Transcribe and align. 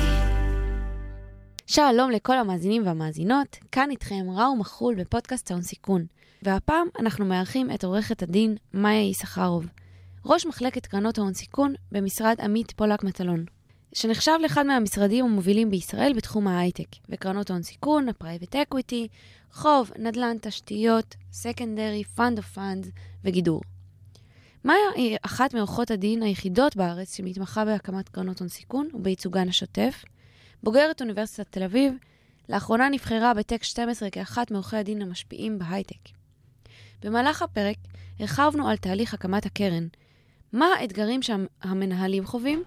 שלום 1.67 2.11
לכל 2.11 2.39
המאזינים 2.39 2.87
והמאזינות, 2.87 3.57
כאן 3.73 3.91
איתכם 3.91 4.25
ראו 4.37 4.57
מחול 4.57 4.95
בפודקאסט 4.95 5.51
ההון 5.51 5.63
סיכון. 5.63 6.07
והפעם 6.43 6.87
אנחנו 7.01 7.25
מארחים 7.25 7.71
את 7.75 7.85
עורכת 7.85 8.23
הדין 8.23 8.57
מאיה 8.75 9.09
יששכרוב, 9.09 9.67
ראש 10.27 10.47
מחלקת 10.47 10.87
קרנות 10.87 11.19
ההון 11.19 11.35
סיכון 11.35 11.75
במשרד 11.93 12.37
עמית 12.41 12.73
פולק 12.73 13.05
מטלון, 13.05 13.45
שנחשב 13.93 14.33
לאחד 14.43 14.67
מהמשרדים 14.67 15.25
המובילים 15.25 15.71
בישראל 15.71 16.13
בתחום 16.17 16.49
ההייטק, 16.49 16.87
וקרנות 17.09 17.51
ההון 17.51 17.63
סיכון, 17.63 18.09
ה 18.09 18.15
private 18.15 18.57
equity, 18.57 19.09
חוב, 19.53 19.91
נדל"ן, 19.99 20.37
תשתיות, 20.41 21.17
secondary, 21.33 22.05
fund 22.05 22.39
of 22.39 22.47
fund 22.47 22.87
וגידור. 23.25 23.61
מאיה 24.65 24.79
היא 24.95 25.17
אחת 25.23 25.55
מעורכות 25.55 25.91
הדין 25.91 26.23
היחידות 26.23 26.77
בארץ 26.77 27.17
שמתמחה 27.17 27.65
בהקמת 27.65 28.09
קרנות 28.09 28.41
הון 28.41 28.49
סיכון 28.49 28.89
ובייצוגן 28.95 29.49
השוטף, 29.49 30.05
בוגרת 30.63 31.01
אוניברסיטת 31.01 31.47
תל 31.53 31.63
אביב, 31.63 31.95
לאחרונה 32.49 32.89
נבחרה 32.89 33.35
בטק 33.35 33.63
12 33.63 34.11
כאחת 34.11 34.51
מעורכי 34.51 34.77
הדין 34.77 35.03
המשפיעים 35.03 35.59
בהייטק. 35.59 36.09
במהלך 37.03 37.43
הפרק 37.43 37.77
הרחבנו 38.21 38.69
על 38.69 38.77
תהליך 38.77 39.15
הקמת 39.15 39.47
הקרן, 39.47 39.87
מה 40.53 40.67
האתגרים 40.67 41.21
שהמנהלים 41.23 42.27
חווים, 42.27 42.63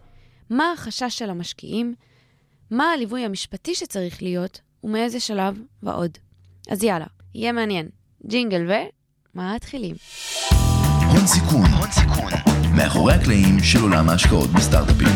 מה 0.54 0.72
החשש 0.74 1.20
של 1.20 1.30
המשקיעים, 1.30 1.94
מה 2.72 2.92
הליווי 2.92 3.26
המשפטי 3.26 3.76
שצריך 3.76 4.22
להיות, 4.22 4.60
ומאיזה 4.84 5.20
שלב, 5.20 5.60
ועוד. 5.84 6.18
אז 6.70 6.84
יאללה, 6.84 7.06
יהיה 7.36 7.52
מעניין. 7.52 7.90
ג'ינגל 8.28 8.70
ו... 8.70 8.74
מתחילים. 9.36 9.96
הון 11.08 11.28
סיכון, 11.28 11.66
הון 11.66 11.92
סיכון, 11.92 12.32
מאחורי 12.76 13.14
הקלעים 13.14 13.60
של 13.64 13.82
עולם 13.82 14.10
ההשקעות 14.10 14.50
בסטארט-אפים. 14.50 15.08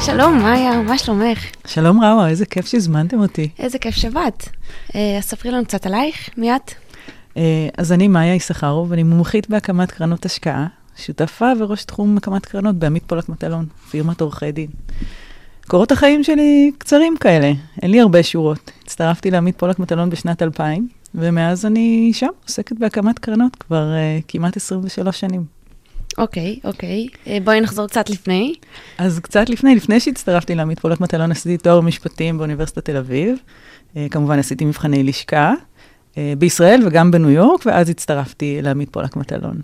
שלום, 0.00 0.38
מאיה, 0.38 0.82
מה 0.82 0.98
שלומך? 0.98 1.38
שלום 1.66 2.04
ראווה, 2.04 2.28
איזה 2.28 2.46
כיף 2.46 2.66
שהזמנתם 2.66 3.20
אותי. 3.20 3.48
איזה 3.58 3.78
כיף 3.78 3.94
שבאת. 3.94 4.48
אה, 4.94 5.18
אז 5.18 5.24
ספרי 5.24 5.50
לנו 5.50 5.64
קצת 5.64 5.86
עלייך, 5.86 6.30
מי 6.36 6.56
את? 6.56 6.74
אה, 7.36 7.68
אז 7.78 7.92
אני 7.92 8.08
מאיה 8.08 8.34
יששכרוב, 8.34 8.90
ואני 8.90 9.02
מומחית 9.02 9.50
בהקמת 9.50 9.90
קרנות 9.90 10.26
השקעה, 10.26 10.66
שותפה 10.96 11.52
וראש 11.58 11.84
תחום 11.84 12.16
הקמת 12.16 12.46
קרנות 12.46 12.76
בעמית 12.76 13.02
פולק 13.06 13.28
מטלון, 13.28 13.66
פירמת 13.90 14.20
עורכי 14.20 14.52
דין. 14.52 14.70
קורות 15.66 15.92
החיים 15.92 16.24
שלי 16.24 16.70
קצרים 16.78 17.16
כאלה, 17.20 17.52
אין 17.82 17.90
לי 17.90 18.00
הרבה 18.00 18.22
שורות. 18.22 18.70
הצטרפתי 18.84 19.30
לעמית 19.30 19.58
פולק 19.58 19.78
מטלון 19.78 20.10
בשנת 20.10 20.42
2000, 20.42 20.88
ומאז 21.14 21.66
אני 21.66 22.10
שם, 22.14 22.26
עוסקת 22.44 22.76
בהקמת 22.78 23.18
קרנות 23.18 23.56
כבר 23.56 23.92
uh, 23.92 24.24
כמעט 24.28 24.56
23 24.56 25.20
שנים. 25.20 25.44
אוקיי, 26.18 26.58
אוקיי. 26.64 27.08
אה, 27.26 27.38
בואי 27.44 27.60
נחזור 27.60 27.86
קצת 27.86 28.10
לפני. 28.10 28.54
אז 28.98 29.20
קצת 29.20 29.48
לפני, 29.48 29.74
לפני 29.74 30.00
שהצטרפתי 30.00 30.54
לעמית 30.54 30.80
פולק 30.80 31.00
מטלון, 31.00 31.30
עשיתי 31.30 31.58
תואר 31.58 31.80
במשפטים 31.80 32.38
באוניברסיטת 32.38 32.84
תל 32.84 32.96
אביב. 32.96 33.38
אה, 33.96 34.06
כמובן 34.10 34.38
עשיתי 34.38 34.64
מבחני 34.64 35.02
לשכה 35.02 35.54
בישראל 36.38 36.82
וגם 36.86 37.10
בניו 37.10 37.30
יורק, 37.30 37.66
ואז 37.66 37.88
הצטרפתי 37.90 38.62
לעמית 38.62 38.88
פולק 38.90 39.16
מטלון. 39.16 39.60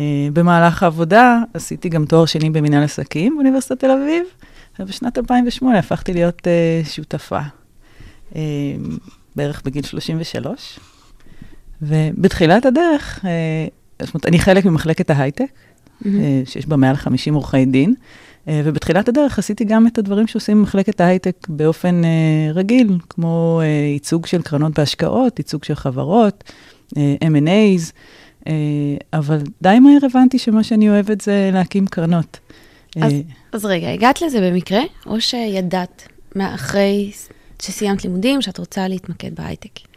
אה, 0.00 0.28
במהלך 0.32 0.82
העבודה 0.82 1.38
עשיתי 1.54 1.88
גם 1.88 2.04
תואר 2.04 2.26
שני 2.26 2.50
במנהל 2.50 2.82
עסקים 2.82 3.34
באוניברסיטת 3.34 3.78
תל 3.80 3.90
אביב, 3.90 4.24
ובשנת 4.80 5.18
2008 5.18 5.78
הפכתי 5.78 6.12
להיות 6.12 6.46
אה, 6.46 6.80
שותפה, 6.84 7.40
אה, 8.36 8.42
בערך 9.36 9.62
בגיל 9.64 9.82
33. 9.82 10.78
ובתחילת 11.82 12.66
הדרך, 12.66 13.24
אה, 13.24 13.66
זאת 14.02 14.14
אומרת, 14.14 14.26
אני 14.26 14.38
חלק 14.38 14.64
ממחלקת 14.64 15.10
ההייטק, 15.10 15.52
אה, 16.06 16.10
שיש 16.44 16.66
בה 16.66 16.76
מעל 16.76 16.96
50 16.96 17.34
עורכי 17.34 17.64
דין, 17.64 17.90
אה, 17.90 18.04
ובתחילת 18.48 19.08
הדרך 19.08 19.38
עשיתי 19.38 19.64
גם 19.64 19.86
את 19.86 19.98
הדברים 19.98 20.26
שעושים 20.26 20.58
במחלקת 20.58 21.00
ההייטק 21.00 21.36
באופן 21.48 22.04
אה, 22.04 22.52
רגיל, 22.54 22.98
כמו 23.08 23.60
אה, 23.62 23.66
ייצוג 23.66 24.26
של 24.26 24.42
קרנות 24.42 24.78
בהשקעות, 24.78 25.38
ייצוג 25.38 25.64
של 25.64 25.74
חברות, 25.74 26.44
אה, 26.96 27.14
M&A's, 27.22 27.92
אה, 28.46 28.52
אבל 29.12 29.38
די 29.62 29.78
מהר 29.78 29.98
הבנתי 30.02 30.38
שמה 30.38 30.64
שאני 30.64 30.90
אוהבת 30.90 31.20
זה 31.20 31.50
להקים 31.52 31.86
קרנות. 31.86 32.38
אז, 32.96 33.12
אה, 33.12 33.20
אז 33.52 33.64
רגע, 33.64 33.92
הגעת 33.92 34.22
לזה 34.22 34.50
במקרה, 34.50 34.80
או 35.06 35.20
שידעת 35.20 36.08
מאחרי 36.36 37.12
שסיימת 37.62 38.04
לימודים 38.04 38.42
שאת 38.42 38.58
רוצה 38.58 38.88
להתמקד 38.88 39.34
בהייטק? 39.34 39.95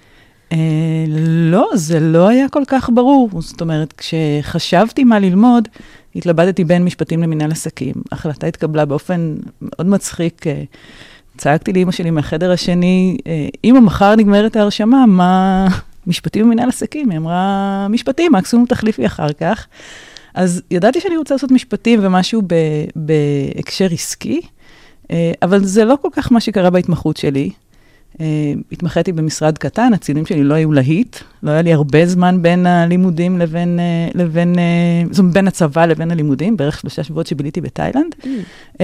אה, 0.52 1.06
לא, 1.52 1.70
זה 1.74 2.00
לא 2.00 2.28
היה 2.28 2.50
כל 2.50 2.64
כך 2.68 2.90
ברור. 2.94 3.30
זאת 3.42 3.62
אומרת, 3.62 3.94
כשחשבתי 3.98 5.04
מה 5.04 5.20
ללמוד, 5.20 5.68
התלבטתי 6.16 6.64
בין 6.64 6.84
משפטים 6.84 7.24
למנהל 7.24 7.52
עסקים. 7.52 7.94
ההחלטה 8.12 8.48
התקבלה 8.48 8.86
באופן 8.86 9.36
מאוד 9.62 9.88
מצחיק. 9.88 10.48
אה, 10.48 10.64
צעקתי 11.38 11.74
לאימא 11.74 11.92
שלי 11.92 12.12
מהחדר 12.12 12.52
השני, 12.52 13.18
אה, 13.28 13.48
אמא, 13.64 13.80
מחר 13.80 14.16
נגמרת 14.16 14.56
ההרשמה, 14.56 15.06
מה... 15.06 15.68
משפטים 16.08 16.46
ומנהל 16.46 16.70
עסקים? 16.70 17.10
היא 17.10 17.18
אמרה, 17.18 17.88
משפטים, 17.90 18.32
מקסימום 18.32 18.66
תחליפי 18.66 19.06
אחר 19.06 19.34
כך. 19.34 19.68
אז 20.34 20.62
ידעתי 20.72 21.00
שאני 21.00 21.18
רוצה 21.18 21.36
לעשות 21.36 21.52
משפטים 21.52 22.00
ומשהו 22.04 22.42
ב- 22.48 22.86
בהקשר 22.96 23.88
עסקי, 23.92 24.42
אה, 25.12 25.32
אבל 25.42 25.64
זה 25.64 25.86
לא 25.86 25.96
כל 26.02 26.08
כך 26.12 26.32
מה 26.32 26.40
שקרה 26.40 26.70
בהתמחות 26.70 27.18
שלי. 27.18 27.50
Uh, 28.16 28.22
התמחיתי 28.72 29.12
במשרד 29.12 29.58
קטן, 29.58 29.94
הציונים 29.94 30.26
שלי 30.26 30.44
לא 30.44 30.54
היו 30.54 30.72
להיט, 30.72 31.18
לא 31.44 31.52
היה 31.52 31.62
לי 31.62 31.74
הרבה 31.74 32.06
זמן 32.06 32.42
בין 32.42 32.66
הלימודים 32.66 33.40
לבין, 33.40 33.80
uh, 33.80 34.18
לבין, 34.18 34.56
uh, 34.56 35.14
זאת 35.14 35.20
אומרת, 35.20 35.34
בין 35.34 35.48
הצבא 35.48 35.86
לבין 35.86 36.12
הלימודים, 36.12 36.58
בערך 36.58 36.80
שלושה 36.80 37.04
שבועות 37.04 37.28
שביליתי 37.28 37.62
בתאילנד. 37.62 38.16
Um, 38.74 38.80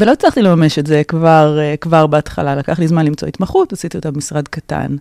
ולא 0.00 0.12
הצלחתי 0.12 0.42
לממש 0.42 0.78
את 0.78 0.86
זה 0.86 1.02
כבר, 1.08 1.58
uh, 1.58 1.76
כבר 1.76 2.06
בהתחלה, 2.06 2.54
לקח 2.54 2.78
לי 2.78 2.88
זמן 2.88 3.06
למצוא 3.06 3.28
התמחות, 3.28 3.72
עשיתי 3.72 3.96
אותה 3.96 4.10
במשרד 4.10 4.48
קטן. 4.48 4.96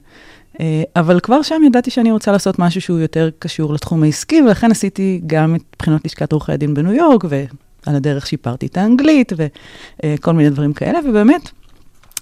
Uh, 0.56 0.60
אבל 0.96 1.20
כבר 1.20 1.42
שם 1.42 1.62
ידעתי 1.68 1.92
שאני 1.92 2.12
רוצה 2.12 2.32
לעשות 2.32 2.60
משהו 2.60 2.82
שהוא 2.82 3.00
יותר 3.00 3.30
קשור 3.40 3.74
לתחום 3.74 4.04
העסקי, 4.04 4.42
ולכן 4.42 4.72
עשיתי 4.72 5.22
גם 5.28 5.56
את 5.56 5.62
בחינות 5.80 6.06
לשכת 6.06 6.32
עורכי 6.32 6.52
הדין 6.52 6.74
בניו 6.74 6.94
יורק, 6.94 7.24
ועל 7.30 7.96
הדרך 7.96 8.28
שיפרתי 8.28 8.66
את 8.66 8.78
האנגלית, 8.78 9.34
וכל 10.06 10.34
מיני 10.34 10.50
דברים 10.50 10.74
כאלה, 10.74 11.00
ובאמת, 11.10 11.50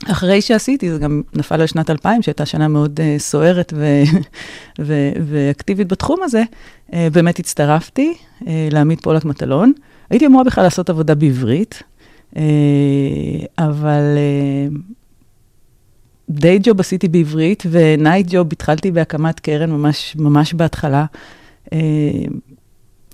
אחרי 0.07 0.41
שעשיתי, 0.41 0.91
זה 0.91 0.99
גם 0.99 1.21
נפל 1.33 1.61
על 1.61 1.67
שנת 1.67 1.89
2000, 1.89 2.21
שהייתה 2.21 2.45
שנה 2.45 2.67
מאוד 2.67 2.99
uh, 2.99 3.21
סוערת 3.21 3.73
ו- 3.75 4.03
ו- 4.85 5.11
ואקטיבית 5.25 5.87
בתחום 5.87 6.19
הזה, 6.23 6.43
uh, 6.89 6.93
באמת 7.11 7.39
הצטרפתי 7.39 8.13
uh, 8.41 8.45
לעמית 8.71 9.01
פולק 9.01 9.25
מטלון. 9.25 9.73
הייתי 10.09 10.25
אמורה 10.25 10.43
בכלל 10.43 10.63
לעשות 10.63 10.89
עבודה 10.89 11.15
בעברית, 11.15 11.83
uh, 12.33 12.37
אבל 13.57 14.17
דיי 16.29 16.59
ג'וב 16.63 16.79
עשיתי 16.79 17.07
בעברית, 17.07 17.63
ונייט 17.71 18.27
ג'וב 18.29 18.47
התחלתי 18.51 18.91
בהקמת 18.91 19.39
קרן 19.39 19.71
ממש, 19.71 20.15
ממש 20.19 20.53
בהתחלה. 20.53 21.05
Uh, 21.65 21.69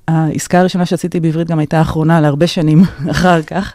העסקה 0.08 0.60
הראשונה 0.60 0.86
שעשיתי 0.86 1.20
בעברית 1.20 1.48
גם 1.48 1.60
הייתה 1.60 1.78
האחרונה 1.78 2.22
להרבה 2.22 2.48
שנים 2.48 2.82
אחר 3.12 3.42
כך, 3.42 3.74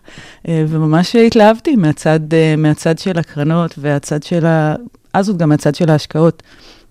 אה, 0.48 0.64
וממש 0.68 1.16
התלהבתי 1.16 1.76
מהצד, 1.76 2.34
אה, 2.34 2.54
מהצד 2.56 2.98
של 2.98 3.18
הקרנות 3.18 3.74
והצד 3.78 4.22
של 4.22 4.46
ה... 4.46 4.74
אז 5.14 5.28
עוד 5.28 5.38
גם 5.38 5.48
מהצד 5.48 5.74
של 5.74 5.91
ההשקעות. 5.91 6.42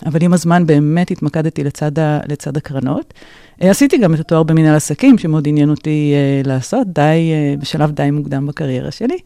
אבל 0.06 0.24
עם 0.24 0.34
הזמן 0.34 0.66
באמת 0.66 1.12
התמקדתי 1.12 1.64
לצד, 1.64 2.00
ה, 2.00 2.20
לצד 2.30 2.58
הקרנות. 2.58 3.14
אה, 3.62 3.70
עשיתי 3.70 3.98
גם 3.98 4.14
את 4.14 4.20
התואר 4.20 4.44
במנהל 4.44 4.76
עסקים, 4.76 5.18
שמאוד 5.18 5.48
עניין 5.48 5.70
אותי 5.70 6.14
לעשות, 6.46 6.88
די, 6.88 7.32
בשלב 7.60 7.92
די 7.92 8.12
מוקדם 8.12 8.48
בקריירה 8.48 8.92
שלי. 8.92 9.18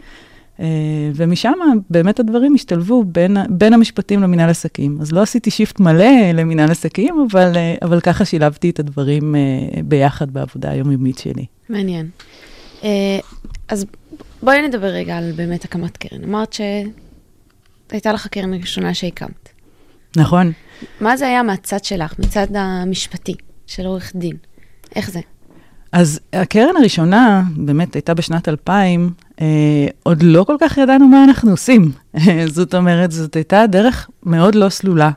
ומשם 1.15 1.53
באמת 1.89 2.19
הדברים 2.19 2.55
השתלבו 2.55 3.03
בין, 3.03 3.37
בין 3.49 3.73
המשפטים 3.73 4.21
למנהל 4.21 4.49
עסקים. 4.49 4.97
אז 5.01 5.11
לא 5.11 5.21
עשיתי 5.21 5.51
שיפט 5.51 5.79
מלא 5.79 6.31
למנהל 6.33 6.71
עסקים, 6.71 7.27
אבל, 7.31 7.51
אבל 7.81 7.99
ככה 7.99 8.25
שילבתי 8.25 8.69
את 8.69 8.79
הדברים 8.79 9.35
ביחד 9.85 10.31
בעבודה 10.31 10.71
היומיומית 10.71 11.17
שלי. 11.17 11.45
מעניין. 11.69 12.09
אה, 12.83 13.19
אז 13.67 13.85
בואי 14.43 14.67
נדבר 14.67 14.87
רגע 14.87 15.17
על 15.17 15.31
באמת 15.35 15.65
הקמת 15.65 15.97
קרן. 15.97 16.23
אמרת 16.23 16.53
שהייתה 16.53 18.13
לך 18.13 18.27
קרן 18.27 18.53
ראשונה 18.53 18.93
שהקמת. 18.93 19.49
נכון. 20.17 20.51
מה 21.01 21.17
זה 21.17 21.27
היה 21.27 21.43
מהצד 21.43 21.83
שלך, 21.83 22.19
מצד 22.19 22.47
המשפטי 22.55 23.35
של 23.67 23.85
עורך 23.85 24.11
דין? 24.15 24.35
איך 24.95 25.11
זה? 25.11 25.19
אז 25.91 26.19
הקרן 26.33 26.77
הראשונה 26.77 27.43
באמת 27.55 27.93
הייתה 27.93 28.13
בשנת 28.13 28.49
2000, 28.49 29.09
אה, 29.09 29.22
עוד 30.03 30.23
לא 30.23 30.43
כל 30.43 30.55
כך 30.59 30.77
ידענו 30.77 31.07
מה 31.07 31.23
אנחנו 31.23 31.51
עושים. 31.51 31.91
זאת 32.47 32.75
אומרת, 32.75 33.11
זאת 33.11 33.35
הייתה 33.35 33.67
דרך 33.67 34.09
מאוד 34.23 34.55
לא 34.55 34.69
סלולה. 34.69 35.11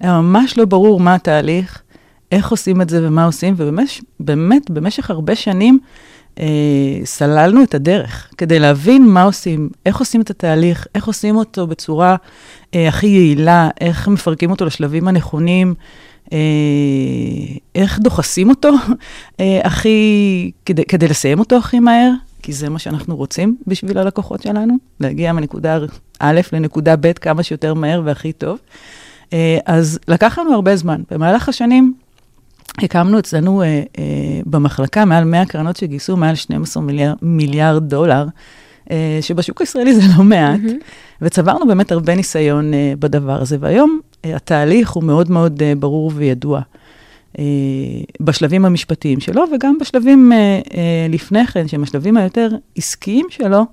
היה 0.00 0.20
ממש 0.20 0.58
לא 0.58 0.64
ברור 0.64 1.00
מה 1.00 1.14
התהליך, 1.14 1.82
איך 2.32 2.50
עושים 2.50 2.80
את 2.80 2.90
זה 2.90 3.08
ומה 3.08 3.24
עושים, 3.24 3.54
ובאמת, 3.56 3.88
באמת, 4.20 4.70
במשך 4.70 5.10
הרבה 5.10 5.34
שנים 5.34 5.78
אה, 6.40 6.46
סללנו 7.04 7.62
את 7.62 7.74
הדרך 7.74 8.30
כדי 8.38 8.58
להבין 8.58 9.06
מה 9.06 9.22
עושים, 9.22 9.68
איך 9.86 9.96
עושים 9.96 10.20
את 10.20 10.30
התהליך, 10.30 10.86
איך 10.94 11.06
עושים 11.06 11.36
אותו 11.36 11.66
בצורה 11.66 12.16
אה, 12.74 12.88
הכי 12.88 13.06
יעילה, 13.06 13.68
איך 13.80 14.08
מפרקים 14.08 14.50
אותו 14.50 14.64
לשלבים 14.64 15.08
הנכונים, 15.08 15.74
אה, 16.32 16.38
איך 17.74 17.98
דוחסים 17.98 18.48
אותו 18.48 18.70
אה, 19.40 19.60
הכי, 19.64 20.50
כדי, 20.66 20.84
כדי 20.84 21.08
לסיים 21.08 21.38
אותו 21.38 21.56
הכי 21.56 21.80
מהר, 21.80 22.10
כי 22.46 22.52
זה 22.52 22.68
מה 22.68 22.78
שאנחנו 22.78 23.16
רוצים 23.16 23.56
בשביל 23.66 23.98
הלקוחות 23.98 24.42
שלנו, 24.42 24.74
להגיע 25.00 25.32
מנקודה 25.32 25.78
א' 26.18 26.40
לנקודה 26.52 26.96
ב' 26.96 27.12
כמה 27.12 27.42
שיותר 27.42 27.74
מהר 27.74 28.02
והכי 28.04 28.32
טוב. 28.32 28.58
אה, 29.32 29.58
אז 29.66 29.98
לקח 30.08 30.38
לנו 30.38 30.54
הרבה 30.54 30.76
זמן. 30.76 31.02
במהלך 31.10 31.48
השנים 31.48 31.94
הקמנו 32.78 33.18
אצלנו 33.18 33.62
אה, 33.62 33.66
אה, 33.66 34.04
במחלקה 34.46 35.04
מעל 35.04 35.24
100 35.24 35.46
קרנות 35.46 35.76
שגייסו 35.76 36.16
מעל 36.16 36.34
12 36.34 36.82
מיליארד, 36.82 37.16
מיליארד 37.22 37.88
דולר, 37.88 38.26
אה, 38.90 39.18
שבשוק 39.20 39.60
הישראלי 39.60 39.94
זה 39.94 40.02
לא 40.16 40.24
מעט, 40.24 40.60
mm-hmm. 40.60 40.84
וצברנו 41.22 41.66
באמת 41.66 41.92
הרבה 41.92 42.14
ניסיון 42.14 42.74
אה, 42.74 42.92
בדבר 42.98 43.42
הזה. 43.42 43.56
והיום 43.60 44.00
אה, 44.24 44.36
התהליך 44.36 44.90
הוא 44.90 45.04
מאוד 45.04 45.30
מאוד 45.30 45.62
אה, 45.62 45.72
ברור 45.78 46.12
וידוע. 46.14 46.60
אה, 47.38 47.44
בשלבים 48.20 48.64
המשפטיים 48.64 49.20
שלו, 49.20 49.44
וגם 49.54 49.78
בשלבים 49.80 50.32
אה, 50.32 50.38
אה, 50.38 51.06
לפני 51.08 51.46
כן, 51.46 51.68
שהם 51.68 51.82
השלבים 51.82 52.16
היותר 52.16 52.48
עסקיים 52.76 53.26
שלו, 53.30 53.64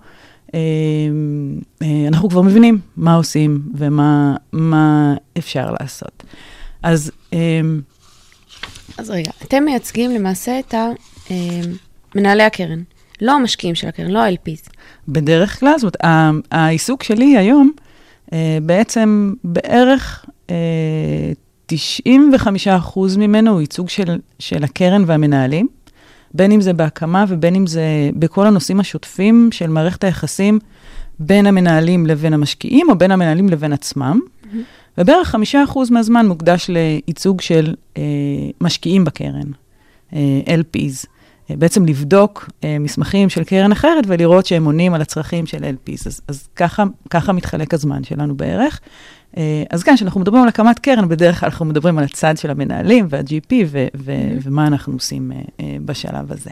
אנחנו 2.07 2.29
כבר 2.29 2.41
מבינים 2.41 2.79
מה 2.97 3.15
עושים 3.15 3.61
ומה 3.75 4.35
מה 4.51 5.13
אפשר 5.37 5.71
לעשות. 5.79 6.23
אז 6.83 7.11
אז 8.97 9.09
רגע, 9.09 9.31
אתם 9.43 9.63
מייצגים 9.63 10.11
למעשה 10.11 10.59
את 10.59 10.73
מנהלי 12.15 12.43
הקרן, 12.43 12.81
לא 13.21 13.31
המשקיעים 13.31 13.75
של 13.75 13.87
הקרן, 13.87 14.11
לא 14.11 14.19
ה-LPs. 14.19 14.69
בדרך 15.07 15.59
כלל, 15.59 15.73
זאת 15.77 15.95
אומרת, 16.05 16.45
העיסוק 16.51 17.03
שלי 17.03 17.37
היום, 17.37 17.71
בעצם 18.61 19.33
בערך 19.43 20.25
95% 21.71 21.75
ממנו 23.17 23.51
הוא 23.51 23.61
ייצוג 23.61 23.89
של, 23.89 24.19
של 24.39 24.63
הקרן 24.63 25.03
והמנהלים, 25.07 25.67
בין 26.33 26.51
אם 26.51 26.61
זה 26.61 26.73
בהקמה 26.73 27.25
ובין 27.27 27.55
אם 27.55 27.67
זה 27.67 28.09
בכל 28.15 28.47
הנושאים 28.47 28.79
השוטפים 28.79 29.49
של 29.51 29.67
מערכת 29.67 30.03
היחסים 30.03 30.59
בין 31.19 31.45
המנהלים 31.47 32.05
לבין 32.05 32.33
המשקיעים, 32.33 32.89
או 32.89 32.97
בין 32.97 33.11
המנהלים 33.11 33.49
לבין 33.49 33.73
עצמם. 33.73 34.19
Mm-hmm. 34.19 34.47
ובערך 34.97 35.27
חמישה 35.27 35.63
אחוז 35.63 35.89
מהזמן 35.89 36.27
מוקדש 36.27 36.69
לייצוג 36.69 37.41
של 37.41 37.75
אה, 37.97 38.03
משקיעים 38.61 39.05
בקרן, 39.05 39.51
אה, 40.13 40.19
LPs. 40.45 41.07
בעצם 41.57 41.85
לבדוק 41.85 42.49
אה, 42.63 42.79
מסמכים 42.79 43.29
של 43.29 43.43
קרן 43.43 43.71
אחרת 43.71 44.03
ולראות 44.07 44.45
שהם 44.45 44.65
עונים 44.65 44.93
על 44.93 45.01
הצרכים 45.01 45.45
של 45.45 45.57
LPs. 45.63 46.07
אז, 46.07 46.21
אז 46.27 46.47
ככה, 46.55 46.83
ככה 47.09 47.31
מתחלק 47.31 47.73
הזמן 47.73 48.03
שלנו 48.03 48.35
בערך. 48.35 48.79
אה, 49.37 49.63
אז 49.69 49.83
כן, 49.83 49.95
כשאנחנו 49.95 50.21
מדברים 50.21 50.43
על 50.43 50.49
הקמת 50.49 50.79
קרן, 50.79 51.09
בדרך 51.09 51.39
כלל 51.39 51.49
אנחנו 51.49 51.65
מדברים 51.65 51.97
על 51.97 52.03
הצד 52.03 52.37
של 52.37 52.49
המנהלים 52.51 53.07
וה-GP 53.09 53.53
ו- 53.67 53.87
ו- 53.97 54.11
mm-hmm. 54.11 54.41
ומה 54.43 54.67
אנחנו 54.67 54.93
עושים 54.93 55.31
אה, 55.59 55.77
בשלב 55.85 56.31
הזה. 56.31 56.49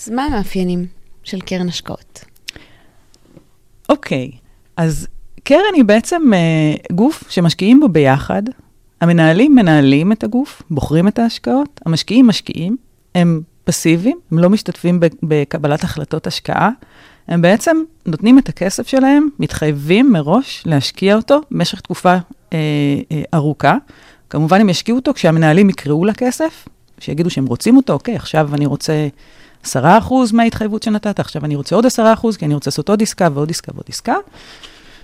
אז 0.00 0.10
מה 0.10 0.24
המאפיינים 0.24 0.86
של 1.24 1.40
קרן 1.40 1.68
השקעות? 1.68 2.24
אוקיי, 3.88 4.30
אז 4.76 5.08
קרן 5.44 5.74
היא 5.74 5.84
בעצם 5.84 6.22
אה, 6.34 6.94
גוף 6.94 7.24
שמשקיעים 7.28 7.80
בו 7.80 7.88
ביחד. 7.88 8.42
המנהלים 9.00 9.54
מנהלים 9.54 10.12
את 10.12 10.24
הגוף, 10.24 10.62
בוחרים 10.70 11.08
את 11.08 11.18
ההשקעות, 11.18 11.80
המשקיעים 11.86 12.26
משקיעים, 12.26 12.76
הם 13.14 13.42
פסיביים, 13.66 14.18
הם 14.32 14.38
לא 14.38 14.50
משתתפים 14.50 15.00
בקבלת 15.22 15.84
החלטות 15.84 16.26
השקעה. 16.26 16.70
הם 17.28 17.42
בעצם 17.42 17.76
נותנים 18.06 18.38
את 18.38 18.48
הכסף 18.48 18.88
שלהם, 18.88 19.28
מתחייבים 19.38 20.12
מראש 20.12 20.62
להשקיע 20.66 21.16
אותו 21.16 21.40
במשך 21.50 21.80
תקופה 21.80 22.16
אה, 22.52 22.58
אה, 23.12 23.22
ארוכה. 23.34 23.76
כמובן, 24.30 24.60
הם 24.60 24.68
ישקיעו 24.68 24.98
אותו 24.98 25.14
כשהמנהלים 25.14 25.70
יקראו 25.70 26.04
לכסף, 26.04 26.68
שיגידו 26.98 27.30
שהם 27.30 27.46
רוצים 27.46 27.76
אותו, 27.76 27.92
אוקיי, 27.92 28.16
עכשיו 28.16 28.54
אני 28.54 28.66
רוצה 28.66 29.08
10% 29.64 29.68
מההתחייבות 30.32 30.82
שנתת, 30.82 31.20
עכשיו 31.20 31.44
אני 31.44 31.56
רוצה 31.56 31.76
עוד 31.76 31.86
10%, 31.86 31.88
כי 32.38 32.44
אני 32.44 32.54
רוצה 32.54 32.70
לעשות 32.70 32.88
עוד 32.88 33.02
עסקה 33.02 33.28
ועוד 33.34 33.50
עסקה 33.50 33.72
ועוד 33.74 33.86
עסקה. 33.88 34.14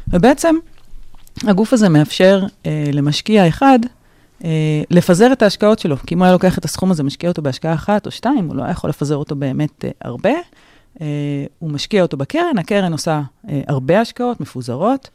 ובעצם 0.08 0.54
הגוף 1.44 1.72
הזה 1.72 1.88
מאפשר 1.88 2.44
אה, 2.66 2.84
למשקיע 2.92 3.48
אחד 3.48 3.78
לפזר 4.90 5.32
את 5.32 5.42
ההשקעות 5.42 5.78
שלו, 5.78 5.96
כי 5.96 6.14
אם 6.14 6.18
הוא 6.18 6.24
היה 6.24 6.32
לוקח 6.32 6.58
את 6.58 6.64
הסכום 6.64 6.90
הזה, 6.90 7.02
משקיע 7.02 7.28
אותו 7.30 7.42
בהשקעה 7.42 7.74
אחת 7.74 8.06
או 8.06 8.10
שתיים, 8.10 8.46
הוא 8.48 8.56
לא 8.56 8.62
היה 8.62 8.70
יכול 8.70 8.90
לפזר 8.90 9.16
אותו 9.16 9.36
באמת 9.36 9.84
אה, 9.84 9.90
הרבה. 10.00 10.32
אה, 11.00 11.06
הוא 11.58 11.70
משקיע 11.70 12.02
אותו 12.02 12.16
בקרן, 12.16 12.58
הקרן 12.58 12.92
עושה 12.92 13.22
אה, 13.48 13.60
הרבה 13.68 14.00
השקעות 14.00 14.40
מפוזרות. 14.40 15.10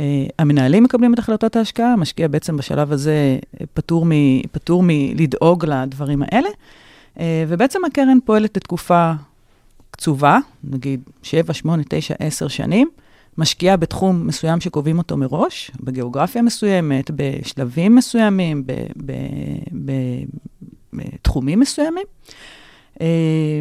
אה, 0.00 0.26
המנהלים 0.38 0.84
מקבלים 0.84 1.14
את 1.14 1.18
החלטות 1.18 1.56
ההשקעה, 1.56 1.92
המשקיע 1.92 2.28
בעצם 2.28 2.56
בשלב 2.56 2.92
הזה 2.92 3.38
אה, 3.60 3.66
פטור, 3.74 4.06
מ, 4.06 4.10
פטור 4.52 4.82
מלדאוג 4.86 5.64
לדברים 5.66 6.22
האלה. 6.22 6.48
אה, 7.20 7.44
ובעצם 7.48 7.84
הקרן 7.84 8.18
פועלת 8.24 8.56
לתקופה 8.56 9.12
קצובה, 9.90 10.38
נגיד 10.64 11.00
7, 11.22 11.54
8, 11.54 11.82
9, 11.88 12.14
10 12.18 12.48
שנים. 12.48 12.88
משקיעה 13.38 13.76
בתחום 13.76 14.26
מסוים 14.26 14.60
שקובעים 14.60 14.98
אותו 14.98 15.16
מראש, 15.16 15.70
בגיאוגרפיה 15.80 16.42
מסוימת, 16.42 17.10
בשלבים 17.10 17.94
מסוימים, 17.94 18.64
בתחומים 20.92 21.60
מסוימים. 21.60 22.06
אה, 23.00 23.60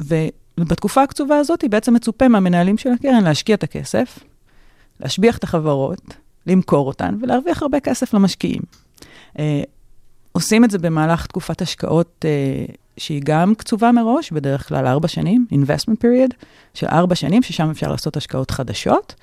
ובתקופה 0.00 1.02
הקצובה 1.02 1.36
הזאת 1.36 1.64
בעצם 1.70 1.94
מצופה 1.94 2.28
מהמנהלים 2.28 2.78
של 2.78 2.90
הקרן 2.92 3.24
להשקיע 3.24 3.54
את 3.54 3.62
הכסף, 3.62 4.18
להשביח 5.00 5.38
את 5.38 5.44
החברות, 5.44 6.14
למכור 6.46 6.86
אותן 6.86 7.16
ולהרוויח 7.22 7.62
הרבה 7.62 7.80
כסף 7.80 8.14
למשקיעים. 8.14 8.62
אה, 9.38 9.62
עושים 10.32 10.64
את 10.64 10.70
זה 10.70 10.78
במהלך 10.78 11.26
תקופת 11.26 11.62
השקעות 11.62 12.24
אה, 12.24 12.64
שהיא 12.96 13.22
גם 13.24 13.54
קצובה 13.54 13.92
מראש, 13.92 14.30
בדרך 14.30 14.68
כלל 14.68 14.86
ארבע 14.86 15.08
שנים, 15.08 15.46
investment 15.52 16.04
period, 16.04 16.34
של 16.74 16.86
ארבע 16.86 17.14
שנים, 17.14 17.42
ששם 17.42 17.70
אפשר 17.70 17.90
לעשות 17.90 18.16
השקעות 18.16 18.50
חדשות. 18.50 19.14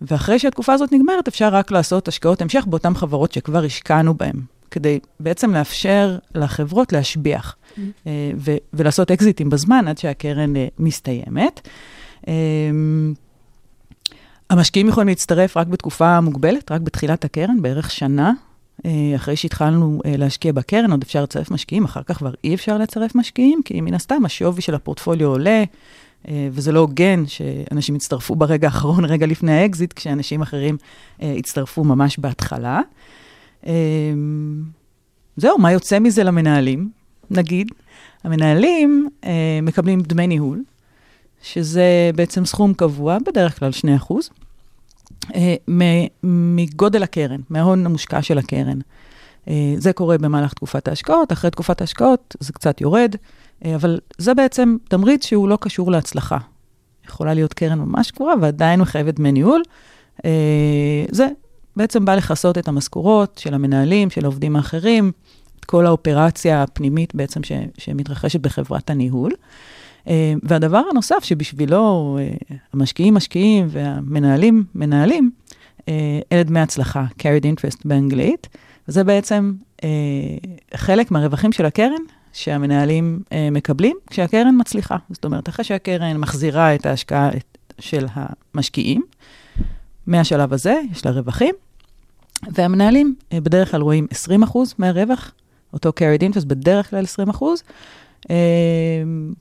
ואחרי 0.00 0.38
שהתקופה 0.38 0.72
הזאת 0.72 0.92
נגמרת, 0.92 1.28
אפשר 1.28 1.48
רק 1.48 1.70
לעשות 1.70 2.08
השקעות 2.08 2.42
המשך 2.42 2.64
באותן 2.66 2.94
חברות 2.94 3.32
שכבר 3.32 3.64
השקענו 3.64 4.14
בהן, 4.14 4.36
כדי 4.70 4.98
בעצם 5.20 5.54
לאפשר 5.54 6.18
לחברות 6.34 6.92
להשביח 6.92 7.56
mm-hmm. 7.56 7.80
אה, 8.06 8.30
ו- 8.36 8.56
ולעשות 8.72 9.10
אקזיטים 9.10 9.50
בזמן 9.50 9.88
עד 9.88 9.98
שהקרן 9.98 10.56
אה, 10.56 10.66
מסתיימת. 10.78 11.68
אה, 12.28 12.32
המשקיעים 14.50 14.88
יכולים 14.88 15.08
להצטרף 15.08 15.56
רק 15.56 15.66
בתקופה 15.66 16.20
מוגבלת, 16.20 16.72
רק 16.72 16.80
בתחילת 16.80 17.24
הקרן, 17.24 17.62
בערך 17.62 17.90
שנה. 17.90 18.32
אה, 18.86 19.12
אחרי 19.16 19.36
שהתחלנו 19.36 20.00
אה, 20.06 20.16
להשקיע 20.16 20.52
בקרן, 20.52 20.90
עוד 20.90 21.02
אפשר 21.02 21.22
לצרף 21.22 21.50
משקיעים, 21.50 21.84
אחר 21.84 22.02
כך 22.02 22.18
כבר 22.18 22.34
אי 22.44 22.54
אפשר 22.54 22.78
לצרף 22.78 23.14
משקיעים, 23.14 23.60
כי 23.64 23.80
מן 23.80 23.94
הסתם 23.94 24.24
השווי 24.24 24.62
של 24.62 24.74
הפורטפוליו 24.74 25.28
עולה, 25.28 25.64
אה, 26.28 26.48
וזה 26.52 26.72
לא 26.72 26.80
הוגן 26.80 27.26
שאנשים 27.26 27.96
יצטרפו 27.96 28.36
ברגע 28.36 28.68
האחרון, 28.68 29.04
רגע 29.04 29.26
לפני 29.26 29.52
האקזיט, 29.52 29.92
כשאנשים 29.92 30.42
אחרים 30.42 30.76
יצטרפו 31.20 31.84
ממש 31.84 32.18
בהתחלה. 32.18 32.80
זהו, 35.36 35.58
מה 35.58 35.72
יוצא 35.72 35.98
מזה 35.98 36.24
למנהלים? 36.24 36.90
נגיד, 37.30 37.68
המנהלים 38.24 39.08
מקבלים 39.62 40.00
דמי 40.00 40.26
ניהול, 40.26 40.62
שזה 41.42 42.10
בעצם 42.14 42.44
סכום 42.44 42.74
קבוע, 42.74 43.18
בדרך 43.26 43.58
כלל 43.58 43.72
2 43.72 43.94
אחוז. 43.94 44.30
אה, 44.30 44.43
מגודל 46.22 47.02
הקרן, 47.02 47.40
מההון 47.50 47.86
המושקע 47.86 48.22
של 48.22 48.38
הקרן. 48.38 48.78
אה, 49.48 49.74
זה 49.78 49.92
קורה 49.92 50.18
במהלך 50.18 50.54
תקופת 50.54 50.88
ההשקעות, 50.88 51.32
אחרי 51.32 51.50
תקופת 51.50 51.80
ההשקעות 51.80 52.36
זה 52.40 52.52
קצת 52.52 52.80
יורד, 52.80 53.14
אה, 53.64 53.74
אבל 53.74 54.00
זה 54.18 54.34
בעצם 54.34 54.76
תמריץ 54.88 55.26
שהוא 55.26 55.48
לא 55.48 55.58
קשור 55.60 55.90
להצלחה. 55.90 56.38
יכולה 57.06 57.34
להיות 57.34 57.54
קרן 57.54 57.78
ממש 57.78 58.12
גבוהה 58.12 58.34
ועדיין 58.40 58.80
מחייבת 58.80 59.14
דמי 59.14 59.32
ניהול. 59.32 59.62
זה 61.10 61.26
בעצם 61.76 62.04
בא 62.04 62.14
לכסות 62.14 62.58
את 62.58 62.68
המשכורות 62.68 63.38
של 63.38 63.54
המנהלים, 63.54 64.10
של 64.10 64.24
העובדים 64.24 64.56
האחרים, 64.56 65.12
את 65.60 65.64
כל 65.64 65.86
האופרציה 65.86 66.62
הפנימית 66.62 67.14
בעצם 67.14 67.42
ש, 67.42 67.52
שמתרחשת 67.78 68.40
בחברת 68.40 68.90
הניהול. 68.90 69.32
אה, 70.08 70.34
והדבר 70.42 70.82
הנוסף 70.90 71.24
שבשבילו 71.24 72.18
אה, 72.20 72.56
המשקיעים 72.72 73.14
משקיעים 73.14 73.66
והמנהלים 73.70 74.64
מנהלים, 74.74 75.30
אה, 75.88 76.20
אלה 76.32 76.42
דמי 76.42 76.60
הצלחה, 76.60 77.04
carried 77.18 77.44
interest 77.44 77.80
באנגלית, 77.84 78.48
וזה 78.88 79.04
בעצם 79.04 79.52
חלק 80.74 81.10
מהרווחים 81.10 81.52
של 81.52 81.66
הקרן 81.66 82.02
שהמנהלים 82.32 83.22
מקבלים 83.52 83.96
כשהקרן 84.10 84.56
מצליחה. 84.60 84.96
זאת 85.10 85.24
אומרת, 85.24 85.48
אחרי 85.48 85.64
שהקרן 85.64 86.16
מחזירה 86.16 86.74
את 86.74 86.86
ההשקעה 86.86 87.30
של 87.78 88.06
המשקיעים, 88.12 89.02
מהשלב 90.06 90.52
הזה 90.52 90.80
יש 90.92 91.06
לה 91.06 91.12
רווחים, 91.12 91.54
והמנהלים 92.52 93.14
בדרך 93.34 93.70
כלל 93.70 93.80
רואים 93.80 94.06
20% 94.42 94.56
מהרווח, 94.78 95.32
אותו 95.72 95.92
carried 96.00 96.22
interest 96.22 96.46
בדרך 96.46 96.90
כלל 96.90 97.04
20%, 97.04 97.42
אה, 97.42 97.46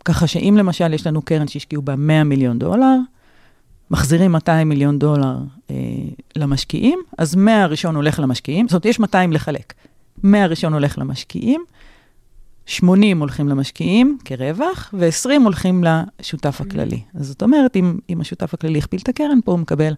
ככה 0.05 0.27
שאם 0.27 0.55
למשל 0.57 0.93
יש 0.93 1.07
לנו 1.07 1.21
קרן 1.21 1.47
שהשקיעו 1.47 1.81
בה 1.81 1.95
100 1.95 2.23
מיליון 2.23 2.59
דולר, 2.59 2.95
מחזירים 3.91 4.31
200 4.31 4.69
מיליון 4.69 4.99
דולר 4.99 5.37
אה, 5.69 5.75
למשקיעים, 6.35 6.99
אז 7.17 7.35
100 7.35 7.63
הראשון 7.63 7.95
הולך 7.95 8.19
למשקיעים, 8.19 8.67
זאת 8.67 8.73
אומרת, 8.73 8.85
יש 8.85 8.99
200 8.99 9.33
לחלק. 9.33 9.73
100 10.23 10.43
הראשון 10.43 10.73
הולך 10.73 10.97
למשקיעים, 10.97 11.63
80 12.65 13.19
הולכים 13.19 13.49
למשקיעים 13.49 14.17
כרווח, 14.25 14.93
ו-20 14.93 15.29
הולכים 15.43 15.83
לשותף 15.83 16.61
הכללי. 16.61 17.01
אז 17.15 17.27
זאת 17.27 17.43
אומרת, 17.43 17.75
אם, 17.75 17.99
אם 18.09 18.21
השותף 18.21 18.53
הכללי 18.53 18.79
הכפיל 18.79 18.99
את 19.03 19.09
הקרן, 19.09 19.39
פה 19.45 19.51
הוא 19.51 19.59
מקבל 19.59 19.93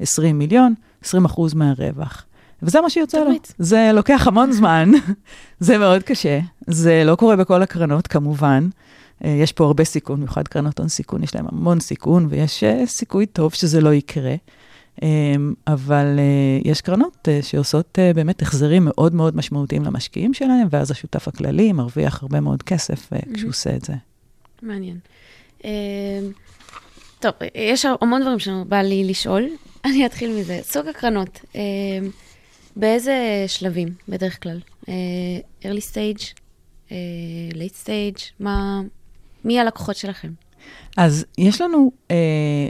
20 0.00 0.38
מיליון, 0.38 0.74
20 1.04 1.24
אחוז 1.24 1.54
מהרווח. 1.54 2.24
וזה 2.62 2.80
מה 2.80 2.90
שיוצא 2.90 3.24
לו. 3.24 3.30
זה 3.58 3.90
לוקח 3.94 4.26
המון 4.26 4.52
זמן, 4.52 4.90
זה 5.60 5.78
מאוד 5.78 6.02
קשה, 6.02 6.38
זה 6.66 7.02
לא 7.04 7.14
קורה 7.14 7.36
בכל 7.36 7.62
הקרנות, 7.62 8.06
כמובן. 8.06 8.68
אה, 9.24 9.30
יש 9.30 9.52
פה 9.52 9.64
הרבה 9.64 9.84
סיכון, 9.84 10.16
במיוחד 10.16 10.48
קרנות 10.48 10.78
הון 10.78 10.88
סיכון, 10.88 11.22
יש 11.22 11.34
להם 11.34 11.46
המון 11.52 11.80
סיכון, 11.80 12.26
ויש 12.30 12.64
אה, 12.64 12.86
סיכוי 12.86 13.26
טוב 13.26 13.54
שזה 13.54 13.80
לא 13.80 13.94
יקרה. 13.94 14.34
אה, 15.02 15.08
אבל 15.66 16.16
אה, 16.18 16.70
יש 16.70 16.80
קרנות 16.80 17.28
שעושות 17.42 17.98
באמת 18.14 18.42
החזרים 18.42 18.84
מאוד 18.84 19.14
מאוד 19.14 19.36
משמעותיים 19.36 19.84
למשקיעים 19.84 20.34
שלהם, 20.34 20.68
ואז 20.70 20.90
השותף 20.90 21.28
הכללי 21.28 21.72
מרוויח 21.72 22.22
הרבה 22.22 22.40
מאוד 22.40 22.62
כסף 22.62 23.12
אה, 23.12 23.18
כשהוא 23.34 23.50
עושה 23.50 23.76
את 23.76 23.84
זה. 23.84 23.92
מעניין. 24.62 24.98
אה, 25.64 25.70
טוב, 27.20 27.32
יש 27.54 27.86
המון 28.00 28.22
דברים 28.22 28.38
שבא 28.38 28.82
לי 28.82 29.04
לשאול. 29.04 29.48
אני 29.84 30.06
אתחיל 30.06 30.40
מזה. 30.40 30.60
סוג 30.62 30.86
הקרנות, 30.86 31.40
אה, 31.56 31.60
באיזה 32.76 33.44
שלבים 33.46 33.88
בדרך 34.08 34.42
כלל? 34.42 34.60
אה, 34.88 34.94
early 35.62 35.92
stage, 35.92 36.34
אה, 36.92 36.96
late 37.52 37.86
stage, 37.86 38.20
מה... 38.40 38.80
מי 39.44 39.60
הלקוחות 39.60 39.96
שלכם? 39.96 40.28
אז 40.96 41.24
יש 41.38 41.60
לנו 41.60 41.92
אה, 42.10 42.16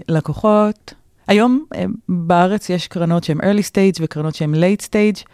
לקוחות, 0.09 0.95
היום 1.29 1.65
אה, 1.75 1.85
בארץ 2.09 2.71
יש 2.71 2.89
קרנות 2.89 3.25
שהן 3.25 3.39
early 3.41 3.65
stage 3.71 3.99
וקרנות 4.01 4.35
שהן 4.35 4.55
late 4.55 4.83
stage. 4.83 5.25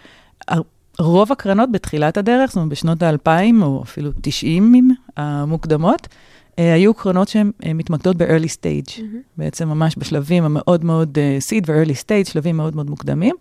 רוב 0.99 1.33
הקרנות 1.33 1.73
בתחילת 1.73 2.17
הדרך, 2.17 2.51
זאת 2.51 2.57
אומרת 2.57 2.69
בשנות 2.69 3.03
האלפיים 3.03 3.63
או 3.63 3.83
אפילו 3.83 4.11
90 4.21 4.91
המוקדמות, 5.17 6.09
היו 6.57 6.95
קרנות 6.95 7.29
שהן 7.29 7.51
אה, 7.67 7.73
מתמקדות 7.73 8.17
ב-early 8.17 8.49
stage, 8.61 9.01
בעצם 9.37 9.69
ממש 9.69 9.95
בשלבים 9.99 10.45
המאוד 10.45 10.85
מאוד 10.85 11.19
אה, 11.19 11.39
seed 11.49 11.63
ו-early 11.67 11.95
stage, 12.05 12.31
שלבים 12.33 12.57
מאוד 12.57 12.77
מאוד 12.77 12.91
מוקדמים. 12.91 13.37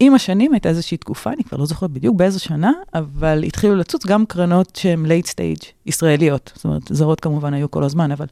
עם 0.00 0.14
השנים 0.14 0.52
הייתה 0.52 0.68
איזושהי 0.68 0.96
תקופה, 0.96 1.32
אני 1.32 1.44
כבר 1.44 1.58
לא 1.58 1.66
זוכרת 1.66 1.90
בדיוק 1.90 2.16
באיזו 2.16 2.40
שנה, 2.40 2.72
אבל 2.94 3.44
התחילו 3.44 3.76
לצוץ 3.76 4.06
גם 4.06 4.26
קרנות 4.26 4.76
שהן 4.76 5.06
late 5.06 5.26
stage, 5.26 5.66
ישראליות. 5.86 6.52
זאת 6.54 6.64
אומרת, 6.64 6.82
זרות 6.90 7.20
כמובן 7.20 7.54
היו 7.54 7.70
כל 7.70 7.84
הזמן, 7.84 8.12
אבל 8.12 8.26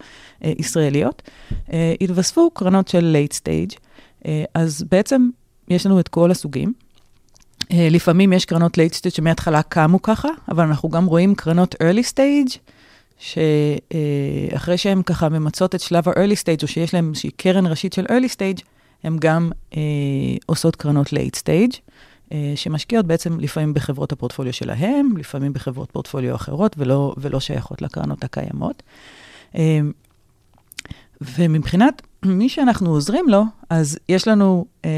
אה, 0.45 0.53
ישראליות. 0.59 1.23
אה, 1.73 1.95
התווספו 2.01 2.51
קרנות 2.51 2.89
של 2.89 3.17
late 3.17 3.35
stage, 3.35 3.79
אה, 4.27 4.45
אז 4.55 4.85
בעצם 4.91 5.29
יש 5.69 5.87
לנו 5.87 6.01
את 6.01 6.09
כל 6.09 6.31
הסוגים. 6.31 6.73
אה, 7.73 7.89
לפעמים 7.91 8.33
יש 8.33 8.45
קרנות 8.45 8.79
late 8.79 8.95
stage 8.95 9.11
שמההתחלה 9.11 9.63
קמו 9.63 10.03
ככה, 10.03 10.29
אבל 10.49 10.65
אנחנו 10.65 10.89
גם 10.89 11.07
רואים 11.07 11.35
קרנות 11.35 11.75
early 11.75 12.13
stage, 12.13 12.59
שאחרי 13.19 14.79
שהן 14.79 15.03
ככה 15.03 15.29
ממצות 15.29 15.75
את 15.75 15.81
שלב 15.81 16.09
ה-early 16.09 16.37
stage, 16.43 16.63
או 16.63 16.69
שיש 16.69 16.95
להן 16.95 17.09
איזושהי 17.09 17.31
קרן 17.31 17.67
ראשית 17.67 17.93
של 17.93 18.05
early 18.05 18.37
stage, 18.37 18.63
הן 19.05 19.17
גם 19.21 19.51
אה, 19.77 19.81
עושות 20.47 20.77
קרנות 20.77 21.07
late 21.07 21.37
stage, 21.37 21.79
אה, 22.33 22.53
שמשקיעות 22.57 23.07
בעצם 23.07 23.41
לפעמים 23.41 23.75
בחברות 23.75 24.13
הפורטפוליו 24.13 24.53
שלהם, 24.53 25.17
לפעמים 25.17 25.53
בחברות 25.53 25.91
פורטפוליו 25.93 26.35
אחרות, 26.35 26.77
ולא, 26.79 27.15
ולא 27.19 27.41
שייכות 27.41 27.83
לקרנות 27.83 28.25
הקיימות. 28.25 28.83
אה, 29.57 29.81
ומבחינת 31.21 32.03
מי 32.25 32.49
שאנחנו 32.49 32.91
עוזרים 32.91 33.29
לו, 33.29 33.43
אז 33.71 33.99
יש 34.09 34.29
לנו 34.29 34.65
אה, 34.85 34.91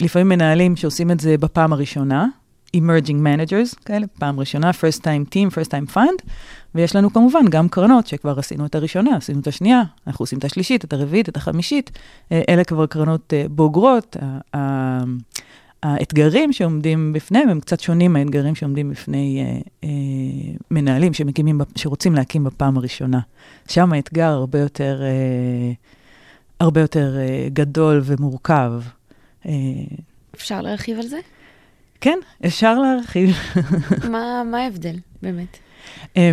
לפעמים 0.00 0.28
מנהלים 0.28 0.76
שעושים 0.76 1.10
את 1.10 1.20
זה 1.20 1.38
בפעם 1.38 1.72
הראשונה, 1.72 2.26
emerging 2.74 3.26
managers 3.26 3.84
כאלה, 3.84 4.06
פעם 4.18 4.40
ראשונה, 4.40 4.70
first 4.70 5.00
time 5.00 5.34
team, 5.34 5.54
first 5.54 5.68
time 5.68 5.96
fund, 5.96 6.28
ויש 6.74 6.96
לנו 6.96 7.12
כמובן 7.12 7.48
גם 7.50 7.68
קרנות 7.68 8.06
שכבר 8.06 8.38
עשינו 8.38 8.66
את 8.66 8.74
הראשונה, 8.74 9.16
עשינו 9.16 9.40
את 9.40 9.46
השנייה, 9.46 9.82
אנחנו 10.06 10.22
עושים 10.22 10.38
את 10.38 10.44
השלישית, 10.44 10.84
את 10.84 10.92
הרביעית, 10.92 11.28
את 11.28 11.36
החמישית, 11.36 11.90
אה, 12.32 12.42
אלה 12.48 12.64
כבר 12.64 12.86
קרנות 12.86 13.32
אה, 13.34 13.44
בוגרות. 13.50 14.16
האתגרים 15.84 16.52
שעומדים 16.52 17.12
בפניהם 17.12 17.48
הם 17.48 17.60
קצת 17.60 17.80
שונים 17.80 18.12
מהאתגרים 18.12 18.54
שעומדים 18.54 18.90
בפני 18.90 19.44
אה, 19.44 19.60
אה, 19.84 19.88
מנהלים 20.70 21.14
שמקימים, 21.14 21.60
שרוצים 21.76 22.14
להקים 22.14 22.44
בפעם 22.44 22.76
הראשונה. 22.76 23.20
שם 23.68 23.92
האתגר 23.92 24.30
הרבה 24.30 24.58
יותר, 24.58 25.02
אה, 25.02 25.72
הרבה 26.60 26.80
יותר 26.80 27.16
אה, 27.18 27.48
גדול 27.52 28.00
ומורכב. 28.04 28.72
אה, 29.46 29.52
אפשר 30.34 30.60
להרחיב 30.60 30.98
על 30.98 31.06
זה? 31.06 31.18
כן, 32.04 32.18
אפשר 32.46 32.78
להרחיב. 32.78 33.36
מה, 34.10 34.42
מה 34.50 34.58
ההבדל, 34.58 34.96
באמת? 35.22 35.58
אה, 36.16 36.30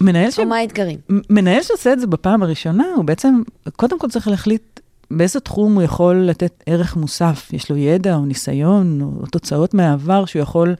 מנהל, 0.00 0.30
ש... 0.30 0.38
או 0.38 0.46
מה 0.46 0.56
האתגרים? 0.56 0.98
מנהל 1.30 1.62
שעושה 1.62 1.92
את 1.92 2.00
זה 2.00 2.06
בפעם 2.06 2.42
הראשונה, 2.42 2.84
הוא 2.96 3.04
בעצם, 3.04 3.42
קודם 3.76 3.98
כל 3.98 4.08
צריך 4.08 4.28
להחליט 4.28 4.80
באיזה 5.10 5.40
תחום 5.40 5.74
הוא 5.74 5.82
יכול 5.82 6.16
לתת 6.16 6.62
ערך 6.66 6.96
מוסף. 6.96 7.48
יש 7.52 7.70
לו 7.70 7.76
ידע 7.76 8.14
או 8.14 8.24
ניסיון 8.24 9.00
או 9.02 9.26
תוצאות 9.26 9.74
מהעבר 9.74 10.24
שהוא 10.24 10.42
יכול 10.42 10.74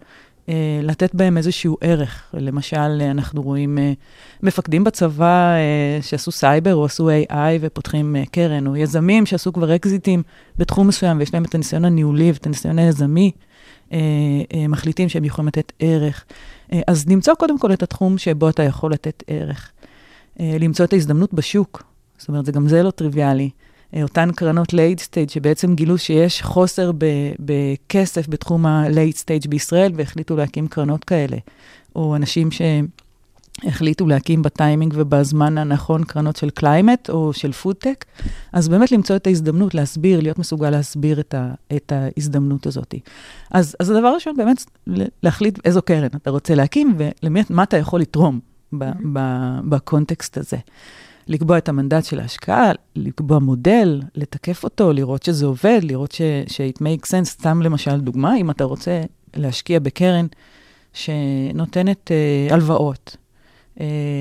אה, 0.49 0.80
לתת 0.82 1.14
בהם 1.14 1.37
איזשהו 1.37 1.76
ערך. 1.80 2.23
למשל, 2.35 3.02
אנחנו 3.11 3.42
רואים 3.42 3.78
אה, 3.78 3.92
מפקדים 4.42 4.85
בצבא 4.85 5.52
אה, 5.54 6.02
שעשו 6.02 6.30
סייבר 6.30 6.75
או 6.75 6.85
עשו 6.85 7.11
AI 7.11 7.35
ופותחים 7.61 8.16
אה, 8.16 8.23
קרן, 8.32 8.66
או 8.66 8.76
יזמים 8.76 9.26
שעשו 9.26 9.52
כבר 9.52 9.75
אקזיטים 9.75 10.23
בתחום 10.59 10.88
מסוים 10.88 11.18
ויש 11.18 11.35
להם 11.35 11.44
את 11.44 11.54
הניסיון 11.54 11.85
הניהולי 11.85 12.32
ואת 12.32 12.47
הניסיון 12.47 12.78
היזמי. 12.78 13.30
אה, 13.92 13.99
אה, 14.54 14.68
מחליטים 14.68 15.09
שהם 15.09 15.25
יכולים 15.25 15.49
לתת 15.49 15.73
ערך. 15.78 16.25
אה, 16.73 16.80
אז 16.87 17.09
למצוא 17.09 17.35
קודם 17.35 17.59
כל 17.59 17.73
את 17.73 17.82
התחום 17.82 18.18
שבו 18.18 18.49
אתה 18.49 18.62
יכול 18.62 18.92
לתת 18.92 19.23
ערך. 19.26 19.70
למצוא 20.40 20.85
את 20.85 20.92
ההזדמנות 20.92 21.35
בשוק. 21.35 21.82
זאת 22.18 22.28
אומרת, 22.28 22.47
זה 22.47 22.52
גם 22.52 22.68
זה 22.68 22.82
לא 22.82 22.90
טריוויאלי. 22.90 23.50
אותן 24.02 24.32
קרנות 24.32 24.73
late 24.72 25.00
stage 25.00 25.30
שבעצם 25.30 25.75
גילו 25.75 25.99
שיש 25.99 26.42
חוסר 26.42 26.90
בכסף 27.38 28.28
בתחום 28.28 28.66
ה 28.66 28.76
late 28.76 29.16
stage 29.16 29.49
בישראל 29.49 29.92
והחליטו 29.94 30.37
להקים 30.37 30.68
קרנות 30.68 31.04
כאלה. 31.04 31.37
או 31.97 32.16
אנשים 32.16 32.49
שהחליטו 33.62 34.06
להקים 34.06 34.42
בטיימינג 34.42 34.94
ובזמן 34.96 35.58
הנכון 35.58 36.04
קרנות 36.04 36.36
של 36.36 36.50
climate 36.50 37.10
או 37.10 37.32
של 37.32 37.52
פודטק, 37.52 38.04
אז 38.52 38.68
באמת 38.68 38.92
למצוא 38.92 39.16
את 39.16 39.26
ההזדמנות, 39.26 39.74
להסביר, 39.74 40.20
להיות 40.20 40.38
מסוגל 40.38 40.70
להסביר 40.70 41.20
את, 41.20 41.34
ה- 41.34 41.52
את 41.76 41.92
ההזדמנות 41.92 42.66
הזאת. 42.66 42.94
אז, 43.50 43.76
אז 43.80 43.90
הדבר 43.90 44.06
הראשון, 44.08 44.36
באמת 44.36 44.64
להחליט 45.22 45.58
איזו 45.64 45.82
קרן 45.82 46.06
אתה 46.16 46.30
רוצה 46.30 46.54
להקים 46.54 46.96
ומה 47.50 47.62
אתה 47.62 47.76
יכול 47.76 48.00
לתרום 48.00 48.40
ב- 48.72 48.90
ב- 49.12 49.58
בקונטקסט 49.68 50.38
הזה. 50.38 50.56
לקבוע 51.28 51.58
את 51.58 51.68
המנדט 51.68 52.04
של 52.04 52.20
ההשקעה, 52.20 52.72
לקבוע 52.96 53.38
מודל, 53.38 54.02
לתקף 54.14 54.64
אותו, 54.64 54.92
לראות 54.92 55.22
שזה 55.22 55.46
עובד, 55.46 55.80
לראות 55.82 56.12
ש- 56.12 56.22
ש- 56.46 56.60
it 56.60 56.82
makes 56.82 57.06
sense. 57.12 57.24
סתם 57.24 57.62
למשל 57.62 58.00
דוגמה, 58.00 58.36
אם 58.36 58.50
אתה 58.50 58.64
רוצה 58.64 59.02
להשקיע 59.36 59.78
בקרן 59.78 60.26
שנותנת 60.92 62.10
uh, 62.10 62.52
הלוואות, 62.54 63.16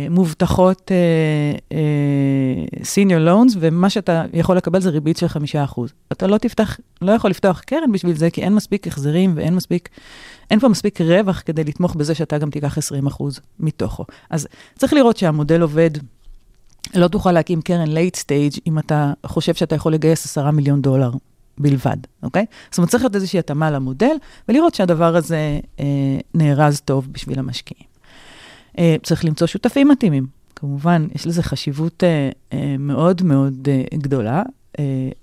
מובטחות 0.10 0.92
uh, 0.92 1.74
uh, 1.74 2.82
senior 2.82 3.28
loans, 3.28 3.58
ומה 3.60 3.90
שאתה 3.90 4.24
יכול 4.34 4.58
לקבל 4.58 4.82
זה 4.82 4.90
ריבית 4.90 5.18
של 5.18 5.28
חמישה 5.28 5.64
אחוז. 5.64 5.94
אתה 6.12 6.28
לא 6.28 6.38
תפתח, 6.38 6.78
לא 7.02 7.12
יכול 7.12 7.30
לפתוח 7.30 7.62
קרן 7.62 7.92
בשביל 7.92 8.16
זה, 8.16 8.30
כי 8.30 8.42
אין 8.42 8.56
מספיק 8.56 8.88
החזרים 8.88 9.34
ואין 9.36 9.56
מספיק, 9.56 9.90
אין 10.52 10.60
פה 10.60 10.68
מספיק 10.68 11.02
רווח 11.02 11.42
כדי 11.46 11.64
לתמוך 11.64 11.96
בזה 11.96 12.16
שאתה 12.16 12.38
גם 12.38 12.50
תיקח 12.50 12.78
20 12.78 13.08
אחוז 13.08 13.40
מתוכו. 13.60 14.06
אז 14.30 14.48
צריך 14.78 14.94
לראות 14.94 15.18
שהמודל 15.18 15.62
עובד. 15.62 15.92
לא 16.96 17.08
תוכל 17.08 17.32
להקים 17.32 17.62
קרן 17.62 17.88
late 17.88 18.16
stage 18.16 18.54
אם 18.68 18.80
אתה 18.80 19.14
חושב 19.26 19.54
שאתה 19.54 19.76
יכול 19.76 19.94
לגייס 19.94 20.26
10 20.26 20.52
מיליון 20.52 20.82
דולר 20.82 21.12
בלבד, 21.58 21.98
אוקיי? 22.24 22.46
זאת 22.72 22.78
אומרת, 22.78 22.90
צריך 22.90 23.04
להיות 23.04 23.16
איזושהי 23.16 23.40
התאמה 23.40 23.72
למודל, 23.72 24.16
ולראות 24.50 24.76
שהדבר 24.76 25.16
הזה 25.16 25.60
אה, 25.80 25.86
נארז 26.34 26.82
טוב 26.86 27.08
בשביל 27.12 27.40
המשקיעים. 27.40 27.90
אה, 28.80 28.96
צריך 29.04 29.26
למצוא 29.26 29.48
שותפים 29.48 29.88
מתאימים. 29.88 30.28
כמובן, 30.56 31.08
יש 31.16 31.28
לזה 31.28 31.44
חשיבות 31.44 32.04
אה, 32.04 32.30
אה, 32.54 32.76
מאוד 32.80 33.24
מאוד 33.24 33.68
גדולה. 33.94 34.44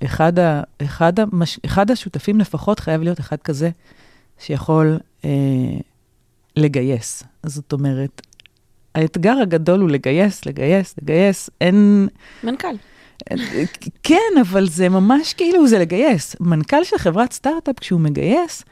אחד, 0.04 0.38
ה, 0.38 0.62
אחד, 0.82 1.20
המש, 1.20 1.58
אחד 1.66 1.90
השותפים 1.90 2.40
לפחות 2.40 2.80
חייב 2.80 3.02
להיות 3.02 3.20
אחד 3.20 3.36
כזה 3.36 3.70
שיכול 4.38 4.98
אה, 5.24 5.30
לגייס. 6.56 7.22
זאת 7.46 7.72
אומרת, 7.72 8.22
האתגר 8.94 9.38
הגדול 9.42 9.80
הוא 9.80 9.90
לגייס, 9.90 10.46
לגייס, 10.46 10.94
לגייס. 11.02 11.50
אין... 11.60 12.08
מנכ"ל. 12.44 12.76
כן, 14.02 14.40
אבל 14.40 14.68
זה 14.68 14.88
ממש 14.88 15.34
כאילו, 15.34 15.68
זה 15.68 15.78
לגייס. 15.78 16.36
מנכ"ל 16.40 16.84
של 16.84 16.98
חברת 16.98 17.32
סטארט-אפ, 17.32 17.78
כשהוא 17.80 18.00
מגייס, 18.00 18.64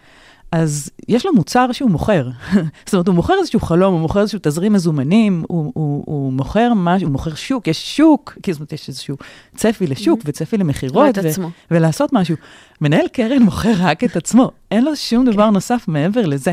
אז 0.54 0.90
יש 1.08 1.26
לו 1.26 1.32
מוצר 1.34 1.72
שהוא 1.72 1.90
מוכר. 1.90 2.28
זאת 2.86 2.94
אומרת, 2.94 3.06
הוא 3.08 3.14
מוכר 3.14 3.34
איזשהו 3.40 3.60
חלום, 3.60 3.92
הוא 3.92 4.00
מוכר 4.00 4.20
איזשהו 4.20 4.38
תזרים 4.42 4.72
מזומנים, 4.72 5.44
הוא, 5.48 5.72
הוא, 5.74 6.02
הוא 6.06 6.32
מוכר 6.32 6.72
משהו, 6.76 7.06
הוא 7.06 7.12
מוכר 7.12 7.34
שוק, 7.34 7.68
יש 7.68 7.96
שוק, 7.96 8.38
כי 8.42 8.52
זאת 8.52 8.60
אומרת, 8.60 8.72
יש 8.72 8.88
איזשהו 8.88 9.16
צפי 9.56 9.86
לשוק 9.86 10.20
Mhm. 10.20 10.24
וצפי 10.26 10.56
למכירות, 10.58 11.18
ו- 11.18 11.28
עצמו. 11.28 11.50
ולעשות 11.70 12.12
משהו. 12.12 12.36
מנהל 12.80 13.08
קרן 13.12 13.42
מוכר 13.48 13.72
רק 13.78 14.04
את 14.04 14.16
עצמו, 14.16 14.50
אין 14.70 14.84
לו 14.84 14.96
שום 14.96 15.24
דבר 15.24 15.46
כן. 15.46 15.52
נוסף 15.52 15.84
מעבר 15.88 16.26
לזה. 16.26 16.52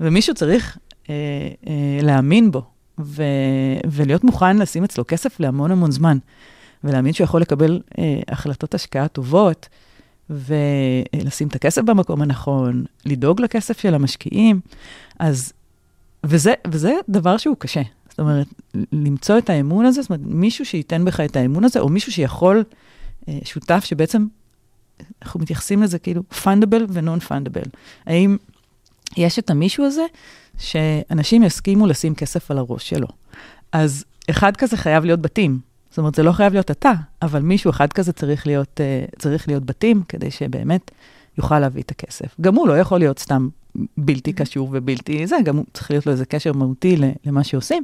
ומישהו 0.00 0.34
צריך 0.34 0.78
אה, 1.10 1.14
אה, 1.66 1.72
להאמין 2.02 2.50
בו, 2.50 2.62
ו- 3.00 3.22
ולהיות 3.90 4.24
מוכן 4.24 4.56
לשים 4.58 4.84
אצלו 4.84 5.04
כסף 5.08 5.40
להמון 5.40 5.70
המון 5.70 5.90
זמן, 5.90 6.18
ולהאמין 6.84 7.12
שהוא 7.12 7.24
יכול 7.24 7.40
לקבל 7.40 7.80
אה, 7.98 8.04
החלטות 8.28 8.74
השקעה 8.74 9.08
טובות, 9.08 9.68
ולשים 10.30 11.48
את 11.48 11.54
הכסף 11.54 11.82
במקום 11.82 12.22
הנכון, 12.22 12.84
לדאוג 13.06 13.40
לכסף 13.40 13.80
של 13.80 13.94
המשקיעים. 13.94 14.60
אז, 15.18 15.52
וזה, 16.24 16.54
וזה 16.66 16.94
דבר 17.08 17.36
שהוא 17.36 17.56
קשה. 17.58 17.82
זאת 18.10 18.18
אומרת, 18.18 18.46
למצוא 18.92 19.38
את 19.38 19.50
האמון 19.50 19.84
הזה, 19.84 20.02
זאת 20.02 20.10
אומרת, 20.10 20.26
מישהו 20.26 20.64
שייתן 20.64 21.04
בך 21.04 21.20
את 21.20 21.36
האמון 21.36 21.64
הזה, 21.64 21.80
או 21.80 21.88
מישהו 21.88 22.12
שיכול, 22.12 22.64
אה, 23.28 23.38
שותף 23.44 23.84
שבעצם, 23.84 24.26
אנחנו 25.22 25.40
מתייחסים 25.40 25.82
לזה 25.82 25.98
כאילו 25.98 26.22
פונדבל 26.22 26.86
ונון 26.88 27.20
פונדבל. 27.20 27.62
האם 28.06 28.36
יש 29.16 29.38
את 29.38 29.50
המישהו 29.50 29.84
הזה 29.84 30.04
שאנשים 30.58 31.42
יסכימו 31.42 31.86
לשים 31.86 32.14
כסף 32.14 32.50
על 32.50 32.58
הראש 32.58 32.88
שלו. 32.88 33.06
אז 33.72 34.04
אחד 34.30 34.56
כזה 34.56 34.76
חייב 34.76 35.04
להיות 35.04 35.22
בתים. 35.22 35.67
זאת 35.98 36.00
אומרת, 36.00 36.14
זה 36.14 36.22
לא 36.22 36.32
חייב 36.32 36.52
להיות 36.52 36.70
אתה, 36.70 36.92
אבל 37.22 37.42
מישהו 37.42 37.70
אחד 37.70 37.92
כזה 37.92 38.12
צריך 38.12 38.46
להיות, 38.46 38.80
uh, 38.80 39.18
צריך 39.18 39.48
להיות 39.48 39.64
בתים, 39.64 40.02
כדי 40.08 40.30
שבאמת 40.30 40.90
יוכל 41.38 41.58
להביא 41.58 41.82
את 41.82 41.90
הכסף. 41.90 42.40
גם 42.40 42.54
הוא 42.54 42.68
לא 42.68 42.78
יכול 42.78 42.98
להיות 42.98 43.18
סתם 43.18 43.48
בלתי 43.96 44.32
קשור 44.32 44.68
ובלתי 44.72 45.26
זה, 45.26 45.36
גם 45.44 45.56
הוא 45.56 45.64
צריך 45.74 45.90
להיות 45.90 46.06
לו 46.06 46.12
איזה 46.12 46.26
קשר 46.26 46.52
מהותי 46.52 46.96
למה 47.24 47.44
שעושים. 47.44 47.82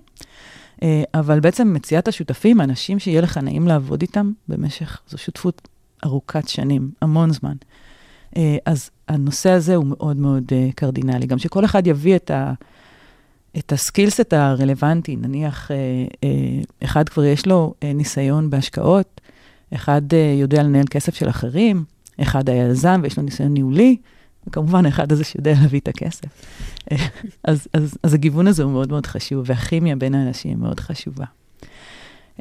Uh, 0.76 0.82
אבל 1.14 1.40
בעצם 1.40 1.72
מציאת 1.74 2.08
השותפים, 2.08 2.60
האנשים 2.60 2.98
שיהיה 2.98 3.20
לך 3.20 3.38
נעים 3.38 3.68
לעבוד 3.68 4.02
איתם 4.02 4.32
במשך, 4.48 5.00
זו 5.08 5.18
שותפות 5.18 5.68
ארוכת 6.04 6.48
שנים, 6.48 6.90
המון 7.00 7.32
זמן. 7.32 7.54
Uh, 8.34 8.38
אז 8.66 8.90
הנושא 9.08 9.50
הזה 9.50 9.76
הוא 9.76 9.86
מאוד 9.86 10.16
מאוד 10.16 10.52
קרדינלי. 10.74 11.26
גם 11.26 11.38
שכל 11.38 11.64
אחד 11.64 11.86
יביא 11.86 12.16
את 12.16 12.30
ה... 12.30 12.52
את 13.58 13.72
הסקילסט 13.72 14.32
הרלוונטי, 14.32 15.16
נניח 15.16 15.70
אה, 15.70 15.76
אה, 16.24 16.28
אחד 16.84 17.08
כבר 17.08 17.24
יש 17.24 17.46
לו 17.46 17.74
אה, 17.82 17.92
ניסיון 17.92 18.50
בהשקעות, 18.50 19.20
אחד 19.74 20.14
אה, 20.14 20.34
יודע 20.38 20.62
לנהל 20.62 20.86
כסף 20.90 21.14
של 21.14 21.28
אחרים, 21.28 21.84
אחד 22.22 22.48
היה 22.48 22.68
יזם 22.68 23.00
ויש 23.02 23.16
לו 23.16 23.22
ניסיון 23.22 23.54
ניהולי, 23.54 23.96
וכמובן 24.46 24.86
האחד 24.86 25.12
הזה 25.12 25.24
שיודע 25.24 25.52
להביא 25.62 25.80
את 25.80 25.88
הכסף. 25.88 26.28
אה, 26.92 26.96
אז, 27.44 27.68
אז, 27.72 27.98
אז 28.02 28.14
הגיוון 28.14 28.46
הזה 28.46 28.62
הוא 28.62 28.72
מאוד 28.72 28.88
מאוד 28.88 29.06
חשוב, 29.06 29.44
והכימיה 29.46 29.96
בין 29.96 30.14
האנשים 30.14 30.60
מאוד 30.60 30.80
חשובה. 30.80 31.24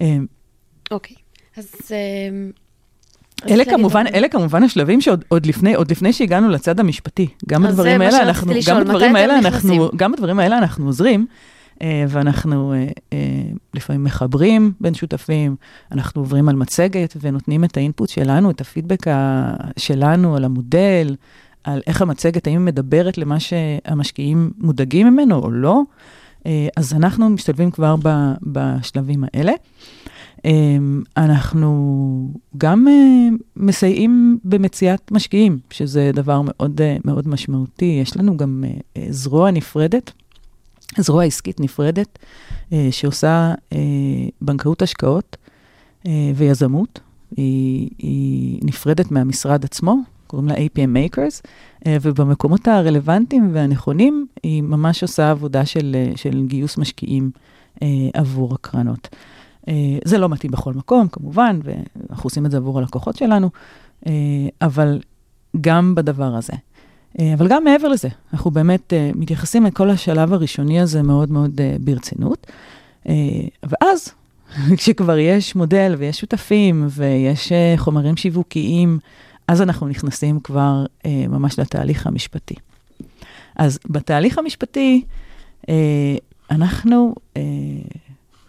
אה, 0.01 0.17
אוקיי. 0.91 1.15
אז... 1.57 1.71
אמ, 1.91 2.51
אלה 3.49 3.65
כמובן, 3.65 4.05
עוד- 4.05 4.15
אלה 4.15 4.27
כמובן 4.27 4.63
השלבים 4.63 5.01
שעוד 5.01 5.25
עוד 5.27 5.45
לפני, 5.45 5.73
עוד 5.75 5.91
לפני 5.91 6.13
שהגענו 6.13 6.49
לצד 6.49 6.79
המשפטי. 6.79 7.27
גם 7.47 7.61
מה 7.61 7.69
האלה 8.01 8.21
אנחנו, 8.21 8.53
גם 8.67 8.81
אתם 8.81 9.15
האלה? 9.15 9.39
אנחנו, 9.39 9.89
גם 9.95 10.11
בדברים 10.11 10.39
האלה 10.39 10.57
אנחנו 10.57 10.85
עוזרים, 10.85 11.25
אה, 11.81 12.05
ואנחנו 12.09 12.73
אה, 12.73 12.87
אה, 13.13 13.17
לפעמים 13.73 14.03
מחברים 14.03 14.71
בין 14.81 14.93
שותפים, 14.93 15.55
אנחנו 15.91 16.21
עוברים 16.21 16.49
על 16.49 16.55
מצגת 16.55 17.17
ונותנים 17.21 17.63
את 17.63 17.77
האינפוט 17.77 18.09
שלנו, 18.09 18.51
את 18.51 18.61
הפידבק 18.61 19.05
שלנו 19.77 20.35
על 20.35 20.43
המודל, 20.43 21.15
על 21.63 21.81
איך 21.87 22.01
המצגת, 22.01 22.47
האם 22.47 22.55
היא 22.57 22.65
מדברת 22.65 23.17
למה 23.17 23.39
שהמשקיעים 23.39 24.51
מודאגים 24.57 25.07
ממנו 25.07 25.35
או 25.35 25.51
לא. 25.51 25.81
אז 26.77 26.93
אנחנו 26.93 27.29
משתלבים 27.29 27.71
כבר 27.71 27.95
ב- 28.03 28.33
בשלבים 28.43 29.23
האלה. 29.33 29.51
אמ, 30.45 31.03
אנחנו 31.17 32.33
גם 32.57 32.87
אה, 32.87 33.27
מסייעים 33.57 34.39
במציאת 34.43 35.11
משקיעים, 35.11 35.59
שזה 35.69 36.11
דבר 36.13 36.41
מאוד, 36.45 36.81
אה, 36.81 36.97
מאוד 37.05 37.27
משמעותי. 37.27 37.99
יש 38.01 38.17
לנו 38.17 38.37
גם 38.37 38.63
אה, 38.97 39.05
זרוע 39.09 39.51
נפרדת, 39.51 40.11
זרוע 40.97 41.23
עסקית 41.23 41.59
נפרדת, 41.59 42.19
שעושה 42.91 43.53
בנקאות 44.41 44.81
השקעות 44.81 45.37
ויזמות. 46.35 46.99
היא, 47.37 47.89
היא 47.97 48.59
נפרדת 48.63 49.11
מהמשרד 49.11 49.65
עצמו, 49.65 49.95
קוראים 50.27 50.47
לה 50.47 50.55
APM 50.55 51.15
Makers, 51.15 51.47
ובמקומות 52.01 52.67
הרלוונטיים 52.67 53.49
והנכונים, 53.53 54.27
היא 54.43 54.61
ממש 54.61 55.03
עושה 55.03 55.31
עבודה 55.31 55.65
של, 55.65 55.95
של 56.15 56.43
גיוס 56.47 56.77
משקיעים 56.77 57.31
עבור 58.13 58.53
הקרנות. 58.53 59.09
אה, 59.67 59.73
זה 60.05 60.17
לא 60.17 60.29
מתאים 60.29 60.51
בכל 60.51 60.73
מקום, 60.73 61.07
כמובן, 61.07 61.59
ואנחנו 61.63 62.27
עושים 62.27 62.45
את 62.45 62.51
זה 62.51 62.57
עבור 62.57 62.79
הלקוחות 62.79 63.15
שלנו, 63.15 63.49
אה, 64.07 64.11
אבל 64.61 64.99
גם 65.61 65.95
בדבר 65.95 66.35
הזה. 66.35 66.53
אה, 67.19 67.33
אבל 67.33 67.47
גם 67.47 67.63
מעבר 67.63 67.87
לזה, 67.87 68.07
אנחנו 68.33 68.51
באמת 68.51 68.93
מתייחסים 69.15 69.65
לכל 69.65 69.89
השלב 69.89 70.33
הראשוני 70.33 70.79
הזה 70.79 71.01
מאוד 71.01 71.31
מאוד 71.31 71.61
ברצינות. 71.79 72.47
ואז, 73.63 74.09
כשכבר 74.77 75.17
יש 75.17 75.55
מודל 75.55 75.95
ויש 75.97 76.19
שותפים 76.19 76.87
ויש 76.89 77.51
חומרים 77.77 78.17
שיווקיים, 78.17 78.99
אז 79.47 79.61
אנחנו 79.61 79.87
נכנסים 79.87 80.39
כבר 80.39 80.85
ממש 81.07 81.59
לתהליך 81.59 82.07
המשפטי. 82.07 82.55
אז 83.55 83.79
בתהליך 83.89 84.37
המשפטי, 84.37 85.03
אנחנו 86.51 87.15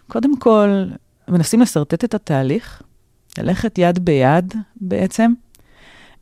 קודם 0.07 0.37
כל 0.39 0.85
מנסים 1.27 1.61
לשרטט 1.61 2.03
את 2.03 2.13
התהליך, 2.13 2.81
ללכת 3.37 3.77
יד 3.77 4.05
ביד 4.05 4.53
בעצם, 4.81 5.33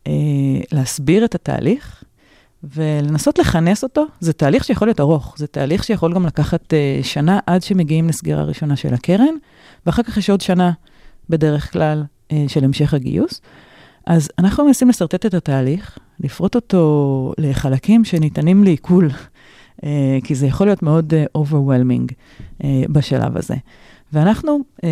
אה, 0.06 0.12
להסביר 0.72 1.24
את 1.24 1.34
התהליך 1.34 2.04
ולנסות 2.64 3.38
לכנס 3.38 3.82
אותו. 3.82 4.04
זה 4.20 4.32
תהליך 4.32 4.64
שיכול 4.64 4.88
להיות 4.88 5.00
ארוך, 5.00 5.34
זה 5.38 5.46
תהליך 5.46 5.84
שיכול 5.84 6.14
גם 6.14 6.26
לקחת 6.26 6.74
אה, 6.74 7.00
שנה 7.02 7.38
עד 7.46 7.62
שמגיעים 7.62 8.08
לסגירה 8.08 8.42
ראשונה 8.44 8.76
של 8.76 8.94
הקרן, 8.94 9.34
ואחר 9.86 10.02
כך 10.02 10.16
יש 10.16 10.30
עוד 10.30 10.40
שנה 10.40 10.72
בדרך 11.30 11.72
כלל 11.72 12.04
אה, 12.32 12.44
של 12.48 12.64
המשך 12.64 12.94
הגיוס. 12.94 13.40
אז 14.06 14.30
אנחנו 14.38 14.64
מנסים 14.64 14.88
לשרטט 14.88 15.26
את 15.26 15.34
התהליך, 15.34 15.98
לפרוט 16.20 16.54
אותו 16.54 17.32
לחלקים 17.38 18.04
שניתנים 18.04 18.64
לעיכול, 18.64 19.10
אה, 19.84 20.18
כי 20.24 20.34
זה 20.34 20.46
יכול 20.46 20.66
להיות 20.66 20.82
מאוד 20.82 21.14
אה, 21.14 21.24
overwhelming 21.38 22.14
אה, 22.64 22.82
בשלב 22.88 23.36
הזה. 23.36 23.54
ואנחנו, 24.14 24.58
אה, 24.84 24.88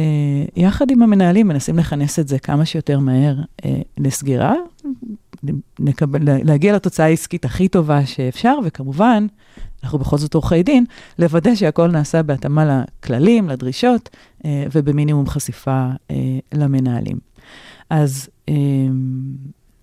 יחד 0.57 0.91
עם 0.91 1.03
המנהלים, 1.03 1.49
מנסים 1.49 1.79
לכנס 1.79 2.19
את 2.19 2.29
זה 2.29 2.39
כמה 2.39 2.65
שיותר 2.65 2.99
מהר 2.99 3.37
אה, 3.65 3.81
לסגירה, 3.99 4.55
נקבל, 5.79 6.21
להגיע 6.45 6.75
לתוצאה 6.75 7.07
העסקית 7.07 7.45
הכי 7.45 7.69
טובה 7.69 8.07
שאפשר, 8.07 8.59
וכמובן, 8.65 9.27
אנחנו 9.85 9.99
בכל 9.99 10.19
זאת 10.19 10.35
עורכי 10.35 10.63
דין, 10.63 10.85
לוודא 11.19 11.55
שהכל 11.55 11.91
נעשה 11.91 12.23
בהתאמה 12.23 12.65
לכללים, 12.65 13.49
לדרישות, 13.49 14.11
אה, 14.45 14.65
ובמינימום 14.75 15.27
חשיפה 15.27 15.89
אה, 16.11 16.17
למנהלים. 16.55 17.19
אז 17.91 18.29
אה, 18.49 18.55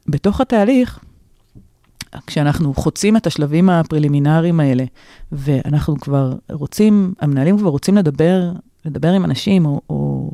בתוך 0.08 0.42
התהליך, 0.42 1.00
כשאנחנו 2.28 2.74
חוצים 2.74 3.18
את 3.18 3.28
השלבים 3.28 3.70
הפרלימינריים 3.70 4.60
האלה, 4.60 4.84
ואנחנו 5.32 6.00
כבר 6.00 6.34
רוצים, 6.52 7.14
המנהלים 7.20 7.58
כבר 7.58 7.70
רוצים 7.70 7.98
לדבר, 7.98 8.52
לדבר 8.86 9.12
עם 9.12 9.26
אנשים, 9.26 9.66
או, 9.66 9.82
או 9.90 10.32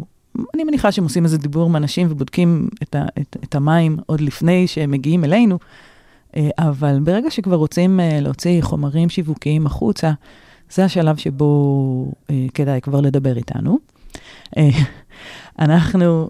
אני 0.54 0.64
מניחה 0.64 0.92
שהם 0.92 1.04
עושים 1.04 1.24
איזה 1.24 1.38
דיבור 1.38 1.66
עם 1.66 1.76
אנשים 1.76 2.08
ובודקים 2.10 2.70
את, 2.84 2.96
ה, 2.96 3.06
את, 3.22 3.38
את 3.44 3.56
המים 3.56 3.98
עוד 4.06 4.22
לפני 4.22 4.68
שהם 4.68 4.92
מגיעים 4.92 5.24
אלינו, 5.24 5.60
אה, 6.36 6.50
אבל 6.58 7.00
ברגע 7.04 7.32
שכבר 7.32 7.56
רוצים 7.56 8.00
אה, 8.00 8.20
להוציא 8.22 8.62
חומרים 8.62 9.10
שיווקיים 9.10 9.66
החוצה, 9.66 10.12
זה 10.72 10.86
השלב 10.86 11.18
שבו 11.18 12.12
אה, 12.30 12.46
כדאי 12.54 12.82
כבר 12.82 13.02
לדבר 13.02 13.38
איתנו. 13.38 13.80
אנחנו 15.60 16.30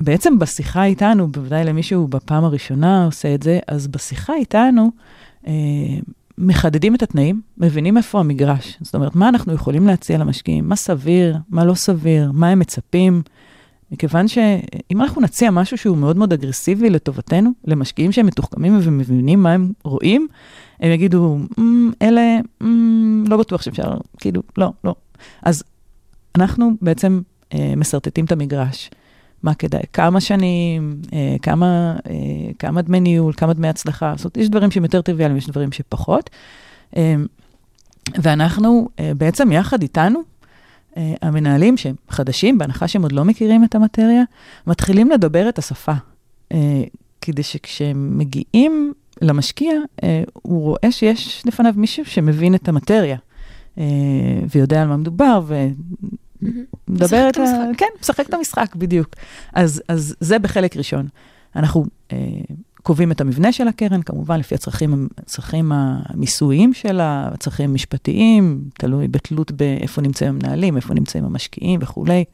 בעצם 0.00 0.38
בשיחה 0.38 0.84
איתנו, 0.84 1.28
בוודאי 1.28 1.64
למישהו 1.64 2.08
בפעם 2.08 2.44
הראשונה 2.44 3.04
עושה 3.04 3.34
את 3.34 3.42
זה, 3.42 3.58
אז 3.68 3.88
בשיחה 3.88 4.32
איתנו 4.34 4.90
מחדדים 6.40 6.94
את 6.94 7.02
התנאים, 7.02 7.40
מבינים 7.58 7.96
איפה 7.96 8.20
המגרש. 8.20 8.78
זאת 8.80 8.94
אומרת, 8.94 9.16
מה 9.16 9.28
אנחנו 9.28 9.52
יכולים 9.52 9.86
להציע 9.86 10.18
למשקיעים, 10.18 10.68
מה 10.68 10.76
סביר, 10.76 11.36
מה 11.48 11.64
לא 11.64 11.74
סביר, 11.74 12.30
מה 12.32 12.48
הם 12.48 12.58
מצפים. 12.58 13.22
מכיוון 13.92 14.28
שאם 14.28 15.02
אנחנו 15.02 15.20
נציע 15.20 15.50
משהו 15.50 15.78
שהוא 15.78 15.96
מאוד 15.96 16.16
מאוד 16.16 16.32
אגרסיבי 16.32 16.90
לטובתנו, 16.90 17.50
למשקיעים 17.64 18.12
שהם 18.12 18.26
מתוחכמים 18.26 18.78
ומבינים 18.82 19.42
מה 19.42 19.52
הם 19.52 19.72
רואים, 19.84 20.28
הם 20.80 20.90
יגידו, 20.90 21.38
"מ, 21.60 21.90
אלה, 22.02 22.38
מ, 22.62 23.24
לא 23.26 23.36
בטוח 23.36 23.62
שאפשר, 23.62 23.94
כאילו, 24.18 24.42
לא, 24.58 24.72
לא. 24.84 24.94
אז 25.42 25.62
אנחנו 26.36 26.70
בעצם 26.82 27.20
אה, 27.54 27.74
מסרטטים 27.76 28.24
את 28.24 28.32
המגרש, 28.32 28.90
מה 29.42 29.54
כדאי, 29.54 29.82
כמה 29.92 30.20
שנים, 30.20 31.00
אה, 31.12 31.36
כמה, 31.42 31.96
אה, 32.10 32.52
כמה 32.58 32.82
דמי 32.82 33.00
ניהול, 33.00 33.32
כמה 33.36 33.52
דמי 33.52 33.68
הצלחה. 33.68 34.14
זאת 34.16 34.24
אומרת, 34.24 34.36
יש 34.36 34.48
דברים 34.48 34.70
שהם 34.70 34.82
יותר 34.82 35.02
טריוויאליים, 35.02 35.38
יש 35.38 35.46
דברים 35.46 35.72
שפחות. 35.72 36.30
אה, 36.96 37.14
ואנחנו 38.22 38.88
אה, 39.00 39.12
בעצם 39.16 39.52
יחד 39.52 39.82
איתנו, 39.82 40.20
אה, 40.96 41.14
המנהלים 41.22 41.76
שהם 41.76 41.94
חדשים, 42.08 42.58
בהנחה 42.58 42.88
שהם 42.88 43.02
עוד 43.02 43.12
לא 43.12 43.24
מכירים 43.24 43.64
את 43.64 43.74
המטריה, 43.74 44.22
מתחילים 44.66 45.10
לדבר 45.10 45.48
את 45.48 45.58
השפה. 45.58 45.92
אה, 46.52 46.82
כדי 47.20 47.42
שכשהם 47.42 48.18
מגיעים 48.18 48.92
למשקיע, 49.22 49.72
אה, 50.02 50.22
הוא 50.32 50.62
רואה 50.62 50.92
שיש 50.92 51.42
לפניו 51.46 51.72
מישהו 51.76 52.04
שמבין 52.04 52.54
את 52.54 52.68
המטריה, 52.68 53.16
אה, 53.78 53.84
ויודע 54.54 54.82
על 54.82 54.88
מה 54.88 54.96
מדובר, 54.96 55.42
ו... 56.42 56.46
מדבר 56.88 57.04
משחק 57.04 57.30
את 57.30 57.34
את 57.34 57.36
המשחק. 57.36 57.74
ה... 57.74 57.78
כן, 57.78 57.86
משחק 58.00 58.28
את 58.28 58.34
המשחק, 58.34 58.76
בדיוק. 58.76 59.08
אז, 59.52 59.82
אז 59.88 60.16
זה 60.20 60.38
בחלק 60.38 60.76
ראשון. 60.76 61.08
אנחנו 61.56 61.86
אה, 62.12 62.18
קובעים 62.82 63.12
את 63.12 63.20
המבנה 63.20 63.52
של 63.52 63.68
הקרן, 63.68 64.02
כמובן 64.02 64.40
לפי 64.40 64.54
הצרכים, 64.54 65.08
הצרכים 65.18 65.72
המיסויים 65.74 66.74
שלה, 66.74 67.28
הצרכים 67.34 67.70
המשפטיים, 67.70 68.64
תלוי 68.74 69.08
בתלות 69.08 69.52
באיפה 69.52 70.02
נמצאים 70.02 70.30
המנהלים, 70.30 70.76
איפה 70.76 70.94
נמצאים 70.94 71.24
המשקיעים 71.24 71.80
וכולי. 71.82 72.24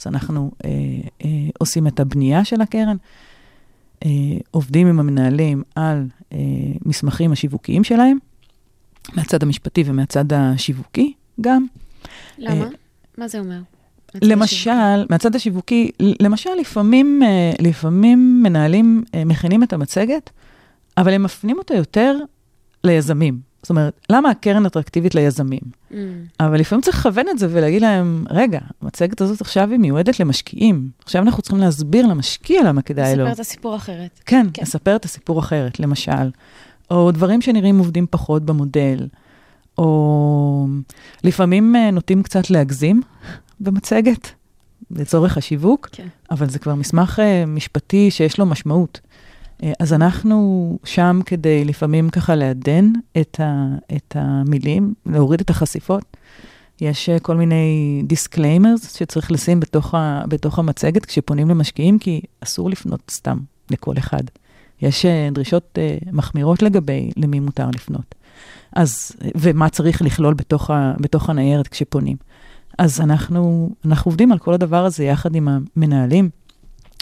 אז 0.00 0.06
אנחנו 0.06 0.50
אה, 0.64 0.70
אה, 1.24 1.28
עושים 1.58 1.86
את 1.86 2.00
הבנייה 2.00 2.44
של 2.44 2.60
הקרן, 2.60 2.96
אה, 4.04 4.10
עובדים 4.50 4.86
עם 4.86 5.00
המנהלים 5.00 5.62
על 5.74 6.06
אה, 6.32 6.38
מסמכים 6.86 7.32
השיווקיים 7.32 7.84
שלהם, 7.84 8.18
מהצד 9.14 9.42
המשפטי 9.42 9.82
ומהצד 9.86 10.32
השיווקי 10.32 11.12
גם. 11.40 11.66
למה? 12.38 12.64
אה, 12.64 12.70
מה 13.18 13.28
זה 13.28 13.38
אומר? 13.38 13.58
למשל, 14.22 15.06
מהצד 15.10 15.36
השיווקי, 15.36 15.90
למשל, 16.20 16.50
לפעמים, 16.60 17.20
אה, 17.22 17.52
לפעמים 17.60 18.42
מנהלים 18.42 19.04
אה, 19.14 19.24
מכינים 19.24 19.62
את 19.62 19.72
המצגת, 19.72 20.30
אבל 20.96 21.12
הם 21.12 21.22
מפנים 21.22 21.58
אותה 21.58 21.74
יותר 21.74 22.16
ליזמים. 22.84 23.52
זאת 23.62 23.70
אומרת, 23.70 24.00
למה 24.10 24.30
הקרן 24.30 24.66
אטרקטיבית 24.66 25.14
ליזמים? 25.14 25.60
Mm, 25.90 25.94
אבל 26.40 26.60
לפעמים 26.60 26.82
צריך 26.82 26.98
לכוון 26.98 27.28
את 27.28 27.38
זה 27.38 27.46
ולהגיד 27.50 27.82
להם, 27.82 28.24
רגע, 28.30 28.58
המצגת 28.82 29.20
הזאת 29.20 29.40
עכשיו 29.40 29.70
היא 29.70 29.78
מיועדת 29.78 30.20
למשקיעים. 30.20 30.88
עכשיו 31.02 31.22
אנחנו 31.22 31.42
צריכים 31.42 31.60
להסביר 31.60 32.06
למשקיע 32.06 32.62
למה 32.62 32.82
כדאי 32.82 33.16
לו. 33.16 33.24
לספר 33.24 33.34
את 33.34 33.40
הסיפור 33.40 33.76
אחרת. 33.76 34.20
כן. 34.26 34.46
כן, 34.54 34.62
לספר 34.62 34.96
את 34.96 35.04
הסיפור 35.04 35.38
אחרת, 35.38 35.80
למשל. 35.80 36.30
או 36.90 37.10
דברים 37.10 37.40
שנראים 37.40 37.78
עובדים 37.78 38.06
פחות 38.10 38.42
במודל, 38.42 39.06
או 39.78 40.66
לפעמים 41.24 41.76
אה, 41.76 41.90
נוטים 41.90 42.22
קצת 42.22 42.50
להגזים 42.50 43.02
במצגת, 43.60 44.30
לצורך 44.90 45.36
השיווק, 45.36 45.88
כן. 45.92 46.06
אבל 46.30 46.48
זה 46.48 46.58
כבר 46.58 46.74
מסמך 46.74 47.20
אה, 47.22 47.46
משפטי 47.46 48.10
שיש 48.10 48.38
לו 48.38 48.46
משמעות. 48.46 49.00
אה, 49.62 49.72
אז 49.80 49.92
אנחנו 49.92 50.78
שם 50.84 51.20
כדי 51.26 51.64
לפעמים 51.64 52.10
ככה 52.10 52.34
לעדן 52.34 52.86
את, 53.20 53.40
ה, 53.40 53.66
את 53.96 54.16
המילים, 54.18 54.94
להוריד 55.06 55.40
את 55.40 55.50
החשיפות. 55.50 56.16
יש 56.80 57.10
כל 57.22 57.36
מיני 57.36 58.02
disclaimers 58.04 58.96
שצריך 58.96 59.32
לשים 59.32 59.60
בתוך, 59.60 59.94
ה, 59.94 60.22
בתוך 60.28 60.58
המצגת 60.58 61.06
כשפונים 61.06 61.48
למשקיעים, 61.48 61.98
כי 61.98 62.20
אסור 62.40 62.70
לפנות 62.70 63.00
סתם 63.10 63.38
לכל 63.70 63.98
אחד. 63.98 64.22
יש 64.82 65.06
דרישות 65.32 65.78
מחמירות 66.12 66.62
לגבי 66.62 67.10
למי 67.16 67.40
מותר 67.40 67.70
לפנות. 67.74 68.14
אז, 68.72 69.12
ומה 69.34 69.68
צריך 69.68 70.02
לכלול 70.02 70.34
בתוך, 70.34 70.70
ה, 70.70 70.94
בתוך 71.00 71.30
הניירת 71.30 71.68
כשפונים. 71.68 72.16
אז 72.78 73.00
אנחנו, 73.00 73.70
אנחנו 73.84 74.08
עובדים 74.08 74.32
על 74.32 74.38
כל 74.38 74.54
הדבר 74.54 74.84
הזה 74.84 75.04
יחד 75.04 75.34
עם 75.34 75.48
המנהלים, 75.48 76.30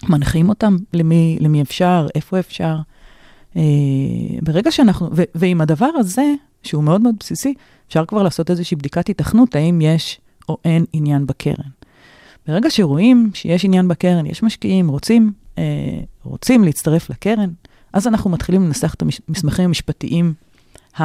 מנחים 0.09 0.49
אותם 0.49 0.77
למי, 0.93 1.39
למי 1.41 1.63
אפשר, 1.63 2.07
איפה 2.15 2.39
אפשר. 2.39 2.77
אה, 3.57 3.63
ברגע 4.43 4.71
שאנחנו, 4.71 5.09
ו, 5.17 5.23
ועם 5.35 5.61
הדבר 5.61 5.91
הזה, 5.99 6.35
שהוא 6.63 6.85
מאוד 6.85 7.01
מאוד 7.01 7.15
בסיסי, 7.21 7.55
אפשר 7.89 8.05
כבר 8.07 8.23
לעשות 8.23 8.51
איזושהי 8.51 8.77
בדיקת 8.77 9.09
היתכנות, 9.09 9.55
האם 9.55 9.81
יש 9.81 10.21
או 10.49 10.59
אין 10.65 10.85
עניין 10.93 11.27
בקרן. 11.27 11.71
ברגע 12.47 12.71
שרואים 12.71 13.31
שיש 13.35 13.65
עניין 13.65 13.89
בקרן, 13.89 14.27
יש 14.27 14.43
משקיעים, 14.43 14.89
רוצים, 14.89 15.33
אה, 15.59 15.65
רוצים 16.25 16.65
להצטרף 16.65 17.11
לקרן, 17.11 17.51
אז 17.93 18.07
אנחנו 18.07 18.31
מתחילים 18.31 18.65
לנסח 18.65 18.95
את 18.95 19.03
המסמכים 19.29 19.65
המשפטיים. 19.65 20.35
ה, 20.99 21.05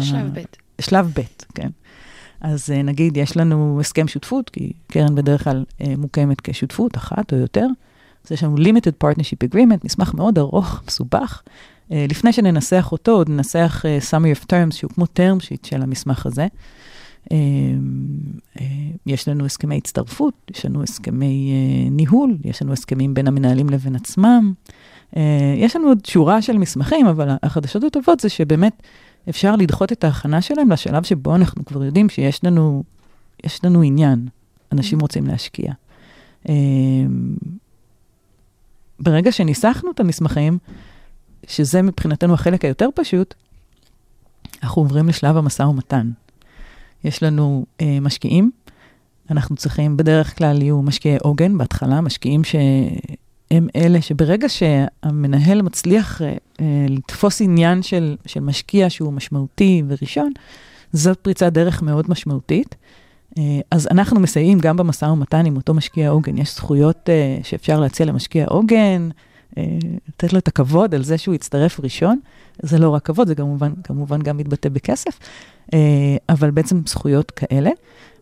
שלב 0.00 0.30
ב'. 0.34 0.42
שלב 0.80 1.12
ב', 1.16 1.20
כן. 1.54 1.68
אז 2.44 2.70
אה, 2.70 2.82
נגיד, 2.82 3.16
יש 3.16 3.36
לנו 3.36 3.80
הסכם 3.80 4.08
שותפות, 4.08 4.50
כי 4.50 4.72
קרן 4.88 5.14
בדרך 5.14 5.44
כלל 5.44 5.64
אה, 5.80 5.94
מוקמת 5.98 6.40
כשותפות, 6.40 6.96
אחת 6.96 7.32
או 7.32 7.38
יותר. 7.38 7.66
אז 8.24 8.32
יש 8.32 8.44
לנו 8.44 8.56
limited 8.56 9.04
partnership 9.04 9.48
agreement, 9.50 9.84
מסמך 9.84 10.14
מאוד 10.14 10.38
ארוך, 10.38 10.80
מסובך. 10.88 11.42
אה, 11.92 12.06
לפני 12.08 12.32
שננסח 12.32 12.88
אותו, 12.92 13.12
עוד 13.12 13.28
ננסח 13.28 13.84
summary 14.10 14.38
of 14.38 14.44
terms, 14.44 14.74
שהוא 14.74 14.90
כמו 14.90 15.04
term 15.04 15.42
sheet 15.42 15.68
של 15.68 15.82
המסמך 15.82 16.26
הזה. 16.26 16.46
יש 19.06 19.28
לנו 19.28 19.46
הסכמי 19.46 19.76
הצטרפות, 19.76 20.34
יש 20.50 20.66
לנו 20.66 20.82
הסכמי 20.82 21.52
ניהול, 21.90 22.36
יש 22.44 22.62
לנו 22.62 22.72
הסכמים 22.72 23.14
בין 23.14 23.28
המנהלים 23.28 23.70
לבין 23.70 23.96
עצמם. 23.96 24.52
אה, 25.16 25.54
יש 25.56 25.76
לנו 25.76 25.88
עוד 25.88 26.04
שורה 26.04 26.42
של 26.42 26.58
מסמכים, 26.58 27.06
אבל 27.06 27.28
החדשות 27.42 27.84
הטובות 27.84 28.20
זה 28.20 28.28
שבאמת 28.28 28.82
אפשר 29.28 29.56
לדחות 29.56 29.92
את 29.92 30.04
ההכנה 30.04 30.42
שלהם 30.42 30.72
לשלב 30.72 31.02
שבו 31.02 31.34
אנחנו 31.34 31.64
כבר 31.64 31.84
יודעים 31.84 32.08
שיש 32.08 32.44
לנו, 32.44 32.82
יש 33.44 33.64
לנו 33.64 33.82
עניין, 33.82 34.28
אנשים 34.72 35.00
רוצים 35.00 35.26
להשקיע. 35.26 35.72
אה, 36.48 36.54
ברגע 39.00 39.32
שניסחנו 39.32 39.90
את 39.90 40.00
המסמכים, 40.00 40.58
שזה 41.46 41.82
מבחינתנו 41.82 42.34
החלק 42.34 42.64
היותר 42.64 42.88
פשוט, 42.94 43.34
אנחנו 44.62 44.82
עוברים 44.82 45.08
לשלב 45.08 45.36
המשא 45.36 45.62
ומתן. 45.62 46.10
יש 47.04 47.22
לנו 47.22 47.66
אה, 47.80 47.98
משקיעים, 48.00 48.50
אנחנו 49.30 49.56
צריכים, 49.56 49.96
בדרך 49.96 50.38
כלל 50.38 50.62
יהיו 50.62 50.82
משקיעי 50.82 51.16
עוגן 51.22 51.58
בהתחלה, 51.58 52.00
משקיעים 52.00 52.42
שהם 53.52 53.68
אלה 53.76 54.02
שברגע 54.02 54.48
שהמנהל 54.48 55.62
מצליח 55.62 56.22
אה, 56.22 56.36
לתפוס 56.88 57.42
עניין 57.42 57.82
של, 57.82 58.16
של 58.26 58.40
משקיע 58.40 58.90
שהוא 58.90 59.12
משמעותי 59.12 59.82
וראשון, 59.88 60.32
זאת 60.92 61.18
פריצת 61.18 61.52
דרך 61.52 61.82
מאוד 61.82 62.04
משמעותית. 62.08 62.74
אה, 63.38 63.60
אז 63.70 63.88
אנחנו 63.90 64.20
מסייעים 64.20 64.58
גם 64.58 64.76
במשא 64.76 65.04
ומתן 65.04 65.46
עם 65.46 65.56
אותו 65.56 65.74
משקיע 65.74 66.10
עוגן. 66.10 66.38
יש 66.38 66.54
זכויות 66.54 67.10
אה, 67.10 67.38
שאפשר 67.42 67.80
להציע 67.80 68.06
למשקיע 68.06 68.46
עוגן, 68.46 69.08
לתת 70.08 70.32
לו 70.32 70.38
את 70.38 70.48
הכבוד 70.48 70.94
על 70.94 71.02
זה 71.02 71.18
שהוא 71.18 71.34
יצטרף 71.34 71.80
ראשון. 71.80 72.20
זה 72.62 72.78
לא 72.78 72.90
רק 72.90 73.06
כבוד, 73.06 73.28
זה 73.28 73.34
כמובן, 73.34 73.72
כמובן 73.84 74.22
גם 74.22 74.36
מתבטא 74.36 74.68
בכסף, 74.68 75.18
אבל 76.28 76.50
בעצם 76.50 76.80
זכויות 76.86 77.30
כאלה. 77.30 77.70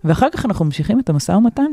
ואחר 0.05 0.27
כך 0.33 0.47
אנחנו 0.47 0.65
ממשיכים 0.65 1.01
את 1.01 1.09
המשא 1.09 1.33
ומתן. 1.33 1.73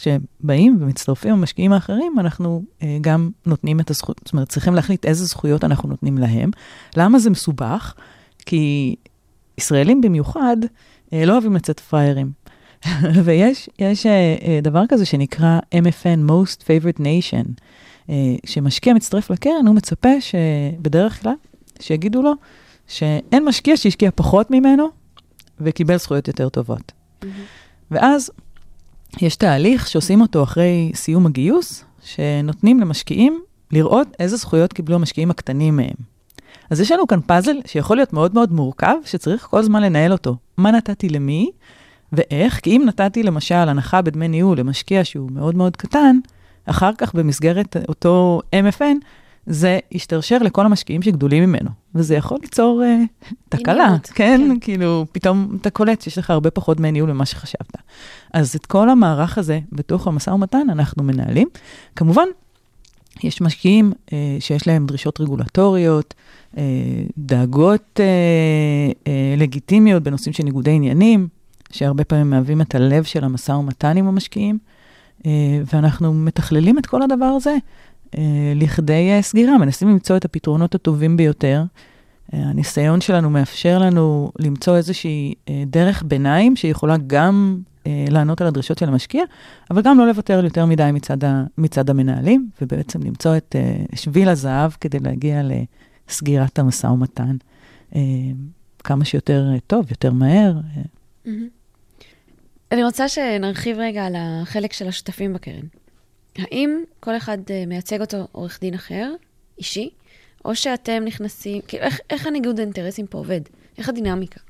כשבאים 0.00 0.78
ומצטרפים 0.80 1.32
המשקיעים 1.32 1.72
האחרים, 1.72 2.20
אנחנו 2.20 2.62
אה, 2.82 2.98
גם 3.00 3.30
נותנים 3.46 3.80
את 3.80 3.90
הזכויות, 3.90 4.20
זאת 4.24 4.32
אומרת, 4.32 4.48
צריכים 4.48 4.74
להחליט 4.74 5.06
איזה 5.06 5.24
זכויות 5.24 5.64
אנחנו 5.64 5.88
נותנים 5.88 6.18
להם. 6.18 6.50
למה 6.96 7.18
זה 7.18 7.30
מסובך? 7.30 7.94
כי 8.46 8.94
ישראלים 9.58 10.00
במיוחד 10.00 10.56
אה, 11.12 11.24
לא 11.24 11.32
אוהבים 11.32 11.54
לצאת 11.54 11.80
פראיירים. 11.80 12.40
ויש 13.24 13.68
יש, 13.78 14.06
אה, 14.06 14.36
אה, 14.42 14.60
דבר 14.62 14.82
כזה 14.88 15.06
שנקרא 15.06 15.58
MFN, 15.74 16.30
Most 16.30 16.62
Favorite 16.62 17.00
Nation. 17.00 17.46
אה, 18.10 18.14
כשמשקיע 18.46 18.94
מצטרף 18.94 19.30
לקרן, 19.30 19.66
הוא 19.66 19.74
מצפה 19.74 20.20
שבדרך 20.20 21.22
כלל, 21.22 21.34
שיגידו 21.80 22.22
לו 22.22 22.32
שאין 22.86 23.44
משקיע 23.44 23.76
שהשקיע 23.76 24.10
פחות 24.14 24.50
ממנו 24.50 24.88
וקיבל 25.60 25.96
זכויות 25.96 26.28
יותר 26.28 26.48
טובות. 26.48 26.92
ואז 27.90 28.30
יש 29.22 29.36
תהליך 29.36 29.88
שעושים 29.88 30.20
אותו 30.20 30.42
אחרי 30.42 30.92
סיום 30.94 31.26
הגיוס, 31.26 31.84
שנותנים 32.02 32.80
למשקיעים 32.80 33.40
לראות 33.72 34.08
איזה 34.18 34.36
זכויות 34.36 34.72
קיבלו 34.72 34.94
המשקיעים 34.94 35.30
הקטנים 35.30 35.76
מהם. 35.76 35.94
אז 36.70 36.80
יש 36.80 36.92
לנו 36.92 37.06
כאן 37.06 37.20
פאזל 37.20 37.56
שיכול 37.66 37.96
להיות 37.96 38.12
מאוד 38.12 38.34
מאוד 38.34 38.52
מורכב, 38.52 38.94
שצריך 39.04 39.42
כל 39.42 39.58
הזמן 39.58 39.82
לנהל 39.82 40.12
אותו. 40.12 40.36
מה 40.56 40.70
נתתי 40.70 41.08
למי 41.08 41.50
ואיך? 42.12 42.60
כי 42.60 42.76
אם 42.76 42.82
נתתי 42.86 43.22
למשל 43.22 43.54
הנחה 43.54 44.02
בדמי 44.02 44.28
ניהול 44.28 44.58
למשקיע 44.58 45.04
שהוא 45.04 45.30
מאוד 45.32 45.54
מאוד 45.54 45.76
קטן, 45.76 46.18
אחר 46.66 46.90
כך 46.98 47.14
במסגרת 47.14 47.76
אותו 47.88 48.40
MFN, 48.54 49.04
זה 49.46 49.78
ישתרשר 49.92 50.38
לכל 50.38 50.66
המשקיעים 50.66 51.02
שגדולים 51.02 51.42
ממנו, 51.42 51.70
וזה 51.94 52.14
יכול 52.14 52.38
ליצור 52.42 52.82
uh, 52.82 53.28
תקלה, 53.48 53.96
כן? 54.02 54.40
כן. 54.48 54.60
כאילו, 54.60 55.06
פתאום 55.12 55.56
אתה 55.60 55.70
קולט 55.70 56.00
שיש 56.00 56.18
לך 56.18 56.30
הרבה 56.30 56.50
פחות 56.50 56.76
דמי 56.76 56.92
ניהול 56.92 57.12
ממה 57.12 57.26
שחשבת. 57.26 57.76
אז 58.32 58.56
את 58.56 58.66
כל 58.66 58.90
המערך 58.90 59.38
הזה 59.38 59.60
בתוך 59.72 60.06
המשא 60.06 60.30
ומתן 60.30 60.66
אנחנו 60.70 61.04
מנהלים. 61.04 61.48
כמובן, 61.96 62.26
יש 63.22 63.40
משקיעים 63.40 63.92
uh, 63.92 64.10
שיש 64.40 64.66
להם 64.66 64.86
דרישות 64.86 65.20
רגולטוריות, 65.20 66.14
uh, 66.54 66.58
דאגות 67.18 68.00
uh, 68.00 68.94
uh, 69.04 69.08
לגיטימיות 69.40 70.02
בנושאים 70.02 70.32
של 70.32 70.44
ניגודי 70.44 70.70
עניינים, 70.70 71.28
שהרבה 71.72 72.04
פעמים 72.04 72.30
מהווים 72.30 72.60
את 72.60 72.74
הלב 72.74 73.04
של 73.04 73.24
המשא 73.24 73.52
ומתן 73.52 73.96
עם 73.96 74.08
המשקיעים. 74.08 74.58
ואנחנו 75.72 76.14
מתכללים 76.14 76.78
את 76.78 76.86
כל 76.86 77.02
הדבר 77.02 77.24
הזה 77.24 77.56
לכדי 78.54 79.10
אה, 79.10 79.22
סגירה, 79.22 79.58
מנסים 79.58 79.88
למצוא 79.88 80.16
את 80.16 80.24
הפתרונות 80.24 80.74
הטובים 80.74 81.16
ביותר. 81.16 81.62
אה, 82.34 82.38
הניסיון 82.38 83.00
שלנו 83.00 83.30
מאפשר 83.30 83.78
לנו 83.78 84.32
למצוא 84.38 84.76
איזושהי 84.76 85.34
אה, 85.48 85.62
דרך 85.66 86.02
ביניים 86.06 86.56
שיכולה 86.56 86.96
גם 87.06 87.58
אה, 87.86 88.04
לענות 88.10 88.40
על 88.40 88.46
הדרישות 88.46 88.78
של 88.78 88.88
המשקיע, 88.88 89.24
אבל 89.70 89.82
גם 89.82 89.98
לא 89.98 90.06
לוותר 90.06 90.44
יותר 90.44 90.66
מדי 90.66 90.90
מצד, 90.92 91.24
ה, 91.24 91.44
מצד 91.58 91.90
המנהלים, 91.90 92.50
ובעצם 92.62 93.02
למצוא 93.02 93.36
את 93.36 93.56
אה, 93.58 93.84
שביל 93.94 94.28
הזהב 94.28 94.70
כדי 94.80 94.98
להגיע 94.98 95.42
לסגירת 96.08 96.58
המשא 96.58 96.86
ומתן 96.86 97.36
אה, 97.94 98.00
כמה 98.78 99.04
שיותר 99.04 99.50
אה, 99.52 99.60
טוב, 99.66 99.86
יותר 99.90 100.12
מהר. 100.12 100.52
אה. 100.56 100.82
מהמם. 101.24 101.48
אני 102.72 102.84
רוצה 102.84 103.08
שנרחיב 103.08 103.76
רגע 103.78 104.06
על 104.06 104.14
החלק 104.18 104.72
של 104.72 104.88
השותפים 104.88 105.32
בקרן. 105.32 105.66
האם 106.38 106.82
כל 107.00 107.16
אחד 107.16 107.38
אה, 107.50 107.64
מייצג 107.66 108.00
אותו 108.00 108.28
עורך 108.32 108.58
דין 108.60 108.74
אחר, 108.74 109.12
אישי, 109.58 109.90
או 110.44 110.54
שאתם 110.54 111.02
נכנסים, 111.04 111.60
כאילו, 111.68 111.84
איך, 111.84 112.00
איך 112.10 112.26
הניגוד 112.26 112.60
האינטרסים 112.60 113.06
פה 113.06 113.18
עובד? 113.18 113.40
איך 113.78 113.88
הדינמיקה? 113.88 114.40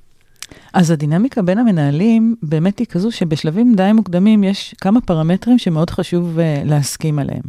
אז 0.72 0.90
הדינמיקה 0.90 1.42
בין 1.42 1.58
המנהלים 1.58 2.36
באמת 2.42 2.78
היא 2.78 2.86
כזו 2.86 3.12
שבשלבים 3.12 3.74
די 3.74 3.92
מוקדמים 3.94 4.44
יש 4.44 4.74
כמה 4.80 5.00
פרמטרים 5.00 5.58
שמאוד 5.58 5.90
חשוב 5.90 6.38
uh, 6.38 6.68
להסכים 6.68 7.18
עליהם. 7.18 7.42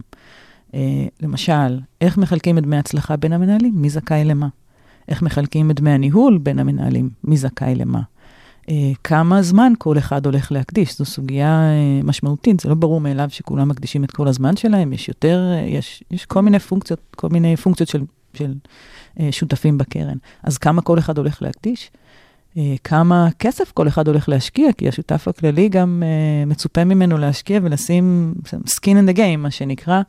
Uh, 0.72 0.76
למשל, 1.22 1.80
איך 2.02 2.17
מחלקים 2.17 2.58
את 2.58 2.63
דמי 2.63 2.76
ההצלחה 2.76 3.15
בין 3.15 3.34
המנהלים? 3.34 3.74
מי 3.76 3.89
זכאי 3.89 4.24
למה? 4.26 4.48
איך 5.08 5.22
מחלקים 5.22 5.72
את 5.72 5.76
דמי 5.76 5.91
הניהול 5.91 6.38
בין 6.38 6.60
המנהלים? 6.60 7.10
מי 7.24 7.38
זכאי 7.38 7.76
למה? 7.76 8.02
Uh, 8.65 8.71
כמה 9.04 9.41
זמן 9.41 9.74
כל 9.78 9.97
אחד 9.97 10.26
הולך 10.26 10.52
להקדיש? 10.52 10.97
זו 10.97 11.06
סוגיה 11.06 11.62
uh, 12.02 12.06
משמעותית, 12.06 12.60
זה 12.60 12.69
לא 12.69 12.76
ברור 12.76 13.02
מאליו 13.02 13.30
שכולם 13.30 13.69
מקדישים 13.69 14.04
את 14.04 14.12
כל 14.12 14.28
הזמן 14.28 14.58
שלהם, 14.58 14.93
יש 14.93 15.08
יותר, 15.08 15.52
uh, 15.56 15.69
יש, 15.69 16.04
יש 16.12 16.26
כל 16.26 16.41
מיני 16.41 16.60
פונקציות, 16.60 17.00
כל 17.15 17.30
מיני 17.30 17.58
פונקציות 17.58 17.89
של, 17.89 18.04
של 18.34 18.54
שותפים 19.32 19.78
בקרן. 19.78 20.17
אז 20.43 20.58
כמה 20.58 20.82
כל 20.82 21.00
אחד 21.00 21.17
הולך 21.17 21.41
להקדיש? 21.41 21.91
אה, 22.58 22.76
כמה 22.84 23.28
כסף 23.39 23.71
כל 23.71 23.88
אחד 23.88 24.08
הולך 24.08 24.30
להשקיע, 24.30 24.74
כי 24.74 24.88
השותף 24.88 25.28
הכללי 25.28 25.69
גם 25.69 26.04
מצופה 26.47 26.84
ממנו 26.84 27.17
להשקיע 27.17 27.60
ולשים 27.63 28.34
skin 28.47 28.95
in 29.06 29.10
the 29.10 29.17
game, 29.17 29.38
מה 29.38 29.52
שנקרא, 29.52 30.02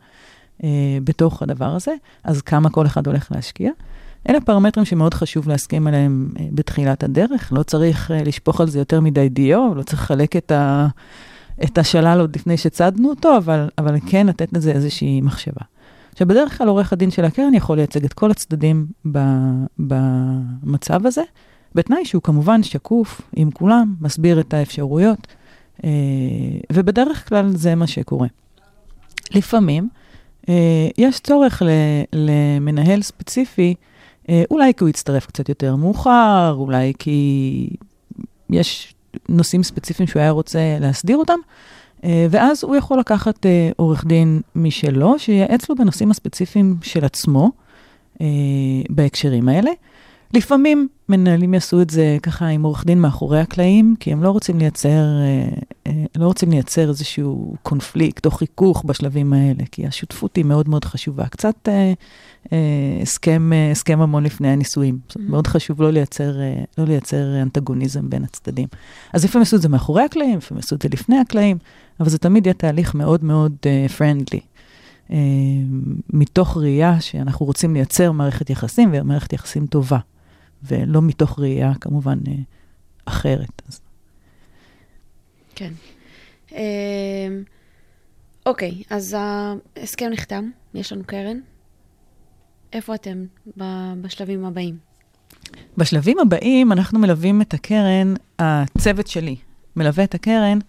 בתוך 1.03 1.41
הדבר 1.41 1.75
הזה, 1.75 1.93
אז 2.23 2.41
כמה 2.41 2.69
כל 2.69 2.85
אחד 2.85 3.07
הולך 3.07 3.31
להשקיע. 3.31 3.71
אלה 4.29 4.41
פרמטרים 4.41 4.85
שמאוד 4.85 5.13
חשוב 5.13 5.49
להסכים 5.49 5.87
עליהם 5.87 6.29
uh, 6.35 6.41
בתחילת 6.51 7.03
הדרך, 7.03 7.53
לא 7.53 7.63
צריך 7.63 8.11
uh, 8.11 8.13
לשפוך 8.13 8.61
על 8.61 8.69
זה 8.69 8.79
יותר 8.79 9.01
מדי 9.01 9.29
דיו, 9.29 9.75
לא 9.75 9.83
צריך 9.83 10.01
לחלק 10.01 10.35
את, 10.35 10.51
ה, 10.51 10.87
את 11.63 11.77
השלל 11.77 12.19
עוד 12.19 12.35
לפני 12.35 12.57
שצדנו 12.57 13.09
אותו, 13.09 13.37
אבל, 13.37 13.69
אבל 13.77 13.95
כן 14.07 14.27
לתת 14.27 14.53
לזה 14.53 14.71
איזושהי 14.71 15.21
מחשבה. 15.21 15.61
עכשיו, 16.11 16.27
בדרך 16.27 16.57
כלל 16.57 16.67
עורך 16.67 16.93
הדין 16.93 17.11
של 17.11 17.25
הקרן 17.25 17.53
יכול 17.53 17.77
לייצג 17.77 18.05
את 18.05 18.13
כל 18.13 18.31
הצדדים 18.31 18.85
ב, 19.11 19.19
במצב 19.79 21.05
הזה. 21.05 21.23
בתנאי 21.75 22.05
שהוא 22.05 22.21
כמובן 22.21 22.63
שקוף 22.63 23.21
עם 23.35 23.51
כולם, 23.51 23.95
מסביר 24.01 24.39
את 24.39 24.53
האפשרויות, 24.53 25.27
אה, 25.83 25.89
ובדרך 26.73 27.29
כלל 27.29 27.49
זה 27.55 27.75
מה 27.75 27.87
שקורה. 27.87 28.27
לפעמים 29.31 29.89
אה, 30.49 30.87
יש 30.97 31.19
צורך 31.19 31.61
למנהל 32.13 33.01
ספציפי, 33.01 33.73
אה, 33.77 33.92
אולי 34.51 34.73
כי 34.73 34.83
הוא 34.83 34.89
יצטרף 34.89 35.25
קצת 35.25 35.49
יותר 35.49 35.75
מאוחר, 35.75 36.55
אולי 36.57 36.93
כי 36.99 37.69
יש 38.49 38.93
נושאים 39.29 39.63
ספציפיים 39.63 40.07
שהוא 40.07 40.19
היה 40.19 40.31
רוצה 40.31 40.77
להסדיר 40.79 41.17
אותם, 41.17 41.39
ואז 42.03 42.63
הוא 42.63 42.75
יכול 42.75 42.99
לקחת 42.99 43.45
עורך 43.75 44.05
דין 44.05 44.41
משלו, 44.55 45.19
שייעץ 45.19 45.69
לו 45.69 45.75
בנושאים 45.75 46.11
הספציפיים 46.11 46.77
של 46.81 47.05
עצמו 47.05 47.51
בהקשרים 48.89 49.49
האלה. 49.49 49.71
לפעמים 50.33 50.87
מנהלים 51.09 51.53
יעשו 51.53 51.81
את 51.81 51.89
זה 51.89 52.17
ככה 52.23 52.47
עם 52.47 52.63
עורך 52.63 52.85
דין 52.85 53.01
מאחורי 53.01 53.39
הקלעים, 53.39 53.95
כי 53.99 54.11
הם 54.13 54.23
לא 54.23 54.29
רוצים 54.29 54.59
לייצר, 54.59 54.89
אה, 54.89 55.49
אה, 55.87 56.05
לא 56.15 56.25
רוצים 56.25 56.51
לייצר 56.51 56.89
איזשהו 56.89 57.55
קונפליקט 57.63 58.25
או 58.25 58.31
חיכוך 58.31 58.83
בשלבים 58.85 59.33
האלה, 59.33 59.63
כי 59.71 59.87
השותפות 59.87 60.35
היא 60.35 60.45
מאוד 60.45 60.69
מאוד 60.69 60.85
חשובה. 60.85 61.27
קצת 61.27 61.69
אה, 61.69 61.93
הסכם, 63.01 63.51
הסכם 63.71 64.01
המון 64.01 64.23
לפני 64.23 64.47
הנישואים. 64.47 64.99
Mm-hmm. 65.09 65.21
מאוד 65.21 65.47
חשוב 65.47 65.81
לא 65.81 65.91
לייצר, 65.91 66.35
לא 66.77 66.85
לייצר 66.85 67.41
אנטגוניזם 67.41 68.09
בין 68.09 68.23
הצדדים. 68.23 68.67
אז 69.13 69.23
לפעמים 69.23 69.41
יעשו 69.41 69.55
את 69.55 69.61
זה 69.61 69.69
מאחורי 69.69 70.03
הקלעים, 70.03 70.37
לפעמים 70.37 70.59
יעשו 70.59 70.75
את 70.75 70.81
זה 70.81 70.89
לפני 70.91 71.17
הקלעים, 71.19 71.57
אבל 71.99 72.09
זה 72.09 72.17
תמיד 72.17 72.45
יהיה 72.45 72.53
תהליך 72.53 72.95
מאוד 72.95 73.23
מאוד 73.23 73.55
פרנדלי. 73.97 74.39
Uh, 75.09 75.13
מתוך 76.13 76.57
ראייה 76.57 77.01
שאנחנו 77.01 77.45
רוצים 77.45 77.73
לייצר 77.73 78.11
מערכת 78.11 78.49
יחסים, 78.49 78.89
ומערכת 78.93 79.33
יחסים 79.33 79.65
טובה. 79.65 79.97
ולא 80.63 81.01
מתוך 81.01 81.39
ראייה 81.39 81.73
כמובן 81.81 82.19
אה, 82.27 82.33
אחרת. 83.05 83.61
אז... 83.67 83.81
כן. 85.55 85.73
אמ, 86.51 86.57
אוקיי, 88.45 88.83
אז 88.89 89.15
ההסכם 89.19 90.09
נחתם, 90.11 90.49
יש 90.73 90.93
לנו 90.93 91.03
קרן. 91.05 91.37
איפה 92.73 92.95
אתם 92.95 93.25
בשלבים 94.01 94.45
הבאים? 94.45 94.77
בשלבים 95.77 96.19
הבאים 96.19 96.71
אנחנו 96.71 96.99
מלווים 96.99 97.41
את 97.41 97.53
הקרן, 97.53 98.13
הצוות 98.39 99.07
שלי 99.07 99.35
מלווה 99.75 100.03
את 100.03 100.15
הקרן 100.15 100.59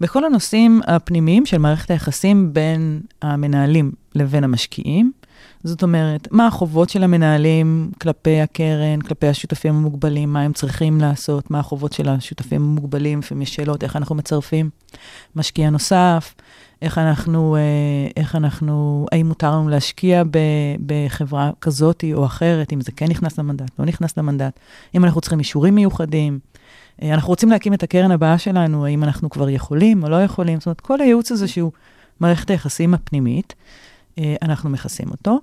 בכל 0.00 0.24
הנושאים 0.24 0.80
הפנימיים 0.86 1.46
של 1.46 1.58
מערכת 1.58 1.90
היחסים 1.90 2.52
בין 2.52 3.00
המנהלים 3.22 3.92
לבין 4.14 4.44
המשקיעים. 4.44 5.12
זאת 5.64 5.82
אומרת, 5.82 6.28
מה 6.30 6.46
החובות 6.46 6.90
של 6.90 7.02
המנהלים 7.02 7.90
כלפי 8.00 8.40
הקרן, 8.40 9.00
כלפי 9.00 9.28
השותפים 9.28 9.74
המוגבלים, 9.74 10.32
מה 10.32 10.42
הם 10.42 10.52
צריכים 10.52 11.00
לעשות, 11.00 11.50
מה 11.50 11.60
החובות 11.60 11.92
של 11.92 12.08
השותפים 12.08 12.62
המוגבלים, 12.62 13.18
לפעמים 13.18 13.42
יש 13.42 13.54
שאלות 13.54 13.84
איך 13.84 13.96
אנחנו 13.96 14.14
מצרפים 14.14 14.70
משקיע 15.36 15.70
נוסף, 15.70 16.34
איך 16.82 16.98
אנחנו, 16.98 17.56
אה, 17.56 17.60
איך 18.16 18.36
אנחנו, 18.36 19.06
האם 19.12 19.28
מותר 19.28 19.50
לנו 19.50 19.68
להשקיע 19.68 20.22
ב, 20.30 20.38
בחברה 20.86 21.50
כזאת 21.60 22.04
או 22.14 22.24
אחרת, 22.24 22.72
אם 22.72 22.80
זה 22.80 22.92
כן 22.92 23.06
נכנס 23.08 23.38
למנדט, 23.38 23.70
לא 23.78 23.84
נכנס 23.84 24.16
למנדט, 24.16 24.60
אם 24.94 25.04
אנחנו 25.04 25.20
צריכים 25.20 25.38
אישורים 25.38 25.74
מיוחדים. 25.74 26.38
אה, 27.02 27.14
אנחנו 27.14 27.28
רוצים 27.28 27.50
להקים 27.50 27.74
את 27.74 27.82
הקרן 27.82 28.10
הבאה 28.10 28.38
שלנו, 28.38 28.86
האם 28.86 29.04
אנחנו 29.04 29.30
כבר 29.30 29.48
יכולים 29.48 30.02
או 30.02 30.08
לא 30.08 30.22
יכולים, 30.22 30.60
זאת 30.60 30.66
אומרת, 30.66 30.80
כל 30.80 31.00
הייעוץ 31.00 31.32
הזה 31.32 31.48
שהוא 31.48 31.72
מערכת 32.20 32.50
היחסים 32.50 32.94
הפנימית. 32.94 33.54
אה, 34.18 34.36
אנחנו 34.42 34.70
מכסים 34.70 35.10
אותו. 35.10 35.40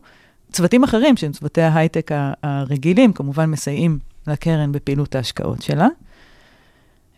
צוותים 0.51 0.83
אחרים, 0.83 1.17
שהם 1.17 1.31
צוותי 1.31 1.61
ההייטק 1.61 2.11
הרגילים, 2.43 3.13
כמובן 3.13 3.45
מסייעים 3.45 3.99
לקרן 4.27 4.71
בפעילות 4.71 5.15
ההשקעות 5.15 5.61
שלה. 5.61 5.87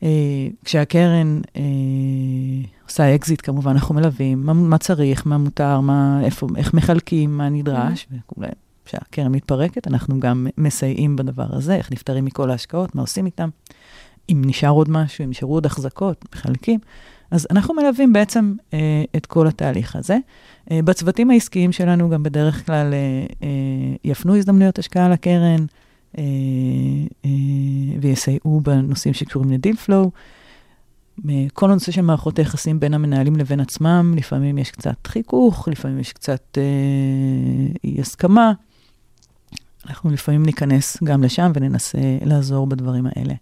אה, 0.04 0.48
כשהקרן 0.66 1.42
אה, 1.56 1.62
עושה 2.86 3.16
אקזיט, 3.16 3.42
כמובן, 3.44 3.72
אנחנו 3.72 3.96
מלווים 3.96 4.42
מה, 4.46 4.54
מה 4.54 4.78
צריך, 4.78 5.28
מה 5.28 5.38
מותר, 5.38 5.80
מה, 5.80 6.22
איפה, 6.24 6.48
איך 6.58 6.74
מחלקים, 6.74 7.38
מה 7.38 7.50
נדרש. 7.50 8.08
וכולי. 8.12 8.48
כשהקרן 8.86 9.32
מתפרקת, 9.32 9.88
אנחנו 9.88 10.20
גם 10.20 10.48
מסייעים 10.58 11.16
בדבר 11.16 11.46
הזה, 11.50 11.76
איך 11.76 11.92
נפטרים 11.92 12.26
מכל 12.26 12.52
ההשקעות, 12.52 12.96
מה 12.96 13.02
עושים 13.02 13.26
איתם. 13.26 13.50
אם 14.30 14.42
נשאר 14.46 14.70
עוד 14.70 14.90
משהו, 14.90 15.24
אם 15.24 15.30
נשארו 15.30 15.54
עוד 15.54 15.66
החזקות, 15.66 16.26
מחלקים. 16.36 16.80
אז 17.32 17.48
אנחנו 17.52 17.74
מלווים 17.74 18.14
בעצם 18.14 18.54
אה, 18.74 19.04
את 19.16 19.26
כל 19.26 19.48
התהליך 19.48 19.96
הזה. 19.96 20.18
אה, 20.72 20.82
בצוותים 20.82 21.30
העסקיים 21.30 21.72
שלנו 21.72 22.10
גם 22.10 22.24
בדרך 22.24 22.66
כלל 22.66 22.94
אה, 22.94 23.26
אה, 23.44 23.96
יפנו 24.04 24.38
הזדמנויות 24.38 24.80
השקעה 24.80 25.10
לקרן 25.10 25.66
ויסייעו 28.02 28.62
בנושאים 28.62 29.14
שקשורים 29.14 29.52
לדיל 29.52 29.76
פלואו. 29.76 30.12
כל 31.54 31.72
הנושא 31.72 31.92
של 31.92 32.02
מערכות 32.02 32.40
היחסים 32.40 32.80
בין 32.80 32.94
המנהלים 32.94 33.36
לבין 33.36 33.60
עצמם, 33.60 34.14
לפעמים 34.18 34.58
יש 34.58 34.72
קצת 34.72 35.08
חיכוך, 35.08 35.68
לפעמים 35.68 36.00
יש 36.00 36.14
קצת 36.14 36.58
אי 37.84 38.02
הסכמה. 38.02 38.54
אנחנו 39.86 40.10
לפעמים 40.12 40.46
ניכנס 40.46 41.04
גם 41.04 41.24
לשם 41.24 41.52
וננסה 41.56 41.98
לעזור 42.26 42.68
בדברים 42.68 43.06
האלה. 43.16 43.34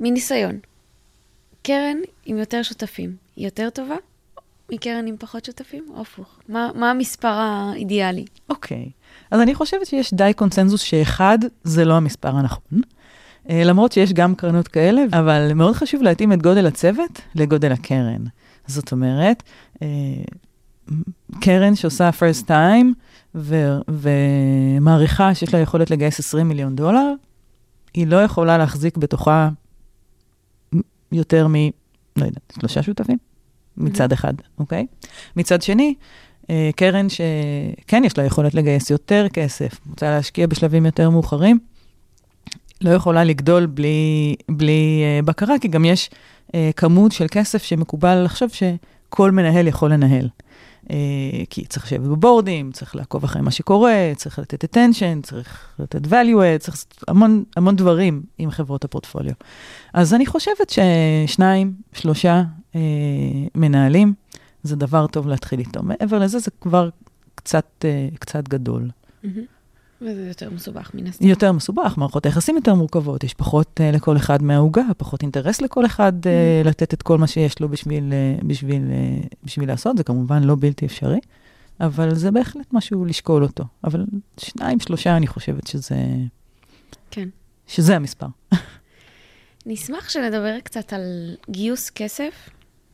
מניסיון, 0.00 0.58
קרן 1.62 1.96
עם 2.24 2.36
יותר 2.38 2.62
שותפים 2.62 3.16
היא 3.36 3.44
יותר 3.44 3.70
טובה 3.70 3.96
מקרן 4.72 5.06
עם 5.06 5.16
פחות 5.18 5.44
שותפים, 5.44 5.84
או 5.94 6.00
הפוך? 6.00 6.38
מה, 6.48 6.70
מה 6.74 6.90
המספר 6.90 7.28
האידיאלי? 7.28 8.24
אוקיי, 8.50 8.84
okay. 8.86 9.26
אז 9.30 9.40
אני 9.40 9.54
חושבת 9.54 9.86
שיש 9.86 10.14
די 10.14 10.32
קונצנזוס 10.36 10.80
שאחד 10.80 11.38
זה 11.64 11.84
לא 11.84 11.94
המספר 11.94 12.36
הנכון. 12.36 12.80
Uh, 13.46 13.52
למרות 13.64 13.92
שיש 13.92 14.12
גם 14.12 14.34
קרנות 14.34 14.68
כאלה, 14.68 15.02
אבל 15.12 15.52
מאוד 15.54 15.74
חשוב 15.74 16.02
להתאים 16.02 16.32
את 16.32 16.42
גודל 16.42 16.66
הצוות 16.66 17.20
לגודל 17.34 17.72
הקרן. 17.72 18.24
זאת 18.66 18.92
אומרת, 18.92 19.42
uh, 19.74 19.78
קרן 21.40 21.74
שעושה 21.74 22.10
first 22.10 22.48
time 22.48 22.86
ו- 23.34 23.78
ומעריכה 23.88 25.34
שיש 25.34 25.54
לה 25.54 25.60
יכולת 25.60 25.90
לגייס 25.90 26.18
20 26.18 26.48
מיליון 26.48 26.76
דולר, 26.76 27.12
היא 27.94 28.06
לא 28.06 28.24
יכולה 28.24 28.58
להחזיק 28.58 28.96
בתוכה 28.96 29.48
יותר 31.12 31.46
מ... 31.48 31.54
לא 32.16 32.24
יודעת, 32.24 32.52
שלושה 32.60 32.82
שותפים? 32.82 33.16
מצד 33.78 34.12
אחד, 34.12 34.34
אוקיי? 34.58 34.86
מצד 35.36 35.62
שני, 35.62 35.94
אה, 36.50 36.70
קרן 36.76 37.06
שכן 37.08 38.02
יש 38.04 38.18
לה 38.18 38.24
יכולת 38.24 38.54
לגייס 38.54 38.90
יותר 38.90 39.26
כסף, 39.32 39.80
רוצה 39.90 40.10
להשקיע 40.10 40.46
בשלבים 40.46 40.86
יותר 40.86 41.10
מאוחרים, 41.10 41.58
לא 42.80 42.90
יכולה 42.90 43.24
לגדול 43.24 43.66
בלי, 43.66 44.36
בלי 44.48 45.02
uh, 45.20 45.26
בקרה, 45.26 45.58
כי 45.58 45.68
גם 45.68 45.84
יש 45.84 46.10
uh, 46.46 46.52
כמות 46.76 47.12
של 47.12 47.26
כסף 47.30 47.62
שמקובל 47.62 48.22
לחשוב 48.24 48.50
שכל 48.50 49.30
מנהל 49.30 49.66
יכול 49.66 49.92
לנהל. 49.92 50.28
כי 51.50 51.64
צריך 51.66 51.86
לשבת 51.86 52.00
בבורדים, 52.00 52.72
צריך 52.72 52.96
לעקוב 52.96 53.24
אחרי 53.24 53.42
מה 53.42 53.50
שקורה, 53.50 54.12
צריך 54.16 54.38
לתת 54.38 54.76
attention, 54.76 55.22
צריך 55.22 55.74
לתת 55.78 56.06
value, 56.06 56.58
צריך 56.58 56.84
המון, 57.08 57.44
המון 57.56 57.76
דברים 57.76 58.22
עם 58.38 58.50
חברות 58.50 58.84
הפורטפוליו. 58.84 59.32
אז 59.94 60.14
אני 60.14 60.26
חושבת 60.26 60.70
ששניים, 60.70 61.72
שלושה 61.92 62.42
uh, 62.76 62.78
מנהלים, 63.54 64.14
זה 64.62 64.76
דבר 64.76 65.06
טוב 65.06 65.28
להתחיל 65.28 65.58
איתו. 65.58 65.82
מעבר 65.82 66.18
לזה, 66.18 66.38
זה 66.38 66.50
כבר 66.60 66.88
קצת, 67.34 67.84
uh, 67.84 68.18
קצת 68.18 68.48
גדול. 68.48 68.90
מהמם. 69.22 69.44
וזה 70.00 70.28
יותר 70.28 70.50
מסובך 70.50 70.90
מן 70.94 71.06
הסתם. 71.06 71.26
יותר 71.26 71.52
מסובך, 71.52 71.94
מערכות 71.96 72.26
היחסים 72.26 72.56
יותר 72.56 72.74
מורכבות, 72.74 73.24
יש 73.24 73.34
פחות 73.34 73.80
uh, 73.80 73.96
לכל 73.96 74.16
אחד 74.16 74.42
מהעוגה, 74.42 74.82
פחות 74.96 75.22
אינטרס 75.22 75.60
לכל 75.60 75.86
אחד 75.86 76.12
uh, 76.22 76.66
לתת 76.68 76.94
את 76.94 77.02
כל 77.02 77.18
מה 77.18 77.26
שיש 77.26 77.60
לו 77.60 77.68
בשביל, 77.68 78.12
uh, 78.40 78.44
בשביל, 78.44 78.82
uh, 78.82 79.26
בשביל 79.44 79.68
לעשות, 79.68 79.96
זה 79.96 80.04
כמובן 80.04 80.42
לא 80.42 80.56
בלתי 80.60 80.86
אפשרי, 80.86 81.18
אבל 81.80 82.14
זה 82.14 82.30
בהחלט 82.30 82.66
משהו 82.72 83.04
לשקול 83.04 83.42
אותו. 83.42 83.64
אבל 83.84 84.04
שניים, 84.38 84.80
שלושה, 84.80 85.16
אני 85.16 85.26
חושבת 85.26 85.66
שזה, 85.66 85.96
כן. 87.10 87.28
שזה 87.66 87.96
המספר. 87.96 88.26
נשמח 89.66 90.08
שנדבר 90.08 90.60
קצת 90.60 90.92
על 90.92 91.36
גיוס 91.50 91.90
כסף 91.90 92.50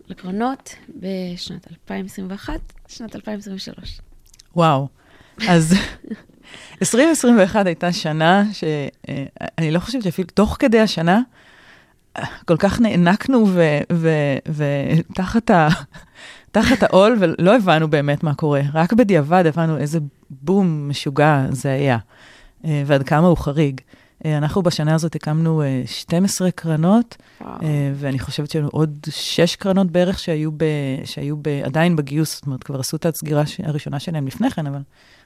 לקרנות 0.09 0.75
בשנת 0.89 1.67
2021, 1.71 2.61
שנת 2.89 3.17
2023. 3.17 4.01
וואו. 4.57 4.89
אז 5.49 5.75
2021 6.83 7.67
הייתה 7.67 7.93
שנה 7.93 8.45
שאני 8.53 9.71
לא 9.71 9.79
חושבת 9.79 10.03
שאפילו 10.03 10.29
תוך 10.35 10.57
כדי 10.59 10.81
השנה, 10.81 11.21
כל 12.45 12.57
כך 12.57 12.81
נאנקנו 12.81 13.47
ותחת 14.47 15.51
ה... 15.51 15.69
תחת 16.53 16.83
העול, 16.83 17.17
ולא 17.19 17.57
הבנו 17.57 17.89
באמת 17.89 18.23
מה 18.23 18.35
קורה. 18.35 18.61
רק 18.75 18.93
בדיעבד 18.93 19.47
הבנו 19.47 19.79
איזה 19.79 19.99
בום 20.31 20.89
משוגע 20.89 21.47
זה 21.51 21.73
היה, 21.73 21.99
אה, 22.65 22.83
ועד 22.87 23.03
כמה 23.03 23.27
הוא 23.27 23.37
חריג. 23.37 23.81
אה, 24.25 24.39
אנחנו 24.39 24.63
בשנה 24.63 24.95
הזאת 24.95 25.15
הקמנו 25.15 25.63
אה, 25.63 25.83
12 25.87 26.51
קרנות, 26.51 27.17
וואו. 27.41 27.53
אה, 27.63 27.93
ואני 27.95 28.19
חושבת 28.19 28.51
שהיו 28.51 28.69
עוד 28.69 28.99
שש 29.11 29.57
קרנות 29.57 29.91
בערך 29.91 30.19
שהיו, 30.19 30.53
ב, 30.53 30.65
שהיו 31.05 31.37
ב, 31.37 31.49
עדיין 31.65 31.97
בגיוס, 31.97 32.35
זאת 32.35 32.47
אומרת, 32.47 32.65
כבר 32.65 32.81
עשו 32.81 32.97
את 32.97 33.07
הסגירה 33.07 33.43
הראשונה 33.63 34.01
שלהם 34.01 34.27
לפני 34.27 34.51
כן, 34.51 34.67
אבל 34.67 34.81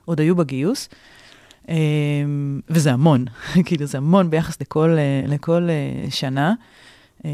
עוד 0.04 0.20
היו 0.20 0.36
בגיוס. 0.36 0.88
אה, 1.68 1.74
וזה 2.68 2.92
המון, 2.92 3.24
כאילו 3.66 3.86
זה 3.86 3.98
המון 3.98 4.30
ביחס 4.30 4.60
לכל, 4.60 4.90
אה, 4.98 5.22
לכל 5.26 5.68
אה, 5.70 6.10
שנה. 6.10 6.54
אה, 7.24 7.30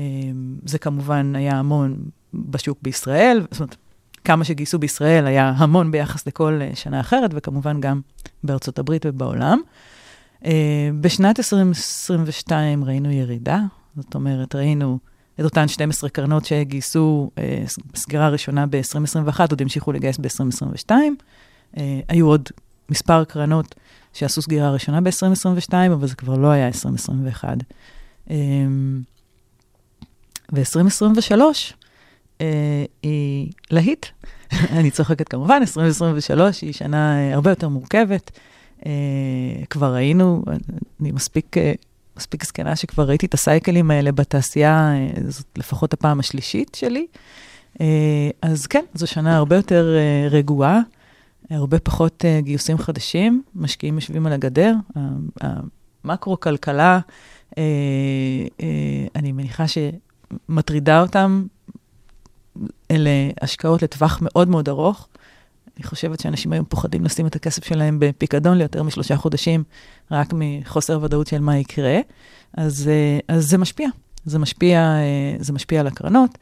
זה 0.67 0.79
כמובן 0.79 1.37
היה 1.37 1.59
המון 1.59 1.97
בשוק 2.35 2.79
בישראל, 2.83 3.47
זאת 3.51 3.61
אומרת, 3.61 3.77
כמה 4.25 4.45
שגייסו 4.45 4.79
בישראל 4.79 5.27
היה 5.27 5.49
המון 5.57 5.91
ביחס 5.91 6.27
לכל 6.27 6.59
אה, 6.63 6.71
שנה 6.75 7.01
אחרת, 7.01 7.31
וכמובן 7.35 7.81
גם 7.81 8.01
בארצות 8.45 8.79
הברית 8.79 9.07
ובעולם. 9.07 9.61
אה, 10.45 10.91
בשנת 11.01 11.39
2022 11.39 12.85
ראינו 12.85 13.11
ירידה, 13.11 13.61
זאת 13.97 14.15
אומרת, 14.15 14.55
ראינו 14.55 14.99
את 15.41 15.45
אותן 15.45 15.69
12 15.69 16.11
קרנות 16.11 16.45
שגייסו 16.45 17.31
אה, 17.39 17.65
סגירה 17.95 18.29
ראשונה 18.29 18.67
ב-2021, 18.67 19.41
עוד 19.51 19.63
המשיכו 19.63 19.93
לגייס 19.93 20.19
ב-2022. 20.19 20.91
אה, 21.77 22.01
היו 22.09 22.27
עוד 22.27 22.49
מספר 22.89 23.25
קרנות 23.25 23.75
שעשו 24.13 24.43
סגירה 24.43 24.71
ראשונה 24.71 25.01
ב-2022, 25.01 25.73
אבל 25.93 26.07
זה 26.07 26.15
כבר 26.15 26.37
לא 26.37 26.49
היה 26.49 26.67
2021. 26.67 27.57
אה, 28.31 28.37
ו-2023 30.53 31.41
אה, 32.41 32.85
היא 33.03 33.53
להיט. 33.71 34.07
אני 34.79 34.91
צוחקת 34.91 35.29
כמובן, 35.29 35.59
2023 35.61 36.61
היא 36.61 36.73
שנה 36.73 37.19
אה, 37.19 37.35
הרבה 37.35 37.51
יותר 37.51 37.69
מורכבת. 37.69 38.31
אה, 38.87 39.65
כבר 39.71 39.95
ראינו, 39.95 40.45
אני 41.01 41.13
מספיק, 41.13 41.59
אה, 41.59 41.73
מספיק 42.17 42.45
זקנה 42.45 42.77
שכבר 42.77 43.09
ראיתי 43.09 43.27
את 43.27 43.35
הסייקלים 43.35 43.91
האלה 43.91 44.13
בתעשייה, 44.13 44.95
אה, 44.95 45.31
זאת 45.31 45.47
לפחות 45.59 45.93
הפעם 45.93 46.21
השלישית 46.21 46.75
שלי. 46.75 47.07
אז 48.43 48.67
כן, 48.67 48.85
זו 48.95 49.07
שנה 49.07 49.37
הרבה 49.37 49.57
יותר 49.57 49.97
רגועה, 50.31 50.81
הרבה 51.51 51.79
פחות 51.79 52.25
גיוסים 52.39 52.79
חדשים, 52.79 53.43
משקיעים 53.55 53.95
יושבים 53.95 54.27
על 54.27 54.33
הגדר. 54.33 54.75
המקרו-כלכלה, 56.05 57.01
אני 59.17 59.33
מניחה 59.33 59.65
שמטרידה 59.69 61.01
אותם, 61.01 61.45
אלה 62.91 63.11
השקעות 63.41 63.83
לטווח 63.83 64.19
מאוד 64.23 64.49
מאוד 64.49 64.69
ארוך. 64.69 65.09
אני 65.77 65.85
חושבת 65.85 66.21
שאנשים 66.21 66.53
היום 66.53 66.65
פוחדים 66.69 67.05
לשים 67.05 67.27
את 67.27 67.37
הכסף 67.37 67.65
שלהם 67.65 67.97
בפיקדון 68.01 68.59
ליותר 68.59 68.83
משלושה 68.83 69.17
חודשים, 69.17 69.65
רק 70.11 70.29
מחוסר 70.33 70.99
ודאות 71.03 71.27
של 71.27 71.41
מה 71.41 71.59
יקרה. 71.59 72.01
אז, 72.57 72.89
אה, 72.89 73.19
אז 73.37 73.51
זה 73.51 73.59
משפיע. 73.59 73.89
זה 74.25 74.39
משפיע, 74.39 74.79
אה, 74.79 75.37
זה 75.39 75.53
משפיע 75.53 75.81
על 75.81 75.87
הקרנות, 75.87 76.39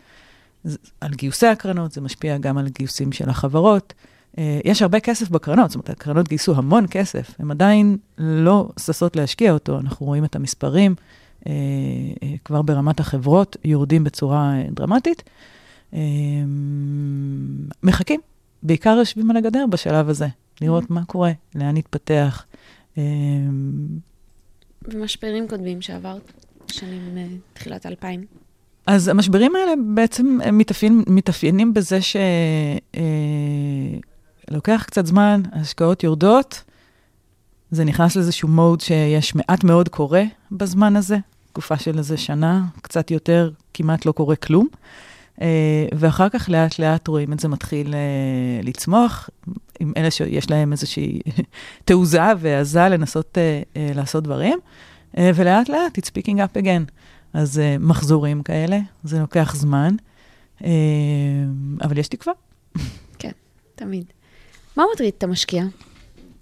על 1.00 1.10
גיוסי 1.14 1.46
הקרנות, 1.46 1.92
זה 1.92 2.00
משפיע 2.00 2.38
גם 2.38 2.58
על 2.58 2.68
גיוסים 2.68 3.12
של 3.12 3.28
החברות. 3.28 3.94
אה, 4.38 4.60
יש 4.64 4.82
הרבה 4.82 5.00
כסף 5.00 5.28
בקרנות, 5.28 5.70
זאת 5.70 5.74
אומרת, 5.74 5.90
הקרנות 5.90 6.28
גייסו 6.28 6.54
המון 6.56 6.86
כסף, 6.90 7.34
הן 7.38 7.50
עדיין 7.50 7.96
לא 8.18 8.68
ששות 8.78 9.16
להשקיע 9.16 9.52
אותו. 9.52 9.78
אנחנו 9.78 10.06
רואים 10.06 10.24
את 10.24 10.36
המספרים 10.36 10.94
כבר 12.44 12.62
ברמת 12.62 13.00
החברות, 13.00 13.56
יורדים 13.64 14.04
בצורה 14.04 14.54
דרמטית. 14.70 15.22
מחכים, 17.82 18.20
בעיקר 18.62 18.96
יושבים 18.98 19.30
על 19.30 19.36
הגדר 19.36 19.64
בשלב 19.70 20.08
הזה, 20.08 20.26
לראות 20.60 20.90
מה 20.90 21.04
קורה, 21.04 21.32
לאן 21.54 21.76
נתפתח. 21.76 22.44
אה, 22.98 23.02
ומשברים 24.84 25.48
קודמים 25.48 25.82
שעברת, 25.82 26.32
שנים 26.66 27.18
אה, 27.18 27.26
תחילת 27.52 27.86
2000. 27.86 28.24
אז 28.86 29.08
המשברים 29.08 29.56
האלה 29.56 29.72
בעצם 29.94 30.38
מתאפיין, 30.52 31.02
מתאפיינים 31.06 31.74
בזה 31.74 31.98
שלוקח 34.50 34.84
קצת 34.86 35.06
זמן, 35.06 35.42
ההשקעות 35.52 36.04
יורדות, 36.04 36.62
זה 37.70 37.84
נכנס 37.84 38.16
לאיזשהו 38.16 38.48
מוד 38.48 38.80
שיש 38.80 39.34
מעט 39.34 39.64
מאוד 39.64 39.88
קורה 39.88 40.22
בזמן 40.52 40.96
הזה, 40.96 41.18
תקופה 41.52 41.78
של 41.78 41.98
איזה 41.98 42.16
שנה, 42.16 42.64
קצת 42.82 43.10
יותר, 43.10 43.50
כמעט 43.74 44.06
לא 44.06 44.12
קורה 44.12 44.36
כלום. 44.36 44.68
אה, 44.72 44.78
ואחר 45.92 46.28
כך 46.28 46.48
לאט 46.48 46.78
לאט 46.78 47.08
רואים 47.08 47.32
את 47.32 47.40
זה 47.40 47.48
מתחיל 47.48 47.94
אה, 47.94 48.60
לצמוח, 48.62 49.30
עם 49.80 49.92
אלה 49.96 50.10
שיש 50.10 50.50
להם 50.50 50.72
איזושהי 50.72 51.20
תעוזה 51.84 52.20
והעזה 52.38 52.88
לנסות 52.88 53.38
אה, 53.38 53.62
אה, 53.76 53.90
לעשות 53.94 54.24
דברים, 54.24 54.58
אה, 55.18 55.30
ולאט 55.34 55.68
לאט 55.68 55.98
it's 55.98 56.10
picking 56.10 56.36
up 56.36 56.62
again. 56.62 56.90
אז 57.32 57.60
מחזורים 57.80 58.42
כאלה, 58.42 58.78
זה 59.04 59.18
לוקח 59.18 59.54
זמן, 59.56 59.96
אבל 61.82 61.98
יש 61.98 62.08
תקווה. 62.08 62.32
תמיד. 63.74 64.04
מה 64.76 64.84
מטריד 64.94 65.12
את 65.18 65.22
המשקיע 65.22 65.64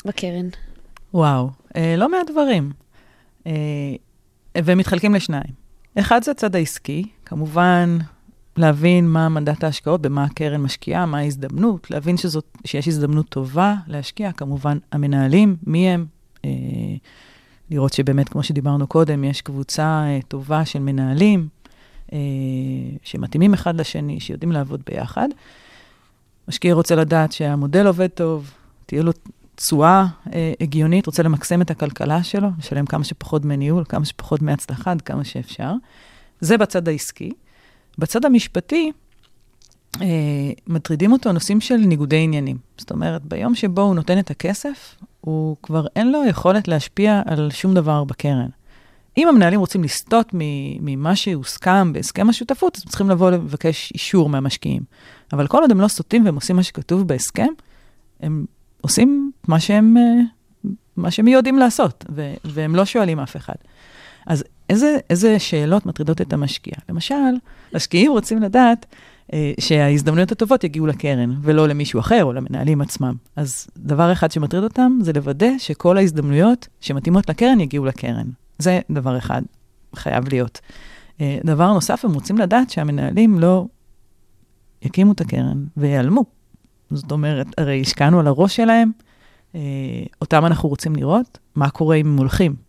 בקרן? 0.05 0.49
וואו, 1.15 1.51
לא 1.97 2.09
מעט 2.09 2.31
דברים. 2.31 2.73
והם 4.55 4.79
מתחלקים 4.79 5.15
לשניים. 5.15 5.53
אחד 5.99 6.23
זה 6.23 6.31
הצד 6.31 6.57
העסקי, 6.57 7.05
כמובן 7.25 7.99
להבין 8.59 9.09
מה 9.09 9.29
מנדט 9.29 9.64
ההשקעות, 9.64 10.03
במה 10.03 10.25
הקרן 10.25 10.61
משקיעה, 10.61 11.07
מה 11.07 11.18
ההזדמנות, 11.18 11.90
להבין 11.90 12.16
שזאת, 12.16 12.59
שיש 12.64 12.88
הזדמנות 12.88 13.29
טובה 13.29 13.75
להשקיע, 13.87 14.33
כמובן 14.33 14.79
המנהלים, 14.92 15.57
מי 15.67 15.88
הם, 15.88 16.06
uh, 16.37 16.44
לראות 17.71 17.92
שבאמת, 17.92 18.29
כמו 18.29 18.42
שדיברנו 18.42 18.87
קודם, 18.87 19.25
יש 19.25 19.40
קבוצה 19.40 20.04
uh, 20.21 20.27
טובה 20.27 20.65
של 20.65 20.79
מנהלים 20.79 21.48
uh, 22.06 22.13
שמתאימים 23.02 23.54
אחד 23.54 23.75
לשני, 23.75 24.21
שיודעים 24.21 24.52
לעבוד 24.52 24.83
ביחד. 24.87 25.29
משקיע 26.48 26.75
רוצה 26.75 26.94
לדעת 26.94 27.33
שהמודל 27.33 27.87
עובד 27.87 28.09
טוב, 28.09 28.50
תהיה 28.87 29.02
לו 29.02 29.13
תשואה 29.59 30.06
אה, 30.35 30.52
הגיונית, 30.61 31.06
רוצה 31.06 31.23
למקסם 31.23 31.63
את 31.63 31.71
הכלכלה 31.71 32.23
שלו, 32.23 32.48
לשלם 32.59 32.87
כמה 32.87 33.04
שפחות 33.04 33.42
דמי 33.42 33.56
ניהול, 33.56 33.85
כמה 33.88 34.04
שפחות 34.04 34.40
דמי 34.40 34.52
עד 34.87 35.02
כמה 35.02 35.25
שאפשר. 35.25 35.73
זה 36.40 36.59
בצד 36.59 36.88
העסקי. 36.88 37.33
בצד 37.99 38.25
המשפטי, 38.25 38.92
אה, 40.01 40.07
מטרידים 40.67 41.13
אותו 41.13 41.33
נושאים 41.33 41.61
של 41.61 41.77
ניגודי 41.77 42.17
עניינים. 42.17 42.57
זאת 42.79 42.90
אומרת, 42.90 43.25
ביום 43.25 43.55
שבו 43.55 43.83
הוא 43.83 43.94
נותן 43.94 44.19
את 44.19 44.31
הכסף, 44.31 44.94
הוא 45.21 45.57
כבר 45.63 45.87
אין 45.96 46.13
לו 46.13 46.25
יכולת 46.29 46.69
להשפיע 46.69 47.23
על 47.27 47.51
שום 47.51 47.75
דבר 47.75 48.05
בקרן. 48.05 48.49
אם 49.19 49.29
המנהלים 49.29 49.61
רוצים 49.61 49.85
לסטות 49.85 50.31
ממה 50.81 51.17
שהוסכם 51.17 51.92
בהסכם 51.92 52.29
השותפות, 52.29 52.77
אז 52.77 52.83
הם 52.83 52.88
צריכים 52.88 53.11
לבוא 53.11 53.31
לבקש 53.31 53.92
אישור 53.94 54.29
מהמשקיעים. 54.29 54.83
אבל 55.33 55.46
כל 55.46 55.61
עוד 55.61 55.71
הם 55.71 55.81
לא 55.81 55.88
סוטים 55.88 56.25
והם 56.25 56.35
עושים 56.35 56.57
מה 56.57 56.63
שכתוב 56.63 57.09
בהסכם, 57.09 57.49
הם 58.21 58.44
עושים 58.81 59.33
מה 59.49 59.61
שהם, 59.61 59.96
אה, 59.96 60.03
מה 60.96 61.11
שהם 61.11 61.29
יודעים 61.29 61.59
לעשות, 61.59 62.05
ו- 62.15 62.35
והם 62.44 62.75
לא 62.75 62.85
שואלים 62.85 63.21
אף 63.21 63.37
אחד. 63.37 63.55
אז 64.27 64.44
איזה, 64.69 64.96
איזה 65.10 65.38
שאלות 65.38 65.87
מטרידות 65.87 66.21
את 66.21 66.33
המשקיע? 66.33 66.75
למשל, 66.88 67.14
משקיעים 67.75 68.10
רוצים 68.10 68.42
לדעת 68.42 68.87
אה, 69.33 69.52
שההזדמנויות 69.60 70.33
הטובות 70.33 70.64
יגיעו 70.64 70.87
לקרן, 70.87 71.35
ולא 71.42 71.69
למישהו 71.69 72.00
אחר 72.00 72.25
או 72.25 72.33
למנהלים 72.33 72.81
עצמם. 72.81 73.14
אז 73.37 73.66
דבר 73.77 74.12
אחד 74.12 74.31
שמטריד 74.31 74.62
אותם 74.64 74.98
זה 75.02 75.12
לוודא 75.12 75.50
שכל 75.58 75.96
ההזדמנויות 75.96 76.69
שמתאימות 76.81 77.29
לקרן 77.29 77.60
יגיעו 77.60 77.85
לקרן. 77.85 78.27
זה 78.58 78.81
דבר 78.90 79.19
אחד, 79.19 79.42
חייב 79.94 80.29
להיות. 80.29 80.60
אה, 81.21 81.38
דבר 81.44 81.73
נוסף, 81.73 82.04
הם 82.04 82.14
רוצים 82.14 82.38
לדעת 82.38 82.71
שהמנהלים 82.71 83.38
לא 83.38 83.66
יקימו 84.83 85.12
את 85.12 85.21
הקרן 85.21 85.64
ויעלמו. 85.77 86.25
זאת 86.90 87.12
אומרת, 87.12 87.46
הרי 87.58 87.81
השקענו 87.81 88.21
על 88.21 88.27
הראש 88.27 88.56
שלהם, 88.56 88.90
אה, 89.54 89.60
אותם 90.21 90.46
אנחנו 90.46 90.69
רוצים 90.69 90.96
לראות, 90.96 91.38
מה 91.54 91.71
קורה 91.71 91.96
אם 91.96 92.06
הם 92.06 92.16
הולכים. 92.16 92.67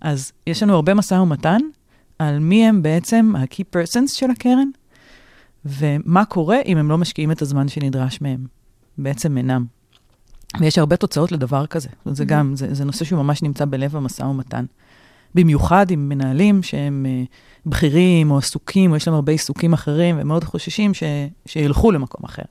אז 0.00 0.32
יש 0.46 0.62
לנו 0.62 0.74
הרבה 0.74 0.94
משא 0.94 1.14
ומתן 1.14 1.60
על 2.18 2.38
מי 2.38 2.66
הם 2.66 2.82
בעצם 2.82 3.32
ה-key 3.36 3.76
persons 3.76 4.08
של 4.14 4.30
הקרן, 4.30 4.68
ומה 5.64 6.24
קורה 6.24 6.60
אם 6.66 6.78
הם 6.78 6.88
לא 6.88 6.98
משקיעים 6.98 7.30
את 7.30 7.42
הזמן 7.42 7.68
שנדרש 7.68 8.20
מהם. 8.20 8.46
בעצם 8.98 9.36
אינם. 9.36 9.64
ויש 10.60 10.78
הרבה 10.78 10.96
תוצאות 10.96 11.32
לדבר 11.32 11.66
כזה. 11.66 11.88
זה 12.04 12.24
גם, 12.24 12.56
זה, 12.56 12.74
זה 12.74 12.84
נושא 12.84 13.04
שהוא 13.04 13.22
ממש 13.22 13.42
נמצא 13.42 13.64
בלב 13.64 13.96
המשא 13.96 14.22
ומתן. 14.22 14.64
במיוחד 15.34 15.90
עם 15.90 16.08
מנהלים 16.08 16.62
שהם 16.62 17.06
uh, 17.06 17.28
בכירים 17.66 18.30
או 18.30 18.38
עסוקים, 18.38 18.90
או 18.90 18.96
יש 18.96 19.08
להם 19.08 19.14
הרבה 19.14 19.32
עיסוקים 19.32 19.72
אחרים, 19.72 20.16
והם 20.16 20.28
מאוד 20.28 20.44
חוששים 20.44 20.94
ש, 20.94 21.02
שילכו 21.46 21.92
למקום 21.92 22.24
אחר. 22.24 22.42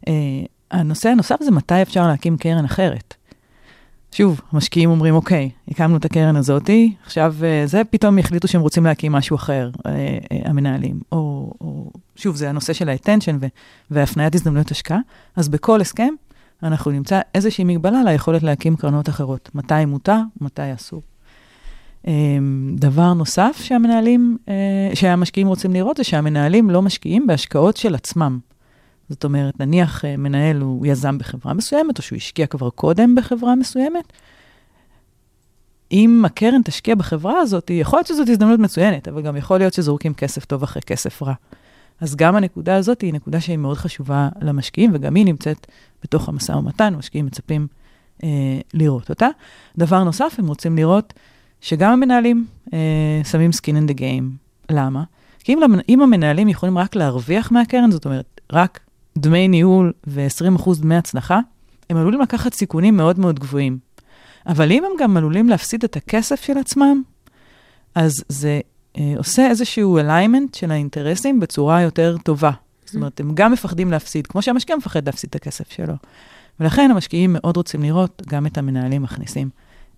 Uh, 0.00 0.08
הנושא 0.70 1.08
הנוסף 1.08 1.36
זה 1.42 1.50
מתי 1.50 1.82
אפשר 1.82 2.06
להקים 2.06 2.36
קרן 2.36 2.64
אחרת. 2.64 3.14
שוב, 4.16 4.40
המשקיעים 4.52 4.90
אומרים, 4.90 5.14
אוקיי, 5.14 5.50
הקמנו 5.68 5.96
את 5.96 6.04
הקרן 6.04 6.36
הזאתי, 6.36 6.94
עכשיו 7.04 7.34
uh, 7.38 7.68
זה, 7.68 7.82
פתאום 7.90 8.18
החליטו 8.18 8.48
שהם 8.48 8.60
רוצים 8.60 8.84
להקים 8.84 9.12
משהו 9.12 9.36
אחר, 9.36 9.70
uh, 9.74 9.80
uh, 9.80 9.88
המנהלים. 10.48 11.00
או, 11.12 11.52
או, 11.60 11.90
שוב, 12.16 12.36
זה 12.36 12.48
הנושא 12.48 12.72
של 12.72 12.88
ה-attention 12.88 13.46
והפניית 13.90 14.34
הזדמנויות 14.34 14.70
השקעה, 14.70 14.98
אז 15.36 15.48
בכל 15.48 15.80
הסכם 15.80 16.14
אנחנו 16.62 16.90
נמצא 16.90 17.20
איזושהי 17.34 17.64
מגבלה 17.64 18.02
ליכולת 18.04 18.42
להקים 18.42 18.76
קרנות 18.76 19.08
אחרות. 19.08 19.50
מתי 19.54 19.84
מותר, 19.84 20.18
מתי 20.40 20.74
אסור. 20.74 21.02
אמ, 22.06 22.76
דבר 22.78 23.12
נוסף 23.12 23.60
שהמנהלים, 23.62 24.36
אה, 24.48 24.54
שהמשקיעים 24.94 25.48
רוצים 25.48 25.72
לראות, 25.72 25.96
זה 25.96 26.04
שהמנהלים 26.04 26.70
לא 26.70 26.82
משקיעים 26.82 27.26
בהשקעות 27.26 27.76
של 27.76 27.94
עצמם. 27.94 28.38
זאת 29.08 29.24
אומרת, 29.24 29.60
נניח 29.60 30.04
אה, 30.04 30.16
מנהל 30.16 30.60
הוא 30.60 30.86
יזם 30.86 31.18
בחברה 31.18 31.54
מסוימת, 31.54 31.98
או 31.98 32.02
שהוא 32.02 32.16
השקיע 32.16 32.46
כבר 32.46 32.70
קודם 32.70 33.14
בחברה 33.14 33.54
מסוימת, 33.54 34.12
אם 35.92 36.22
הקרן 36.26 36.62
תשקיע 36.62 36.94
בחברה 36.94 37.40
הזאת, 37.40 37.70
יכול 37.70 37.98
להיות 37.98 38.06
שזאת 38.06 38.28
הזדמנות 38.28 38.60
מצוינת, 38.60 39.08
אבל 39.08 39.22
גם 39.22 39.36
יכול 39.36 39.58
להיות 39.58 39.74
שזורקים 39.74 40.14
כסף 40.14 40.44
טוב 40.44 40.62
אחרי 40.62 40.82
כסף 40.82 41.22
רע. 41.22 41.34
אז 42.00 42.16
גם 42.16 42.36
הנקודה 42.36 42.76
הזאת 42.76 43.00
היא 43.00 43.12
נקודה 43.12 43.40
שהיא 43.40 43.56
מאוד 43.56 43.76
חשובה 43.76 44.28
למשקיעים, 44.40 44.90
וגם 44.94 45.14
היא 45.14 45.24
נמצאת 45.24 45.66
בתוך 46.02 46.28
המשא 46.28 46.52
ומתן, 46.52 46.94
משקיעים 46.94 47.26
מצפים 47.26 47.66
אה, 48.24 48.28
לראות 48.74 49.10
אותה. 49.10 49.28
דבר 49.78 50.04
נוסף, 50.04 50.34
הם 50.38 50.46
רוצים 50.46 50.76
לראות 50.76 51.12
שגם 51.60 51.92
המנהלים 51.92 52.46
אה, 52.72 53.20
שמים 53.24 53.50
skin 53.50 53.88
in 53.88 53.90
the 53.90 53.98
game. 53.98 54.24
למה? 54.70 55.04
כי 55.38 55.54
אם, 55.54 55.58
אם 55.88 56.02
המנהלים 56.02 56.48
יכולים 56.48 56.78
רק 56.78 56.96
להרוויח 56.96 57.52
מהקרן, 57.52 57.90
זאת 57.90 58.04
אומרת, 58.04 58.40
רק 58.52 58.80
דמי 59.16 59.48
ניהול 59.48 59.92
ו-20% 60.06 60.70
דמי 60.80 60.96
הצלחה, 60.96 61.40
הם 61.90 61.96
עלולים 61.96 62.20
לקחת 62.20 62.54
סיכונים 62.54 62.96
מאוד 62.96 63.18
מאוד 63.18 63.38
גבוהים. 63.38 63.78
אבל 64.46 64.72
אם 64.72 64.84
הם 64.84 64.90
גם 64.98 65.16
עלולים 65.16 65.48
להפסיד 65.48 65.84
את 65.84 65.96
הכסף 65.96 66.42
של 66.42 66.58
עצמם, 66.58 67.02
אז 67.94 68.24
זה 68.28 68.60
אה, 68.98 69.14
עושה 69.16 69.48
איזשהו 69.48 69.98
alignment 70.00 70.56
של 70.56 70.70
האינטרסים 70.70 71.40
בצורה 71.40 71.82
יותר 71.82 72.16
טובה. 72.24 72.50
זאת 72.84 72.94
אומרת, 72.94 73.20
הם 73.20 73.30
גם 73.34 73.52
מפחדים 73.52 73.90
להפסיד, 73.90 74.26
כמו 74.26 74.42
שהמשקיע 74.42 74.76
מפחד 74.76 75.06
להפסיד 75.06 75.28
את 75.30 75.34
הכסף 75.34 75.72
שלו. 75.72 75.94
ולכן 76.60 76.90
המשקיעים 76.90 77.32
מאוד 77.32 77.56
רוצים 77.56 77.82
לראות 77.82 78.22
גם 78.28 78.46
את 78.46 78.58
המנהלים 78.58 79.02
מכניסים 79.02 79.50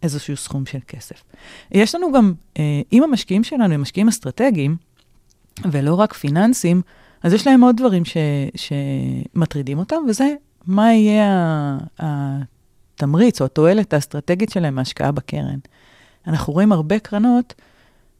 איזשהו 0.02 0.36
סכום 0.36 0.66
של 0.66 0.78
כסף. 0.88 1.22
יש 1.72 1.94
לנו 1.94 2.12
גם, 2.12 2.32
אה, 2.58 2.80
אם 2.92 3.02
המשקיעים 3.02 3.44
שלנו 3.44 3.74
הם 3.74 3.82
משקיעים 3.82 4.08
אסטרטגיים, 4.08 4.76
ולא 5.64 5.94
רק 5.94 6.12
פיננסים, 6.12 6.82
אז 7.22 7.32
יש 7.32 7.46
להם 7.46 7.60
עוד 7.60 7.76
דברים 7.76 8.04
ש, 8.04 8.16
שמטרידים 8.56 9.78
אותם, 9.78 9.96
וזה 10.08 10.34
מה 10.66 10.92
יהיה 10.92 11.78
התמריץ 11.98 13.40
או 13.40 13.46
התועלת 13.46 13.92
האסטרטגית 13.92 14.50
שלהם 14.50 14.74
מהשקעה 14.74 15.12
בקרן. 15.12 15.58
אנחנו 16.26 16.52
רואים 16.52 16.72
הרבה 16.72 16.98
קרנות, 16.98 17.54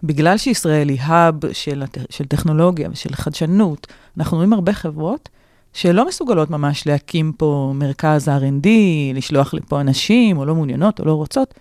בגלל 0.03 0.37
שישראל 0.37 0.89
היא 0.89 1.01
האב 1.01 1.53
של, 1.53 1.83
של 2.11 2.25
טכנולוגיה 2.25 2.89
ושל 2.93 3.15
חדשנות, 3.15 3.87
אנחנו 4.19 4.37
רואים 4.37 4.53
הרבה 4.53 4.73
חברות 4.73 5.29
שלא 5.73 6.09
מסוגלות 6.09 6.51
ממש 6.51 6.87
להקים 6.87 7.33
פה 7.33 7.73
מרכז 7.75 8.29
R&D, 8.29 8.69
לשלוח 9.15 9.55
לפה 9.55 9.81
אנשים, 9.81 10.39
או 10.39 10.45
לא 10.45 10.55
מעוניינות 10.55 11.01
או 11.01 11.05
לא 11.05 11.13
רוצות, 11.13 11.55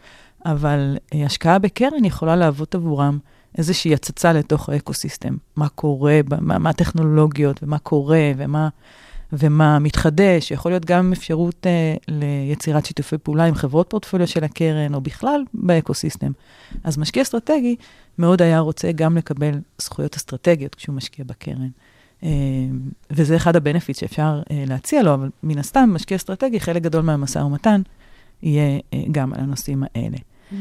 אבל 0.46 0.98
אה, 1.14 1.26
השקעה 1.26 1.60
בקרן 1.60 2.06
יכולה 2.06 2.36
להוות 2.36 2.76
עבורם 2.76 3.18
איזושהי 3.58 3.94
הצצה 3.94 4.34
לתוך 4.34 4.70
האקוסיסטם. 4.70 5.36
מה 5.56 5.70
קורה, 5.70 6.20
מה, 6.42 6.60
מה 6.60 6.70
הטכנולוגיות, 6.70 7.64
ומה 7.64 7.80
קורה, 7.80 8.32
ומה, 8.38 8.70
ומה 9.34 9.80
מתחדש. 9.80 10.52
יכול 10.52 10.72
להיות 10.72 10.86
גם 10.86 11.14
אפשרות 11.14 11.68
אה, 11.68 11.96
ליצירת 12.08 12.86
שיתופי 12.86 13.18
פעולה 13.18 13.46
עם 13.46 13.56
חברות 13.56 13.90
פורטפוליו 13.90 14.28
של 14.28 14.44
הקרן, 14.44 14.94
או 14.94 15.02
בכלל 15.02 15.44
באקוסיסטם. 15.54 16.32
אז 16.84 16.98
משקיע 16.98 17.24
אסטרטגי 17.24 17.76
מאוד 18.18 18.42
היה 18.42 18.60
רוצה 18.60 18.92
גם 18.92 19.18
לקבל 19.18 19.60
זכויות 19.78 20.16
אסטרטגיות 20.16 20.76
כשהוא 20.76 20.96
משקיע 20.96 21.26
בקרן. 21.26 21.68
אה, 22.24 22.30
וזה 23.10 23.36
אחד 23.36 23.56
הבנפיט 23.56 23.96
שאפשר 23.96 24.42
אה, 24.52 24.64
להציע 24.68 25.04
לו, 25.04 25.14
אבל 25.14 25.30
מן 25.44 25.58
הסתם, 25.58 25.90
משקיע 25.94 26.18
אסטרטגי, 26.18 26.60
חלק 26.60 26.82
גדול 26.82 27.02
מהמשא 27.02 27.40
ומתן 27.40 27.82
יהיה 28.44 28.80
אה, 28.94 29.04
גם 29.12 29.34
על 29.34 29.40
הנושאים 29.40 29.84
האלה. 29.84 30.18
Mm-hmm. 30.18 30.56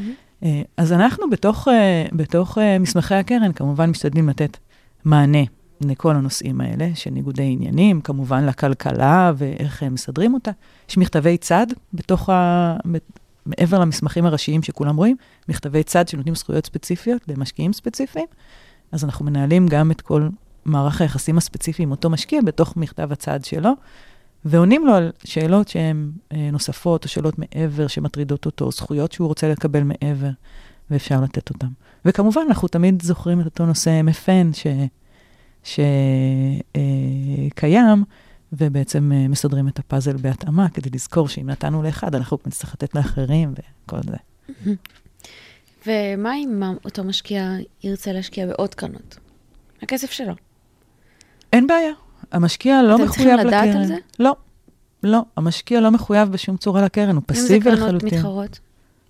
אז 0.76 0.92
אנחנו 0.92 1.30
בתוך, 1.30 1.68
בתוך 2.12 2.58
מסמכי 2.80 3.14
הקרן, 3.14 3.52
כמובן 3.52 3.90
משתדלים 3.90 4.28
לתת 4.28 4.56
מענה 5.04 5.38
לכל 5.80 6.16
הנושאים 6.16 6.60
האלה, 6.60 6.88
של 6.94 7.10
ניגודי 7.10 7.42
עניינים, 7.52 8.00
כמובן 8.00 8.46
לכלכלה 8.46 9.32
ואיך 9.36 9.82
הם 9.82 9.94
מסדרים 9.94 10.34
אותה. 10.34 10.50
יש 10.88 10.98
מכתבי 10.98 11.36
צד 11.36 11.66
בתוך 11.92 12.30
ה... 12.30 12.76
מעבר 13.46 13.78
למסמכים 13.78 14.26
הראשיים 14.26 14.62
שכולם 14.62 14.96
רואים, 14.96 15.16
מכתבי 15.48 15.82
צד 15.82 16.08
שנותנים 16.08 16.34
זכויות 16.34 16.66
ספציפיות 16.66 17.22
למשקיעים 17.28 17.72
ספציפיים. 17.72 18.26
אז 18.92 19.04
אנחנו 19.04 19.24
מנהלים 19.24 19.66
גם 19.66 19.90
את 19.90 20.00
כל 20.00 20.28
מערך 20.64 21.00
היחסים 21.00 21.38
הספציפי 21.38 21.82
עם 21.82 21.90
אותו 21.90 22.10
משקיע 22.10 22.40
בתוך 22.44 22.76
מכתב 22.76 23.12
הצעד 23.12 23.44
שלו, 23.44 23.70
ועונים 24.48 24.86
לו 24.86 24.94
על 24.94 25.12
שאלות 25.24 25.68
שהן 25.68 26.10
אה, 26.32 26.48
נוספות, 26.52 27.04
או 27.04 27.08
שאלות 27.08 27.34
מעבר 27.38 27.86
שמטרידות 27.86 28.46
אותו, 28.46 28.70
זכויות 28.70 29.12
שהוא 29.12 29.28
רוצה 29.28 29.48
לקבל 29.48 29.82
מעבר, 29.82 30.30
ואפשר 30.90 31.20
לתת 31.20 31.50
אותן. 31.50 31.66
וכמובן, 32.04 32.42
אנחנו 32.48 32.68
תמיד 32.68 33.02
זוכרים 33.02 33.40
את 33.40 33.44
אותו 33.44 33.66
נושא 33.66 34.00
MFN 34.00 34.56
שקיים, 35.62 35.84
אה, 37.76 37.94
ובעצם 38.52 39.12
אה, 39.14 39.28
מסדרים 39.28 39.68
את 39.68 39.78
הפאזל 39.78 40.16
בהתאמה, 40.16 40.68
כדי 40.68 40.90
לזכור 40.94 41.28
שאם 41.28 41.50
נתנו 41.50 41.82
לאחד, 41.82 42.14
אנחנו 42.14 42.38
נצטרך 42.46 42.74
לתת 42.74 42.94
לאחרים 42.94 43.54
וכל 43.84 43.98
זה. 44.02 44.16
ומה 45.86 46.36
אם 46.36 46.62
אותו 46.84 47.04
משקיע 47.04 47.54
ירצה 47.84 48.12
להשקיע 48.12 48.46
בעוד 48.46 48.74
קרנות? 48.74 49.18
הכסף 49.82 50.10
שלו. 50.10 50.34
אין 51.52 51.66
בעיה. 51.66 52.05
המשקיע 52.32 52.82
לא 52.82 53.04
מחויב 53.04 53.28
לקרן. 53.28 53.40
אתם 53.40 53.46
צריכים 53.46 53.46
לדעת 53.46 53.76
על 53.76 53.86
זה? 53.86 53.96
לא. 54.18 54.36
לא, 55.02 55.22
המשקיע 55.36 55.80
לא 55.80 55.90
מחויב 55.90 56.28
בשום 56.28 56.56
צורה 56.56 56.82
לקרן, 56.82 57.14
הוא 57.14 57.22
פסיבי 57.26 57.70
לחלוטין. 57.70 57.94
אם 57.94 58.00
זה 58.00 58.00
קרנות 58.00 58.12
מתחרות, 58.12 58.60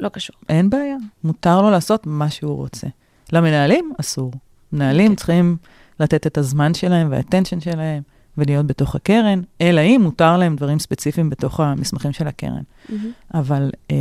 לא 0.00 0.08
קשור. 0.08 0.36
אין 0.48 0.70
בעיה, 0.70 0.96
מותר 1.24 1.62
לו 1.62 1.70
לעשות 1.70 2.06
מה 2.06 2.30
שהוא 2.30 2.56
רוצה. 2.56 2.86
למנהלים, 3.32 3.92
אסור. 4.00 4.32
מנהלים 4.72 5.06
okay. 5.06 5.10
אוקיי. 5.10 5.16
צריכים 5.16 5.56
לתת 6.00 6.26
את 6.26 6.38
הזמן 6.38 6.74
שלהם 6.74 7.10
והאטנשן 7.10 7.60
שלהם 7.60 8.02
ולהיות 8.38 8.66
בתוך 8.66 8.94
הקרן, 8.94 9.40
אלא 9.60 9.80
אם 9.80 10.00
מותר 10.02 10.36
להם 10.36 10.56
דברים 10.56 10.78
ספציפיים 10.78 11.30
בתוך 11.30 11.60
המסמכים 11.60 12.12
של 12.12 12.26
הקרן. 12.26 12.62
Mm-hmm. 12.88 12.92
אבל 13.34 13.70
אה, 13.90 13.96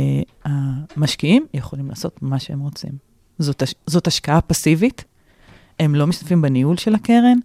המשקיעים 0.96 1.46
יכולים 1.54 1.88
לעשות 1.88 2.22
מה 2.22 2.38
שהם 2.38 2.60
רוצים. 2.60 2.92
זאת, 3.38 3.62
זאת 3.86 4.06
השקעה 4.06 4.40
פסיבית, 4.40 5.04
הם 5.80 5.94
לא 5.94 6.06
משתתפים 6.06 6.42
בניהול 6.42 6.76
של 6.76 6.94
הקרן, 6.94 7.38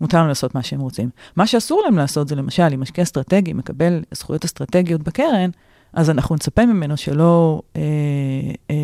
מותר 0.00 0.18
להם 0.18 0.28
לעשות 0.28 0.54
מה 0.54 0.62
שהם 0.62 0.80
רוצים. 0.80 1.10
מה 1.36 1.46
שאסור 1.46 1.82
להם 1.84 1.96
לעשות 1.96 2.28
זה 2.28 2.36
למשל, 2.36 2.68
אם 2.74 2.80
משקיע 2.80 3.04
אסטרטגי 3.04 3.52
מקבל 3.52 4.02
זכויות 4.12 4.44
אסטרטגיות 4.44 5.02
בקרן, 5.02 5.50
אז 5.92 6.10
אנחנו 6.10 6.34
נצפה 6.34 6.66
ממנו 6.66 6.96
שלא 6.96 7.62
אה, 7.76 7.82
אה, 8.70 8.76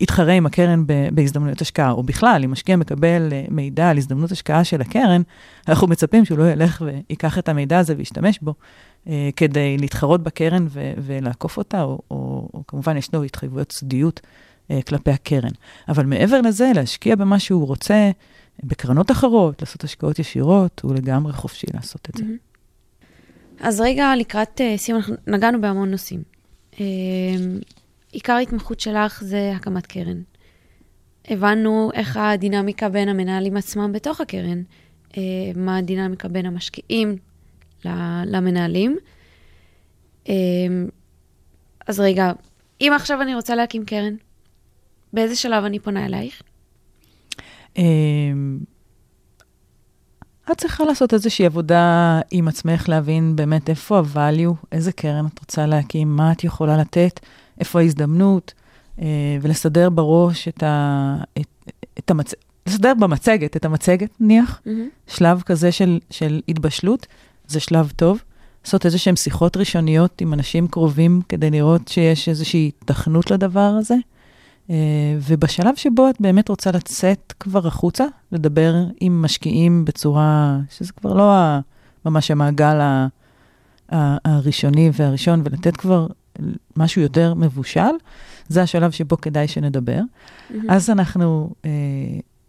יתחרה 0.00 0.32
עם 0.32 0.46
הקרן 0.46 0.86
ב, 0.86 0.92
בהזדמנויות 1.12 1.60
השקעה, 1.60 1.90
או 1.90 2.02
בכלל, 2.02 2.40
אם 2.44 2.52
משקיע 2.52 2.76
מקבל 2.76 3.28
אה, 3.32 3.44
מידע 3.48 3.90
על 3.90 3.98
הזדמנות 3.98 4.32
השקעה 4.32 4.64
של 4.64 4.80
הקרן, 4.80 5.22
אנחנו 5.68 5.86
מצפים 5.86 6.24
שהוא 6.24 6.38
לא 6.38 6.50
ילך 6.50 6.82
ויקח 6.86 7.38
את 7.38 7.48
המידע 7.48 7.78
הזה 7.78 7.94
וישתמש 7.96 8.38
בו 8.42 8.54
אה, 9.08 9.30
כדי 9.36 9.78
להתחרות 9.78 10.22
בקרן 10.22 10.66
ו, 10.68 10.92
ולעקוף 10.98 11.56
אותה, 11.56 11.82
או, 11.82 11.98
או, 12.10 12.48
או 12.54 12.62
כמובן 12.66 12.96
יש 12.96 13.14
לו 13.14 13.22
התחייבויות 13.22 13.72
סודיות 13.72 14.20
אה, 14.70 14.80
כלפי 14.82 15.10
הקרן. 15.10 15.52
אבל 15.88 16.06
מעבר 16.06 16.40
לזה, 16.40 16.72
להשקיע 16.74 17.16
במה 17.16 17.38
שהוא 17.38 17.66
רוצה, 17.66 18.10
בקרנות 18.62 19.10
אחרות, 19.10 19.62
לעשות 19.62 19.84
השקעות 19.84 20.18
ישירות, 20.18 20.80
הוא 20.80 20.94
לגמרי 20.94 21.32
חופשי 21.32 21.66
לעשות 21.74 22.08
את 22.10 22.16
זה. 22.16 22.24
אז 23.60 23.80
רגע, 23.80 24.12
לקראת 24.18 24.60
uh, 24.60 24.78
סיום, 24.78 24.98
אנחנו 24.98 25.14
נגענו 25.26 25.60
בהמון 25.60 25.90
נושאים. 25.90 26.22
Uh, 26.72 26.78
עיקר 28.12 28.32
ההתמחות 28.32 28.80
שלך 28.80 29.22
זה 29.24 29.52
הקמת 29.56 29.86
קרן. 29.86 30.22
הבנו 31.28 31.90
איך 31.94 32.16
הדינמיקה 32.16 32.88
בין 32.88 33.08
המנהלים 33.08 33.56
עצמם 33.56 33.92
בתוך 33.92 34.20
הקרן, 34.20 34.62
uh, 35.10 35.16
מה 35.56 35.76
הדינמיקה 35.76 36.28
בין 36.28 36.46
המשקיעים 36.46 37.16
למנהלים. 38.24 38.96
אז 41.86 42.00
רגע, 42.00 42.32
אם 42.80 42.92
עכשיו 42.96 43.22
אני 43.22 43.34
רוצה 43.34 43.54
להקים 43.54 43.84
קרן, 43.84 44.14
באיזה 45.12 45.36
שלב 45.36 45.64
אני 45.64 45.78
פונה 45.78 46.06
אלייך? 46.06 46.42
אמ, 47.76 48.58
את 50.52 50.58
צריכה 50.58 50.84
לעשות 50.84 51.14
איזושהי 51.14 51.46
עבודה 51.46 52.20
עם 52.30 52.48
עצמך, 52.48 52.88
להבין 52.88 53.36
באמת 53.36 53.70
איפה 53.70 53.98
ה-value, 53.98 54.66
איזה 54.72 54.92
קרן 54.92 55.26
את 55.26 55.38
רוצה 55.40 55.66
להקים, 55.66 56.16
מה 56.16 56.32
את 56.32 56.44
יכולה 56.44 56.76
לתת, 56.76 57.20
איפה 57.60 57.80
ההזדמנות, 57.80 58.54
אה, 58.98 59.06
ולסדר 59.42 59.90
בראש 59.90 60.48
את 60.48 60.62
ה... 60.62 61.16
את, 61.40 61.72
את 61.98 62.10
המצ... 62.10 62.34
לסדר 62.66 62.92
במצגת, 63.00 63.56
את 63.56 63.64
המצגת 63.64 64.10
נניח, 64.20 64.60
Mm-hmm. 64.64 65.12
שלב 65.12 65.42
כזה 65.42 65.72
של, 65.72 65.98
של 66.10 66.40
התבשלות, 66.48 67.06
זה 67.46 67.60
שלב 67.60 67.92
טוב. 67.96 68.22
לעשות 68.64 68.86
איזה 68.86 68.98
שהן 68.98 69.16
שיחות 69.16 69.56
ראשוניות 69.56 70.20
עם 70.20 70.34
אנשים 70.34 70.68
קרובים 70.68 71.20
כדי 71.28 71.50
לראות 71.50 71.88
שיש 71.88 72.28
איזושהי 72.28 72.70
תכנות 72.84 73.30
לדבר 73.30 73.60
הזה. 73.78 73.94
אה, 74.70 74.74
ובשלב 75.28 75.76
שבו 75.76 76.10
את 76.10 76.20
באמת 76.20 76.48
רוצה 76.48 76.70
לצאת 76.70 77.32
כבר 77.40 77.66
החוצה, 77.66 78.04
לדבר 78.32 78.74
עם 79.00 79.22
משקיעים 79.22 79.84
בצורה, 79.84 80.58
שזה 80.70 80.92
כבר 80.92 81.14
לא 81.14 81.32
ה- 81.32 81.60
ממש 82.06 82.30
המעגל 82.30 82.80
ה- 82.80 83.06
ה- 83.92 84.16
הראשוני 84.24 84.90
והראשון, 84.92 85.42
ולתת 85.44 85.76
כבר 85.76 86.06
משהו 86.76 87.02
יותר 87.02 87.34
מבושל, 87.34 87.90
זה 88.48 88.62
השלב 88.62 88.90
שבו 88.90 89.20
כדאי 89.20 89.48
שנדבר. 89.48 90.00
אז 90.68 90.90
אנחנו 90.90 91.50
אה, 91.64 91.70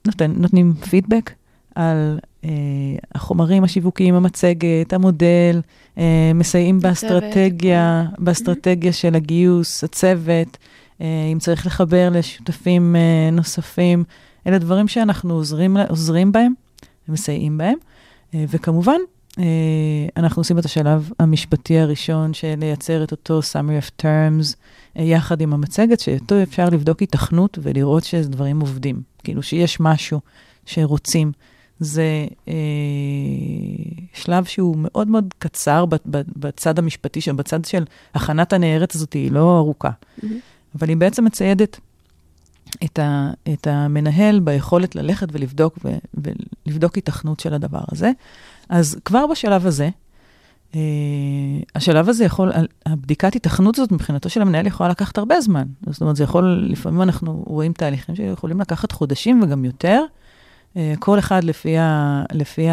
נותן, 0.07 0.31
נותנים 0.37 0.73
פידבק 0.89 1.31
על 1.75 2.19
אה, 2.45 2.49
החומרים 3.15 3.63
השיווקיים, 3.63 4.15
המצגת, 4.15 4.93
המודל, 4.93 5.61
אה, 5.97 6.31
מסייעים 6.35 6.77
הצוות. 6.77 6.91
באסטרטגיה, 6.91 8.05
באסטרטגיה 8.17 8.93
של 8.93 9.15
הגיוס, 9.15 9.83
הצוות, 9.83 10.57
אם 11.01 11.37
צריך 11.39 11.65
לחבר 11.65 12.09
לשותפים 12.11 12.95
אה, 12.95 13.29
נוספים. 13.31 14.03
אלה 14.47 14.57
דברים 14.57 14.87
שאנחנו 14.87 15.33
עוזרים, 15.33 15.77
עוזרים 15.89 16.31
בהם 16.31 16.53
ומסייעים 17.09 17.57
בהם. 17.57 17.75
אה, 18.33 18.45
וכמובן, 18.49 18.99
אה, 19.39 19.45
אנחנו 20.17 20.39
עושים 20.39 20.59
את 20.59 20.65
השלב 20.65 21.11
המשפטי 21.19 21.79
הראשון 21.79 22.33
של 22.33 22.55
לייצר 22.57 23.03
את 23.03 23.11
אותו 23.11 23.39
summary 23.39 23.83
of 23.83 24.01
terms 24.01 24.55
אה, 24.97 25.03
יחד 25.03 25.41
עם 25.41 25.53
המצגת, 25.53 25.99
שאותו 25.99 26.43
אפשר 26.43 26.69
לבדוק 26.69 27.01
התכנות 27.01 27.57
ולראות 27.61 28.03
שדברים 28.03 28.59
עובדים. 28.59 29.01
כאילו 29.23 29.43
שיש 29.43 29.79
משהו 29.79 30.19
שרוצים. 30.65 31.31
זה 31.79 32.25
אה, 32.47 32.53
שלב 34.13 34.43
שהוא 34.43 34.75
מאוד 34.77 35.07
מאוד 35.07 35.33
קצר 35.37 35.85
בצד 36.35 36.79
המשפטי, 36.79 37.19
בצד 37.35 37.65
של 37.65 37.83
הכנת 38.13 38.53
הנערת 38.53 38.95
הזאת, 38.95 39.13
היא 39.13 39.31
לא 39.31 39.57
ארוכה. 39.57 39.89
אבל 40.75 40.89
היא 40.89 40.97
בעצם 40.97 41.25
מציידת 41.25 41.79
את, 42.83 42.99
ה, 42.99 43.31
את 43.53 43.67
המנהל 43.67 44.39
ביכולת 44.39 44.95
ללכת 44.95 45.27
ולבדוק, 45.31 45.77
ו, 45.85 45.97
ולבדוק 46.13 46.97
התכנות 46.97 47.39
של 47.39 47.53
הדבר 47.53 47.81
הזה. 47.91 48.11
אז 48.69 48.97
כבר 49.05 49.27
בשלב 49.27 49.67
הזה, 49.67 49.89
אה, 50.75 50.79
השלב 51.75 52.09
הזה 52.09 52.25
יכול, 52.25 52.51
הבדיקת 52.85 53.35
התכנות 53.35 53.77
הזאת 53.77 53.91
מבחינתו 53.91 54.29
של 54.29 54.41
המנהל 54.41 54.67
יכולה 54.67 54.89
לקחת 54.89 55.17
הרבה 55.17 55.41
זמן. 55.41 55.67
זאת 55.89 56.01
אומרת, 56.01 56.15
זה 56.15 56.23
יכול, 56.23 56.67
לפעמים 56.69 57.01
אנחנו 57.01 57.43
רואים 57.47 57.73
תהליכים 57.73 58.15
שיכולים 58.15 58.61
לקחת 58.61 58.91
חודשים 58.91 59.43
וגם 59.43 59.65
יותר. 59.65 60.03
אה, 60.77 60.93
כל 60.99 61.19
אחד 61.19 61.43
לפי, 61.43 61.77
ה, 61.77 62.23
לפי 62.31 62.67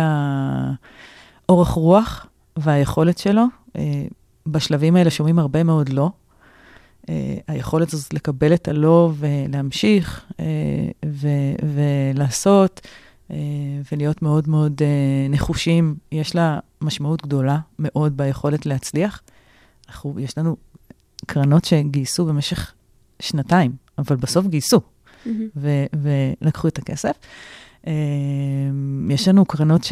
האורך 1.49 1.69
רוח 1.69 2.27
והיכולת 2.57 3.19
שלו. 3.19 3.45
אה, 3.77 4.05
בשלבים 4.47 4.97
האלה 4.97 5.11
שומעים 5.11 5.39
הרבה 5.39 5.63
מאוד 5.63 5.89
לא. 5.89 6.11
אה, 7.11 7.37
היכולת 7.49 7.93
הזאת 7.93 8.15
לקבל 8.15 8.55
את 8.55 8.69
הלא 8.69 9.13
ולהמשיך 9.19 10.27
אה, 10.41 10.45
ו- 11.07 11.55
ולעשות 11.75 12.81
אה, 13.31 13.37
ולהיות 13.93 14.23
מאוד 14.23 14.49
מאוד 14.49 14.83
נחושים, 15.31 15.97
יש 16.13 16.35
לה 16.35 16.59
משמעות 16.81 17.23
גדולה 17.23 17.59
מאוד 17.79 18.17
ביכולת 18.17 18.67
להצליח. 18.67 19.23
אנחנו, 19.89 20.17
יש 20.21 20.39
לנו 20.39 20.57
קרנות 21.27 21.65
שגייסו 21.65 22.27
במשך 22.27 22.73
שנתיים, 23.21 23.73
אבל 23.99 24.17
בסוף 24.17 24.47
גייסו 24.47 24.81
ו- 25.57 25.87
ולקחו 26.03 26.69
את 26.69 26.79
הכסף. 26.79 27.13
יש 29.11 29.29
לנו 29.29 29.45
קרנות 29.45 29.87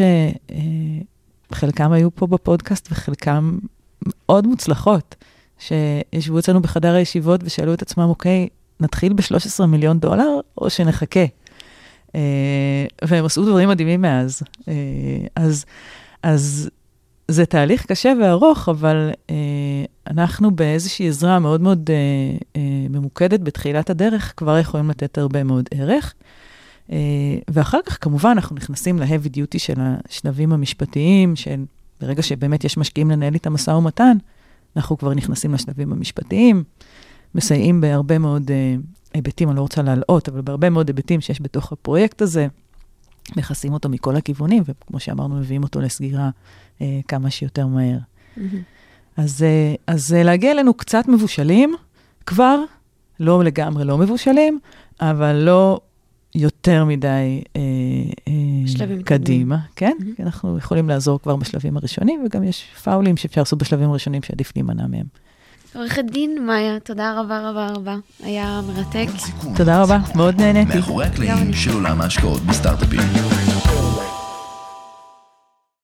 שחלקם 1.53 1.93
היו 1.93 2.15
פה 2.15 2.27
בפודקאסט 2.27 2.89
וחלקם 2.93 3.59
מאוד 4.07 4.47
מוצלחות. 4.47 5.15
שישבו 5.59 6.39
אצלנו 6.39 6.63
בחדר 6.63 6.95
הישיבות 6.95 7.41
ושאלו 7.45 7.75
את 7.75 7.83
עצמם, 7.83 8.05
אוקיי, 8.05 8.49
נתחיל 8.81 9.13
ב-13 9.13 9.67
מיליון 9.67 9.99
דולר 9.99 10.41
או 10.59 10.71
שנחכה? 10.71 11.25
אה, 12.15 12.87
והם 13.05 13.25
עשו 13.25 13.45
דברים 13.45 13.69
מדהימים 13.69 14.01
מאז. 14.01 14.43
אה, 14.69 14.75
אז, 15.37 15.65
אז 16.23 16.71
זה 17.29 17.47
תהליך 17.47 17.87
קשה 17.87 18.13
וארוך, 18.21 18.69
אבל 18.69 19.11
אה, 19.31 19.35
אנחנו 20.07 20.51
באיזושהי 20.51 21.09
עזרה 21.09 21.39
מאוד 21.39 21.61
מאוד 21.61 21.91
אה, 21.91 21.97
אה, 22.57 22.87
ממוקדת 22.91 23.41
בתחילת 23.41 23.91
הדרך, 23.91 24.35
כבר 24.37 24.59
יכולים 24.59 24.91
לתת 24.91 25.19
הרבה 25.19 25.45
מאוד 25.45 25.69
ערך. 25.75 26.15
אה, 26.93 26.97
ואחר 27.51 27.79
כך, 27.87 27.99
כמובן, 28.01 28.31
אנחנו 28.31 28.57
נכנסים 28.57 28.99
ל-heavy 28.99 29.29
duty 29.29 29.59
של 29.59 29.75
השלבים 29.79 30.53
המשפטיים, 30.53 31.37
של 31.37 31.65
ברגע 32.01 32.23
שבאמת 32.23 32.65
יש 32.65 32.77
משקיעים 32.77 33.11
לנהל 33.11 33.35
איתם 33.35 33.53
משא 33.53 33.71
ומתן, 33.71 34.17
אנחנו 34.79 34.99
כבר 34.99 35.15
נכנסים 35.15 35.55
לשלבים 35.55 35.93
המשפטיים, 35.93 36.65
מסייעים 37.35 37.81
בהרבה 37.81 38.19
מאוד 38.19 38.51
uh, 38.51 38.53
היבטים, 39.15 39.49
אני 39.49 39.57
לא 39.57 39.63
רוצה 39.63 39.83
להלאות, 39.83 40.29
אבל 40.29 40.41
בהרבה 40.41 40.71
מאוד 40.71 40.89
היבטים 40.89 41.21
שיש 41.21 41.43
בתוך 41.43 41.73
הפרויקט 41.73 42.23
הזה, 42.23 42.47
מכסים 43.37 43.73
אותו 43.73 43.89
מכל 43.89 44.17
הכיוונים, 44.17 44.63
וכמו 44.67 45.01
שאמרנו, 45.01 45.35
מביאים 45.35 45.63
אותו 45.63 45.81
לסגירה 45.81 46.31
uh, 46.79 46.83
כמה 47.09 47.31
שיותר 47.31 47.67
מהר. 47.67 47.99
אז, 49.17 49.45
uh, 49.45 49.81
אז 49.87 50.13
uh, 50.13 50.25
להגיע 50.25 50.51
אלינו 50.51 50.75
קצת 50.75 51.09
מבושלים, 51.09 51.75
כבר, 52.27 52.59
לא 53.21 53.45
לגמרי 53.45 53.85
לא 53.85 53.99
מבושלים, 53.99 54.59
אבל 55.01 55.33
לא 55.33 55.81
יותר 56.39 56.85
מדי 56.85 57.43
אה, 57.57 57.61
אה, 58.29 58.33
שלבים 58.67 59.03
קדימה, 59.03 59.59
כן? 59.77 59.93
מהמם. 59.99 60.15
כי 60.15 60.23
אנחנו 60.23 60.59
יכולים 60.59 60.89
לעזור 60.89 61.21
כבר 61.23 61.37
בשלבים 61.37 61.77
הראשונים, 61.77 62.25
וגם 62.27 62.45
יש 62.45 62.65
פאולים 62.85 63.17
שאפשר 63.17 63.41
לעשות 63.41 63.59
בשלבים 63.59 63.91
הראשונים 63.91 64.23
שעדיף 64.23 64.53
להימנע 64.57 64.87
מהם. 64.87 65.07
עורכת 65.75 66.05
דין 66.13 66.47
מאיה, 66.47 66.81
תודה 66.81 67.21
רבה 67.21 67.51
רבה 67.51 67.69
רבה. 67.71 67.97
היה 68.23 68.61
מרתק. 68.67 69.09
תודה 69.57 69.83
רבה, 69.83 69.99
מאוד 70.15 70.41
נהניתי. 70.41 70.77
מאחורי 70.77 71.07
הקלעים. 71.07 71.53
של 71.53 71.73
עולם 71.73 72.01
ההשקעות 72.01 72.41
בסטארט-אפים. 72.41 73.01